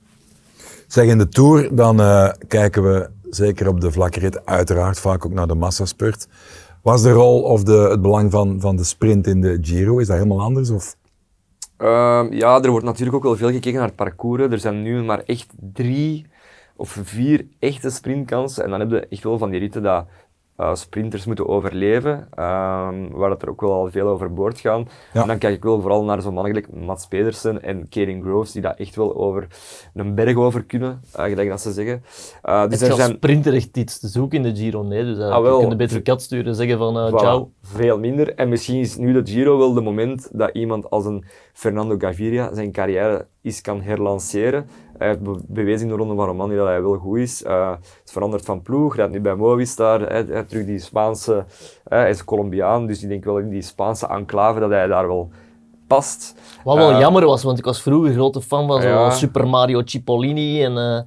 Zeg, 0.87 1.07
in 1.07 1.19
de 1.19 1.29
Tour, 1.29 1.75
dan 1.75 2.01
uh, 2.01 2.31
kijken 2.49 2.83
we 2.83 3.11
zeker 3.31 3.69
op 3.69 3.81
de 3.81 3.93
vlakke 3.93 4.21
rit, 4.21 4.47
uiteraard 4.47 5.01
vaak 5.01 5.25
ook 5.27 5.33
naar 5.33 5.47
de 5.47 5.55
massaspurt. 5.55 6.29
Was 6.83 7.03
de 7.03 7.11
rol 7.11 7.43
of 7.43 7.63
de, 7.63 7.89
het 7.91 8.03
belang 8.03 8.31
van, 8.31 8.61
van 8.61 8.77
de 8.77 8.85
sprint 8.85 9.27
in 9.27 9.41
de 9.41 9.59
Giro, 9.61 9.99
is 9.99 10.07
dat 10.07 10.17
helemaal 10.17 10.41
anders? 10.41 10.71
Of? 10.71 10.97
Uh, 11.79 12.25
ja, 12.31 12.63
er 12.63 12.71
wordt 12.71 12.87
natuurlijk 12.87 13.17
ook 13.17 13.23
wel 13.23 13.37
veel 13.37 13.51
gekeken 13.51 13.79
naar 13.79 13.87
het 13.87 13.97
parcours. 13.97 14.43
Er 14.43 14.59
zijn 14.59 14.83
nu 14.83 15.03
maar 15.03 15.23
echt 15.25 15.47
drie 15.73 16.27
of 16.77 16.99
vier 17.03 17.47
echte 17.59 17.91
sprintkansen. 17.91 18.65
En 18.65 18.71
dan 18.71 18.81
heb 18.81 18.91
je 18.91 19.07
echt 19.09 19.23
wel 19.23 19.39
van 19.39 19.51
die 19.51 19.61
ritten 19.61 19.83
dat 19.83 20.07
uh, 20.59 20.75
sprinters 20.75 21.25
moeten 21.25 21.49
overleven, 21.49 22.13
um, 22.13 23.11
waar 23.11 23.29
dat 23.29 23.43
er 23.43 23.51
ook 23.51 23.61
wel 23.61 23.73
al 23.73 23.91
veel 23.91 24.09
over 24.09 24.33
boord 24.33 24.59
gaan. 24.59 24.89
Ja. 25.13 25.21
En 25.21 25.27
dan 25.27 25.39
kijk 25.39 25.57
ik 25.57 25.63
wel 25.63 25.81
vooral 25.81 26.05
naar 26.05 26.23
zo'n 26.23 26.35
mannen 26.35 26.55
gelijk 26.55 26.87
Mats 26.87 27.07
Pedersen 27.07 27.63
en 27.63 27.89
Kering 27.89 28.25
Groves, 28.25 28.53
die 28.53 28.63
dat 28.63 28.77
echt 28.77 28.97
wel 28.97 29.17
over 29.17 29.47
een 29.95 30.15
berg 30.15 30.37
over 30.37 30.65
kunnen, 30.65 31.01
uh, 31.17 31.25
gelijk 31.25 31.49
dat 31.49 31.61
ze 31.61 31.73
zeggen. 31.73 32.03
Uh, 32.45 32.69
dus 32.69 32.81
er 32.81 32.95
zijn 32.95 33.15
sprinter 33.17 33.55
echt 33.55 33.77
iets 33.77 33.99
te 33.99 34.09
zoeken 34.09 34.45
in 34.45 34.55
de 34.55 34.61
Giro, 34.61 34.83
nee. 34.83 35.05
Dus 35.05 35.19
ah, 35.19 35.43
wel, 35.43 35.61
je 35.61 35.67
kunt 35.67 35.79
beter 35.79 36.03
kat 36.03 36.23
sturen 36.23 36.55
zeggen 36.55 36.79
van 36.79 37.11
voilà, 37.11 37.17
ciao. 37.17 37.51
Veel 37.63 37.99
minder. 37.99 38.35
En 38.35 38.49
misschien 38.49 38.81
is 38.81 38.97
nu 38.97 39.13
de 39.13 39.33
Giro 39.33 39.59
wel 39.59 39.73
de 39.73 39.81
moment 39.81 40.29
dat 40.33 40.51
iemand 40.53 40.91
als 40.91 41.05
een 41.05 41.25
Fernando 41.53 41.95
Gaviria 41.99 42.55
zijn 42.55 42.73
carrière 42.73 43.27
is 43.47 43.61
kan 43.61 43.81
herlanceren. 43.81 44.69
Hij 44.99 45.09
heeft 45.09 45.21
be 45.21 45.39
bewezen 45.47 45.83
in 45.83 45.89
de 45.89 45.99
Ronde 45.99 46.15
van 46.15 46.27
Romandie 46.27 46.59
dat 46.59 46.67
hij 46.67 46.83
wel 46.83 46.97
goed 46.97 47.19
is. 47.19 47.43
Uh, 47.43 47.73
is 48.05 48.13
veranderd 48.13 48.45
van 48.45 48.63
ploeg, 48.63 48.97
rijdt 48.97 49.13
nu 49.13 49.21
bij 49.21 49.35
Movistar. 49.35 50.01
Hij, 50.01 50.25
hij 50.29 50.43
terug 50.43 50.65
die 50.67 50.79
Spaanse... 50.79 51.35
Uh, 51.35 51.45
hij 51.99 52.11
is 52.11 52.25
Colombiaan, 52.25 52.87
dus 52.87 53.03
ik 53.03 53.09
denk 53.09 53.25
wel 53.25 53.39
in 53.39 53.49
die 53.49 53.63
Spaanse 53.63 54.07
enclave 54.07 54.61
dat 54.61 54.71
hij 54.71 54.87
daar 54.87 55.07
wel 55.07 55.31
past. 55.87 56.35
Wat 56.65 56.77
wel 56.77 56.93
uh, 56.93 56.99
jammer 56.99 57.27
was, 57.27 57.43
want 57.43 57.59
ik 57.59 57.65
was 57.65 57.83
vroeger 57.83 58.13
grote 58.13 58.43
fan 58.43 58.67
van 58.67 58.83
ja. 58.83 59.11
Super 59.11 59.49
Mario 59.49 59.83
Cipollini. 59.85 60.63
En, 60.63 60.73
uh... 60.77 61.01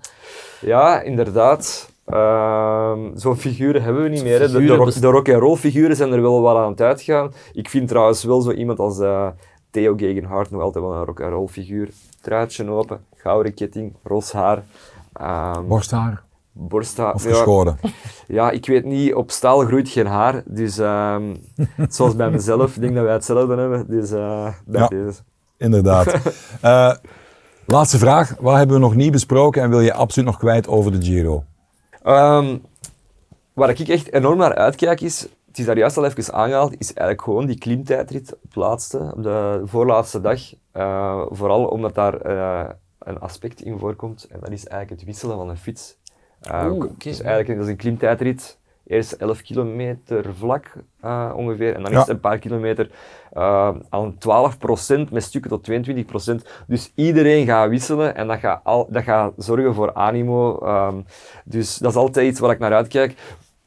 Ja, 0.61 1.01
inderdaad. 1.01 1.91
Uh, 2.07 2.97
Zo'n 3.13 3.35
figuren 3.35 3.81
hebben 3.81 4.03
we 4.03 4.09
niet 4.09 4.23
meer. 4.23 4.39
De, 4.39 4.51
de, 4.51 4.91
de, 4.91 4.99
de 4.99 5.07
rock-and-roll 5.07 5.55
figuren 5.55 5.95
zijn 5.95 6.11
er 6.11 6.21
wel 6.21 6.41
wat 6.41 6.55
aan 6.55 6.71
het 6.71 6.81
uitgaan. 6.81 7.33
Ik 7.53 7.69
vind 7.69 7.87
trouwens 7.87 8.23
wel 8.23 8.41
zo 8.41 8.51
iemand 8.51 8.79
als 8.79 8.99
uh, 8.99 9.27
Theo 9.71 9.93
Gegenhardt 9.97 10.51
nog 10.51 10.61
altijd 10.61 10.83
wel 10.83 10.93
een 10.93 11.05
rock-and-roll 11.05 11.47
figuur. 11.47 11.89
Truitje 12.21 12.69
open, 12.69 13.05
gouden 13.15 13.53
ketting, 13.53 13.93
roze 14.03 14.37
haar. 14.37 14.63
Um, 15.57 15.67
borsthaar? 15.67 16.23
Borsthaar. 16.51 17.13
Of 17.13 17.23
geschoren? 17.23 17.77
Ja, 17.81 17.89
ja, 18.37 18.49
ik 18.49 18.65
weet 18.65 18.85
niet, 18.85 19.13
op 19.13 19.31
staal 19.31 19.59
groeit 19.59 19.89
geen 19.89 20.05
haar. 20.05 20.43
Dus 20.45 20.77
um, 20.77 21.37
zoals 21.89 22.15
bij 22.15 22.29
mezelf, 22.29 22.75
ik 22.75 22.81
denk 22.81 22.95
dat 22.95 23.03
wij 23.03 23.13
hetzelfde 23.13 23.55
hebben. 23.55 23.85
Dus 23.87 24.11
uh, 24.11 24.53
bij 24.65 24.81
ja, 24.81 24.87
deze. 24.87 25.19
Inderdaad. 25.57 26.13
uh, 26.65 26.93
laatste 27.65 27.97
vraag. 27.97 28.35
Wat 28.39 28.55
hebben 28.55 28.75
we 28.75 28.81
nog 28.81 28.95
niet 28.95 29.11
besproken 29.11 29.61
en 29.61 29.69
wil 29.69 29.81
je 29.81 29.93
absoluut 29.93 30.29
nog 30.29 30.37
kwijt 30.37 30.67
over 30.67 30.91
de 30.91 31.05
Giro? 31.05 31.43
Um, 32.05 32.61
waar 33.53 33.69
ik 33.69 33.79
echt 33.79 34.13
enorm 34.13 34.37
naar 34.37 34.55
uitkijk 34.55 35.01
is, 35.01 35.27
is 35.59 35.65
daar 35.65 35.77
juist 35.77 35.97
al 35.97 36.05
even 36.05 36.33
aangehaald, 36.33 36.79
is 36.79 36.93
eigenlijk 36.93 37.21
gewoon 37.21 37.45
die 37.45 37.57
klimtijdrit 37.57 38.37
op, 38.43 38.55
laatste, 38.55 39.13
op 39.15 39.23
de 39.23 39.61
voorlaatste 39.65 40.21
dag. 40.21 40.39
Uh, 40.73 41.21
vooral 41.29 41.65
omdat 41.65 41.95
daar 41.95 42.25
uh, 42.31 42.69
een 42.99 43.19
aspect 43.19 43.61
in 43.61 43.79
voorkomt 43.79 44.27
en 44.29 44.39
dat 44.39 44.51
is 44.51 44.67
eigenlijk 44.67 45.01
het 45.01 45.09
wisselen 45.09 45.35
van 45.37 45.49
een 45.49 45.57
fiets. 45.57 45.97
Uh, 46.51 46.65
Oeh, 46.65 46.75
okay. 46.83 46.95
Dus 46.97 47.21
eigenlijk 47.21 47.59
dat 47.59 47.67
is 47.67 47.71
een 47.71 47.77
klimtijdrit. 47.77 48.57
Eerst 48.87 49.11
11 49.11 49.41
kilometer 49.41 50.33
vlak 50.35 50.73
uh, 51.05 51.33
ongeveer 51.35 51.75
en 51.75 51.81
dan 51.83 51.91
Ja. 51.91 51.97
is 51.97 52.03
het 52.05 52.15
een 52.15 52.19
paar 52.19 52.39
kilometer 52.39 52.89
uh, 53.33 53.75
aan 53.89 54.15
12% 55.07 55.11
met 55.11 55.23
stukken 55.23 55.49
tot 55.51 55.69
22%. 56.41 56.47
Dus 56.67 56.91
iedereen 56.95 57.45
gaat 57.45 57.69
wisselen 57.69 58.15
en 58.15 58.27
dat 58.27 58.39
gaat, 58.39 58.61
al, 58.63 58.87
dat 58.89 59.03
gaat 59.03 59.33
zorgen 59.37 59.73
voor 59.73 59.93
animo. 59.93 60.59
Um, 60.67 61.05
dus 61.45 61.77
dat 61.77 61.91
is 61.91 61.97
altijd 61.97 62.27
iets 62.27 62.39
waar 62.39 62.51
ik 62.51 62.59
naar 62.59 62.73
uitkijk. 62.73 63.15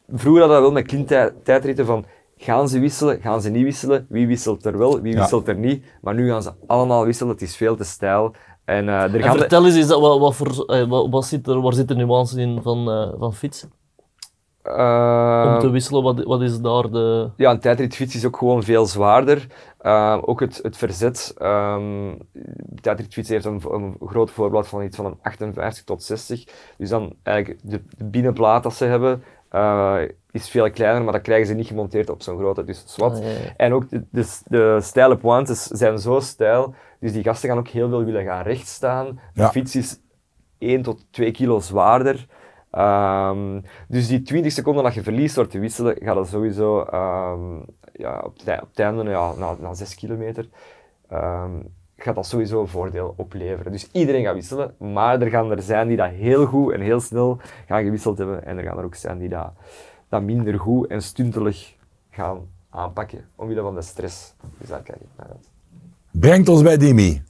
Vroeger 0.09 0.41
hadden 0.41 0.57
we 0.59 0.62
wel 0.62 0.73
met 0.73 0.87
klimtijdritten 0.87 1.87
van 1.87 2.05
gaan 2.37 2.69
ze 2.69 2.79
wisselen, 2.81 3.21
gaan 3.21 3.41
ze 3.43 3.51
niet 3.51 3.65
wisselen, 3.65 4.07
wie 4.09 4.27
wisselt 4.27 4.65
er 4.65 4.79
wel, 4.79 5.01
wie 5.01 5.12
Ja. 5.12 5.21
wisselt 5.21 5.49
er 5.49 5.57
niet. 5.57 5.85
Maar 6.01 6.15
nu 6.15 6.29
gaan 6.31 6.43
ze 6.43 6.53
allemaal 6.67 7.05
wisselen, 7.05 7.33
het 7.33 7.43
is 7.43 7.57
veel 7.57 7.77
te 7.77 7.85
stijl. 7.85 8.35
En, 8.65 8.88
eh, 8.88 8.95
er 9.03 9.15
En 9.15 9.23
gaan 9.23 9.37
vertel 9.38 9.65
eens, 9.67 9.77
is 9.77 9.87
dat, 9.87 10.01
wat, 10.01 10.19
wat 10.19 10.35
voor, 10.35 10.65
eh, 10.65 10.88
wat, 10.88 11.11
wat 11.11 11.25
zit 11.25 11.47
er, 11.49 11.61
waar 11.61 11.73
zitten 11.73 11.97
nuances 11.97 12.38
in 12.38 12.62
van, 12.62 12.91
eh, 12.91 13.12
van 13.19 13.35
fietsen? 13.35 13.73
eh, 14.62 15.45
Om 15.47 15.59
te 15.59 15.71
wisselen, 15.71 16.03
wat, 16.03 16.25
wat 16.25 16.43
is 16.43 16.61
daar 16.61 16.91
de... 16.91 17.31
Ja, 17.37 17.51
een 17.51 17.61
tijdritfiets 17.61 18.15
is 18.15 18.25
ook 18.27 18.37
gewoon 18.37 18.62
veel 18.62 18.87
zwaarder. 18.87 19.47
Ehm, 19.81 20.19
ook 20.25 20.41
het, 20.41 20.59
het 20.62 20.77
verzet. 20.77 21.35
Um, 21.43 22.19
de 22.33 22.81
tijdritfiets 22.81 23.29
heeft 23.29 23.45
een, 23.45 23.62
een 23.71 23.97
groot 24.07 24.31
voorblad 24.31 24.69
van 24.69 24.83
iets 24.83 24.97
van 24.97 25.05
een 25.07 25.19
58 25.23 25.85
tot 25.85 26.03
60. 26.03 26.45
Dus 26.79 26.88
dan 26.88 27.15
eigenlijk 27.23 27.61
de, 27.62 27.83
de 27.97 28.05
binnenplaat 28.05 28.62
dat 28.62 28.75
ze 28.75 28.85
hebben 28.85 29.23
uh, 29.55 29.99
is 30.31 30.49
veel 30.51 30.71
kleiner, 30.71 31.03
maar 31.03 31.12
dat 31.12 31.23
krijgen 31.23 31.47
ze 31.47 31.55
niet 31.55 31.67
gemonteerd 31.67 32.11
op 32.11 32.23
zo'n 32.23 32.38
grote. 32.38 32.65
Dus 32.65 32.83
zwart. 32.87 33.12
Ah, 33.17 33.23
ja, 33.23 33.29
ja. 33.29 33.37
En 33.57 33.73
ook 33.73 33.88
de, 33.88 34.05
de, 34.11 34.38
de 34.45 34.79
steile 34.81 35.17
pointes 35.17 35.65
zijn 35.67 35.99
zo 35.99 36.21
stijl, 36.21 36.75
dus 37.01 37.12
die 37.12 37.23
gasten 37.23 37.49
gaan 37.49 37.59
ook 37.59 37.69
heel 37.69 37.88
veel 37.88 38.05
willen 38.05 38.25
gaan 38.25 38.43
recht 38.43 38.67
staan. 38.67 39.21
De 39.35 39.41
Ja. 39.43 39.51
fiets 39.51 39.77
is 39.77 39.99
1 40.59 40.83
tot 40.83 41.07
2 41.11 41.31
kilo 41.31 41.61
zwaarder. 41.61 42.27
Ehm, 42.71 43.61
dus 43.88 44.09
die 44.09 44.23
20 44.23 44.53
seconden 44.53 44.85
dat 44.85 44.95
je 44.95 45.03
verliest 45.03 45.35
door 45.35 45.47
te 45.47 45.59
wisselen, 45.59 45.97
gaat 46.01 46.15
dat 46.15 46.29
sowieso 46.29 46.83
ehm, 46.83 47.57
ja, 47.93 48.21
op, 48.25 48.38
het, 48.38 48.49
ei- 48.49 48.61
op 48.62 48.69
het 48.69 48.79
einde, 48.79 49.11
ja, 49.11 49.33
na, 49.35 49.57
na 49.61 49.75
6 49.75 49.95
kilometer, 49.95 50.49
ehm, 51.09 51.51
gaat 52.03 52.15
dat 52.15 52.27
sowieso 52.27 52.61
een 52.61 52.69
voordeel 52.69 53.15
opleveren. 53.17 53.73
Dus 53.73 53.88
iedereen 53.93 54.25
gaat 54.25 54.35
wisselen, 54.35 54.75
maar 54.79 55.21
er 55.21 55.31
gaan 55.31 55.51
er 55.51 55.62
zijn 55.62 55.88
die 55.88 55.97
dat 55.97 56.11
heel 56.11 56.47
goed 56.47 56.73
en 56.73 56.81
heel 56.81 57.01
snel 57.01 57.38
gaan 57.67 57.85
gewisseld 57.85 58.19
hebben. 58.19 58.45
En 58.45 58.59
er 58.59 58.65
gaan 58.65 58.79
er 58.79 58.85
ook 58.85 58.95
zijn 58.95 59.19
die 59.19 59.29
dat, 59.29 59.53
dat 60.09 60.23
minder 60.23 60.59
goed 60.59 60.87
en 60.87 61.03
stuntelig 61.03 61.75
gaan 62.11 62.41
aanpakken, 62.71 63.25
omwille 63.35 63.62
van 63.62 63.75
de 63.75 63.83
stress. 63.83 64.35
Dus 64.59 64.69
daar 64.69 64.83
kijk 64.83 65.01
ik 65.01 65.09
naar 65.17 65.29
uit. 65.29 65.49
Brengt 66.11 66.49
ons 66.49 66.62
bij 66.62 66.77
Dimi. 66.77 67.23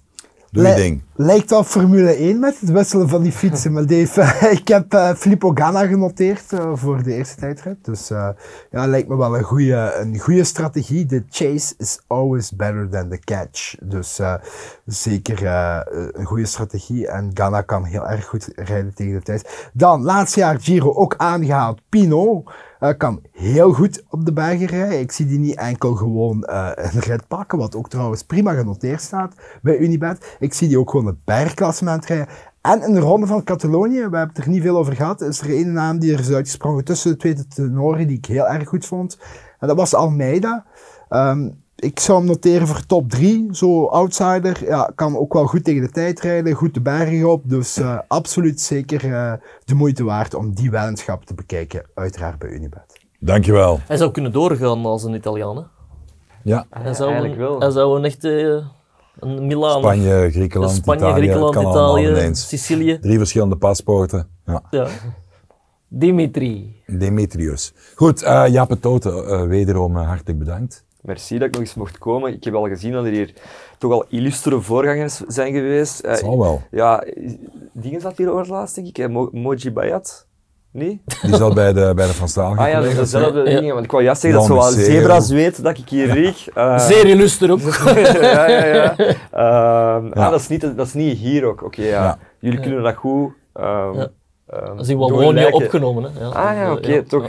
Doe 0.53 0.62
je 0.62 0.69
Lij- 0.69 0.77
ding. 0.77 1.03
Lijkt 1.15 1.51
wel 1.51 1.65
Formule 1.65 2.15
1 2.17 2.38
met 2.38 2.61
het 2.61 2.71
wisselen 2.71 3.09
van 3.09 3.23
die 3.23 3.33
fietsen. 3.33 3.73
Maar 3.73 3.87
Dave, 3.87 4.23
ik 4.61 4.69
heb 4.69 4.93
eh 4.95 5.15
Filippo 5.15 5.51
Ganna 5.55 5.87
genoteerd 5.87 6.53
eh, 6.53 6.71
voor 6.75 7.03
de 7.03 7.15
eerste 7.15 7.37
tijdrit. 7.37 7.85
Dus 7.85 8.11
eh, 8.11 8.29
ja, 8.71 8.87
lijkt 8.87 9.09
me 9.09 9.17
wel 9.17 9.37
een 9.37 9.43
goede 9.43 9.95
een 10.01 10.19
goede 10.19 10.45
strategie. 10.45 11.07
The 11.07 11.25
chase 11.31 11.75
is 11.79 12.01
always 12.07 12.51
better 12.57 12.88
than 12.88 13.09
the 13.09 13.19
catch. 13.19 13.75
Dus 13.83 14.21
zeker 14.87 15.47
een 16.12 16.25
goede 16.25 16.47
strategie. 16.47 17.07
En 17.09 17.31
Ganna 17.35 17.61
kan 17.61 17.85
heel 17.85 18.09
erg 18.09 18.27
goed 18.27 18.49
rijden 18.55 18.95
tegen 18.95 19.12
de 19.15 19.23
tijd. 19.23 19.71
Dan, 19.73 20.03
laatste 20.03 20.41
jaar 20.41 20.61
Giro 20.61 20.93
ook 20.95 21.15
aangehaald. 21.17 21.81
Pino 21.88 22.43
eh, 22.83 22.97
kan 22.97 23.23
heel 23.33 23.73
goed 23.73 24.03
op 24.09 24.25
de 24.25 24.33
bergen 24.33 24.66
rijden. 24.66 25.01
Ik 25.01 25.12
zie 25.12 25.27
die 25.27 25.38
niet 25.38 25.57
enkel 25.57 25.95
gewoon 25.95 26.45
eh, 26.45 26.71
een 26.75 27.01
rit 27.01 27.29
pakken, 27.29 27.59
wat 27.59 27.75
ook 27.75 27.88
trouwens 27.88 28.23
prima 28.23 28.53
genoteerd 28.53 29.01
staat 29.01 29.35
bij 29.62 29.77
Unibet. 29.77 30.37
Ik 30.38 30.53
zie 30.53 30.68
die 30.68 30.79
ook 30.79 30.90
gewoon 30.90 31.07
een 31.07 31.21
bergklassement 31.25 32.07
rijden. 32.07 32.29
En 32.61 32.83
in 32.83 32.92
de 32.92 33.01
ronde 33.01 33.27
van 33.27 33.45
Catalonië, 33.45 33.95
we 33.95 34.01
hebben 34.01 34.29
het 34.29 34.38
er 34.38 34.49
niet 34.49 34.62
veel 34.62 34.77
over 34.77 34.95
gehad, 34.95 35.21
is 35.21 35.40
er 35.40 35.49
één 35.49 35.73
naam 35.73 35.99
die 35.99 36.12
er 36.12 36.21
is 36.21 36.33
uitgesprongen 36.33 36.85
tussen 36.85 37.11
de 37.11 37.16
twee 37.16 37.47
tenoren 37.47 38.07
die 38.07 38.16
ik 38.16 38.27
heel 38.27 38.49
erg 38.49 38.68
goed 38.68 38.87
vond. 38.87 39.18
En 39.59 39.68
dat 39.68 39.77
was 39.77 39.95
Almeida. 39.95 40.64
Ehm, 41.09 41.51
ik 41.83 42.01
zou 42.01 42.18
hem 42.18 42.27
noteren 42.27 42.66
voor 42.66 42.87
top 42.87 43.11
3, 43.11 43.49
zo 43.51 43.87
outsider. 43.87 44.64
Ja, 44.64 44.92
kan 44.95 45.16
ook 45.16 45.33
wel 45.33 45.47
goed 45.47 45.64
tegen 45.64 45.83
de 45.83 45.90
tijd 45.90 46.21
rijden, 46.21 46.53
goed 46.53 46.75
de 46.75 46.81
bergen 46.81 47.31
op. 47.31 47.42
Dus 47.45 47.77
eh, 47.77 47.99
absoluut 48.09 48.61
zeker 48.61 49.14
eh, 49.14 49.33
de 49.64 49.75
moeite 49.75 50.05
waard 50.05 50.35
om 50.35 50.55
die 50.55 50.71
weddenschap 50.71 51.25
te 51.25 51.35
bekijken, 51.35 51.87
uiteraard 51.95 52.38
bij 52.38 52.49
Unibet. 52.49 53.01
Dankjewel. 53.18 53.81
Hij 53.87 53.97
zou 53.97 54.11
kunnen 54.11 54.33
doorgaan 54.33 54.85
als 54.85 55.05
een 55.05 55.14
Italiaan. 55.14 55.57
Hè? 55.57 55.62
Ja, 56.42 56.66
Hij 56.71 56.95
zou 56.95 57.11
Eigenlijk 57.11 57.40
een, 57.40 57.47
wel. 57.47 57.61
Hij 57.61 57.71
zou 57.71 57.99
een 57.99 58.05
echte 58.05 58.62
een 59.18 59.47
Milaan. 59.47 59.79
Spanje, 59.79 60.31
Griekenland, 60.31 60.73
Spanje, 60.73 61.01
Italië, 61.01 61.23
Griekenland, 61.23 61.55
Italië. 61.57 62.35
Sicilië. 62.35 62.99
Drie 62.99 63.18
verschillende 63.18 63.57
paspoorten. 63.57 64.29
Ja. 64.47 64.62
Ja. 64.71 64.87
Dimitri. 65.88 66.83
Demetrius. 66.87 67.73
Goed, 67.95 68.23
eh 68.23 68.45
Jaap 68.49 68.77
Toten, 68.81 69.27
eh, 69.27 69.42
wederom 69.42 69.97
eh, 69.97 70.07
hartelijk 70.07 70.38
bedankt. 70.38 70.85
Merci 71.03 71.38
dat 71.38 71.49
ik 71.49 71.53
nog 71.55 71.62
eens 71.62 71.75
mocht 71.75 71.99
komen. 71.99 72.33
Ik 72.33 72.45
heb 72.45 72.55
al 72.55 72.69
gezien 72.69 72.93
dat 72.93 73.05
er 73.05 73.11
hier 73.11 73.33
toch 73.79 73.93
al 73.93 74.05
illustere 74.09 74.61
voorgangers 74.61 75.17
zijn 75.27 75.53
geweest. 75.53 76.01
Eh, 76.01 76.15
Zal 76.15 76.38
wel. 76.38 76.62
Ja, 76.71 77.05
dingen 77.73 78.01
zat 78.01 78.17
hier 78.17 78.33
over 78.33 78.49
laatst, 78.53 78.75
denk 78.75 78.87
ik. 78.97 79.09
Mo 79.09 79.29
Moji 79.33 79.73
Bayat? 79.73 80.27
Nee? 80.73 81.03
Die 81.23 81.35
zat 81.37 81.55
bij 81.55 81.73
de, 81.73 81.93
bij 81.95 82.07
de 82.07 82.12
Van 82.15 82.29
Staal. 82.29 82.57
Ah 82.57 82.69
ja, 82.69 82.81
dat 82.81 82.91
is 82.91 82.97
dezelfde 82.97 83.38
Ja. 83.38 83.45
dingen. 83.61 83.73
Want 83.75 83.85
ik 83.85 83.91
wou 83.91 84.03
juist 84.05 84.21
zeggen 84.21 84.41
dat 84.41 84.49
zo 84.49 84.55
Jan 84.55 84.65
wat 84.65 84.77
Museo. 84.77 84.93
zebrazweet 84.93 85.62
dat 85.62 85.79
ik 85.79 85.88
hier 85.88 86.11
riek. 86.11 86.47
Eh, 86.55 86.79
Zeer 86.79 87.07
illuster 87.07 87.51
ook. 87.51 87.61
ja, 87.61 88.49
ja, 88.49 88.65
ja. 88.65 88.97
Ehm, 88.97 90.05
Ja. 90.07 90.11
Ah, 90.15 90.31
dat, 90.31 90.41
is 90.41 90.49
niet, 90.49 90.61
dat 90.77 90.87
is 90.87 90.93
niet 90.95 91.19
hier 91.19 91.45
ook. 91.45 91.62
Oké, 91.62 91.83
ja. 91.83 91.88
Ja. 92.05 92.19
Jullie 92.38 92.61
kunnen 92.61 92.83
dat 92.83 92.95
goed. 92.95 93.33
ehm 93.53 93.95
Ja. 93.95 94.09
ehm, 94.47 94.67
Dat 94.67 94.81
is 94.81 94.88
in 94.88 94.99
Wallonië 94.99 95.47
opgenomen. 95.51 96.12
Hè. 96.12 96.21
Ja. 96.21 96.27
Ah 96.29 96.57
ja, 96.57 96.73
oké, 96.73 96.93
Ja. 96.93 97.03
toch. 97.09 97.29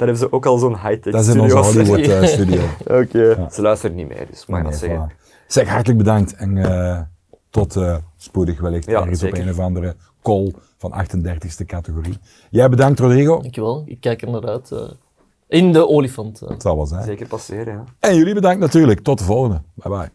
Daar 0.00 0.08
hebben 0.08 0.28
ze 0.28 0.32
ook 0.32 0.46
al 0.46 0.58
zo'n 0.58 0.72
high-tech 0.76 1.12
Dat 1.12 1.26
is 1.26 1.34
in 1.34 1.40
onze 1.40 1.62
studio. 1.62 1.92
Hollywood 1.94 2.22
eh, 2.22 2.28
studio. 2.36 2.60
Oké, 2.84 3.48
ze 3.52 3.62
luisteren 3.62 3.96
niet 3.96 4.08
meer, 4.08 4.26
dus 4.30 4.46
mag 4.46 4.62
Nee, 4.62 4.70
dat 4.70 4.80
zeggen. 4.80 5.10
voilà. 5.12 5.44
Zeg, 5.46 5.68
hartelijk 5.68 5.98
bedankt 5.98 6.34
en 6.34 6.56
eh, 6.58 7.00
tot 7.50 7.76
eh, 7.76 7.96
spoedig 8.16 8.60
wellicht 8.60 8.86
Ja, 8.90 9.00
ergens 9.00 9.20
zeker. 9.20 9.38
op 9.38 9.44
een 9.44 9.50
of 9.50 9.58
andere 9.58 9.94
call 10.22 10.52
van 10.78 10.92
38e 11.06 11.66
categorie. 11.66 12.18
Jij 12.50 12.68
bedankt 12.68 12.98
Rodrigo. 13.00 13.40
Dankjewel, 13.40 13.82
ik 13.86 14.00
kijk 14.00 14.22
er 14.22 14.30
naar 14.30 14.46
uit. 14.46 14.70
eh. 14.70 14.78
in 15.48 15.72
de 15.72 15.88
olifant. 15.88 16.40
Het 16.40 16.62
zal 16.62 16.76
wel 16.76 16.86
zijn. 16.86 17.04
Zeker 17.04 17.26
passeren, 17.26 17.72
ja. 17.74 17.84
En 17.98 18.16
jullie 18.16 18.34
bedankt 18.34 18.60
natuurlijk. 18.60 19.00
Tot 19.00 19.18
de 19.18 19.24
volgende. 19.24 19.60
Bye 19.74 19.90
bye. 19.96 20.10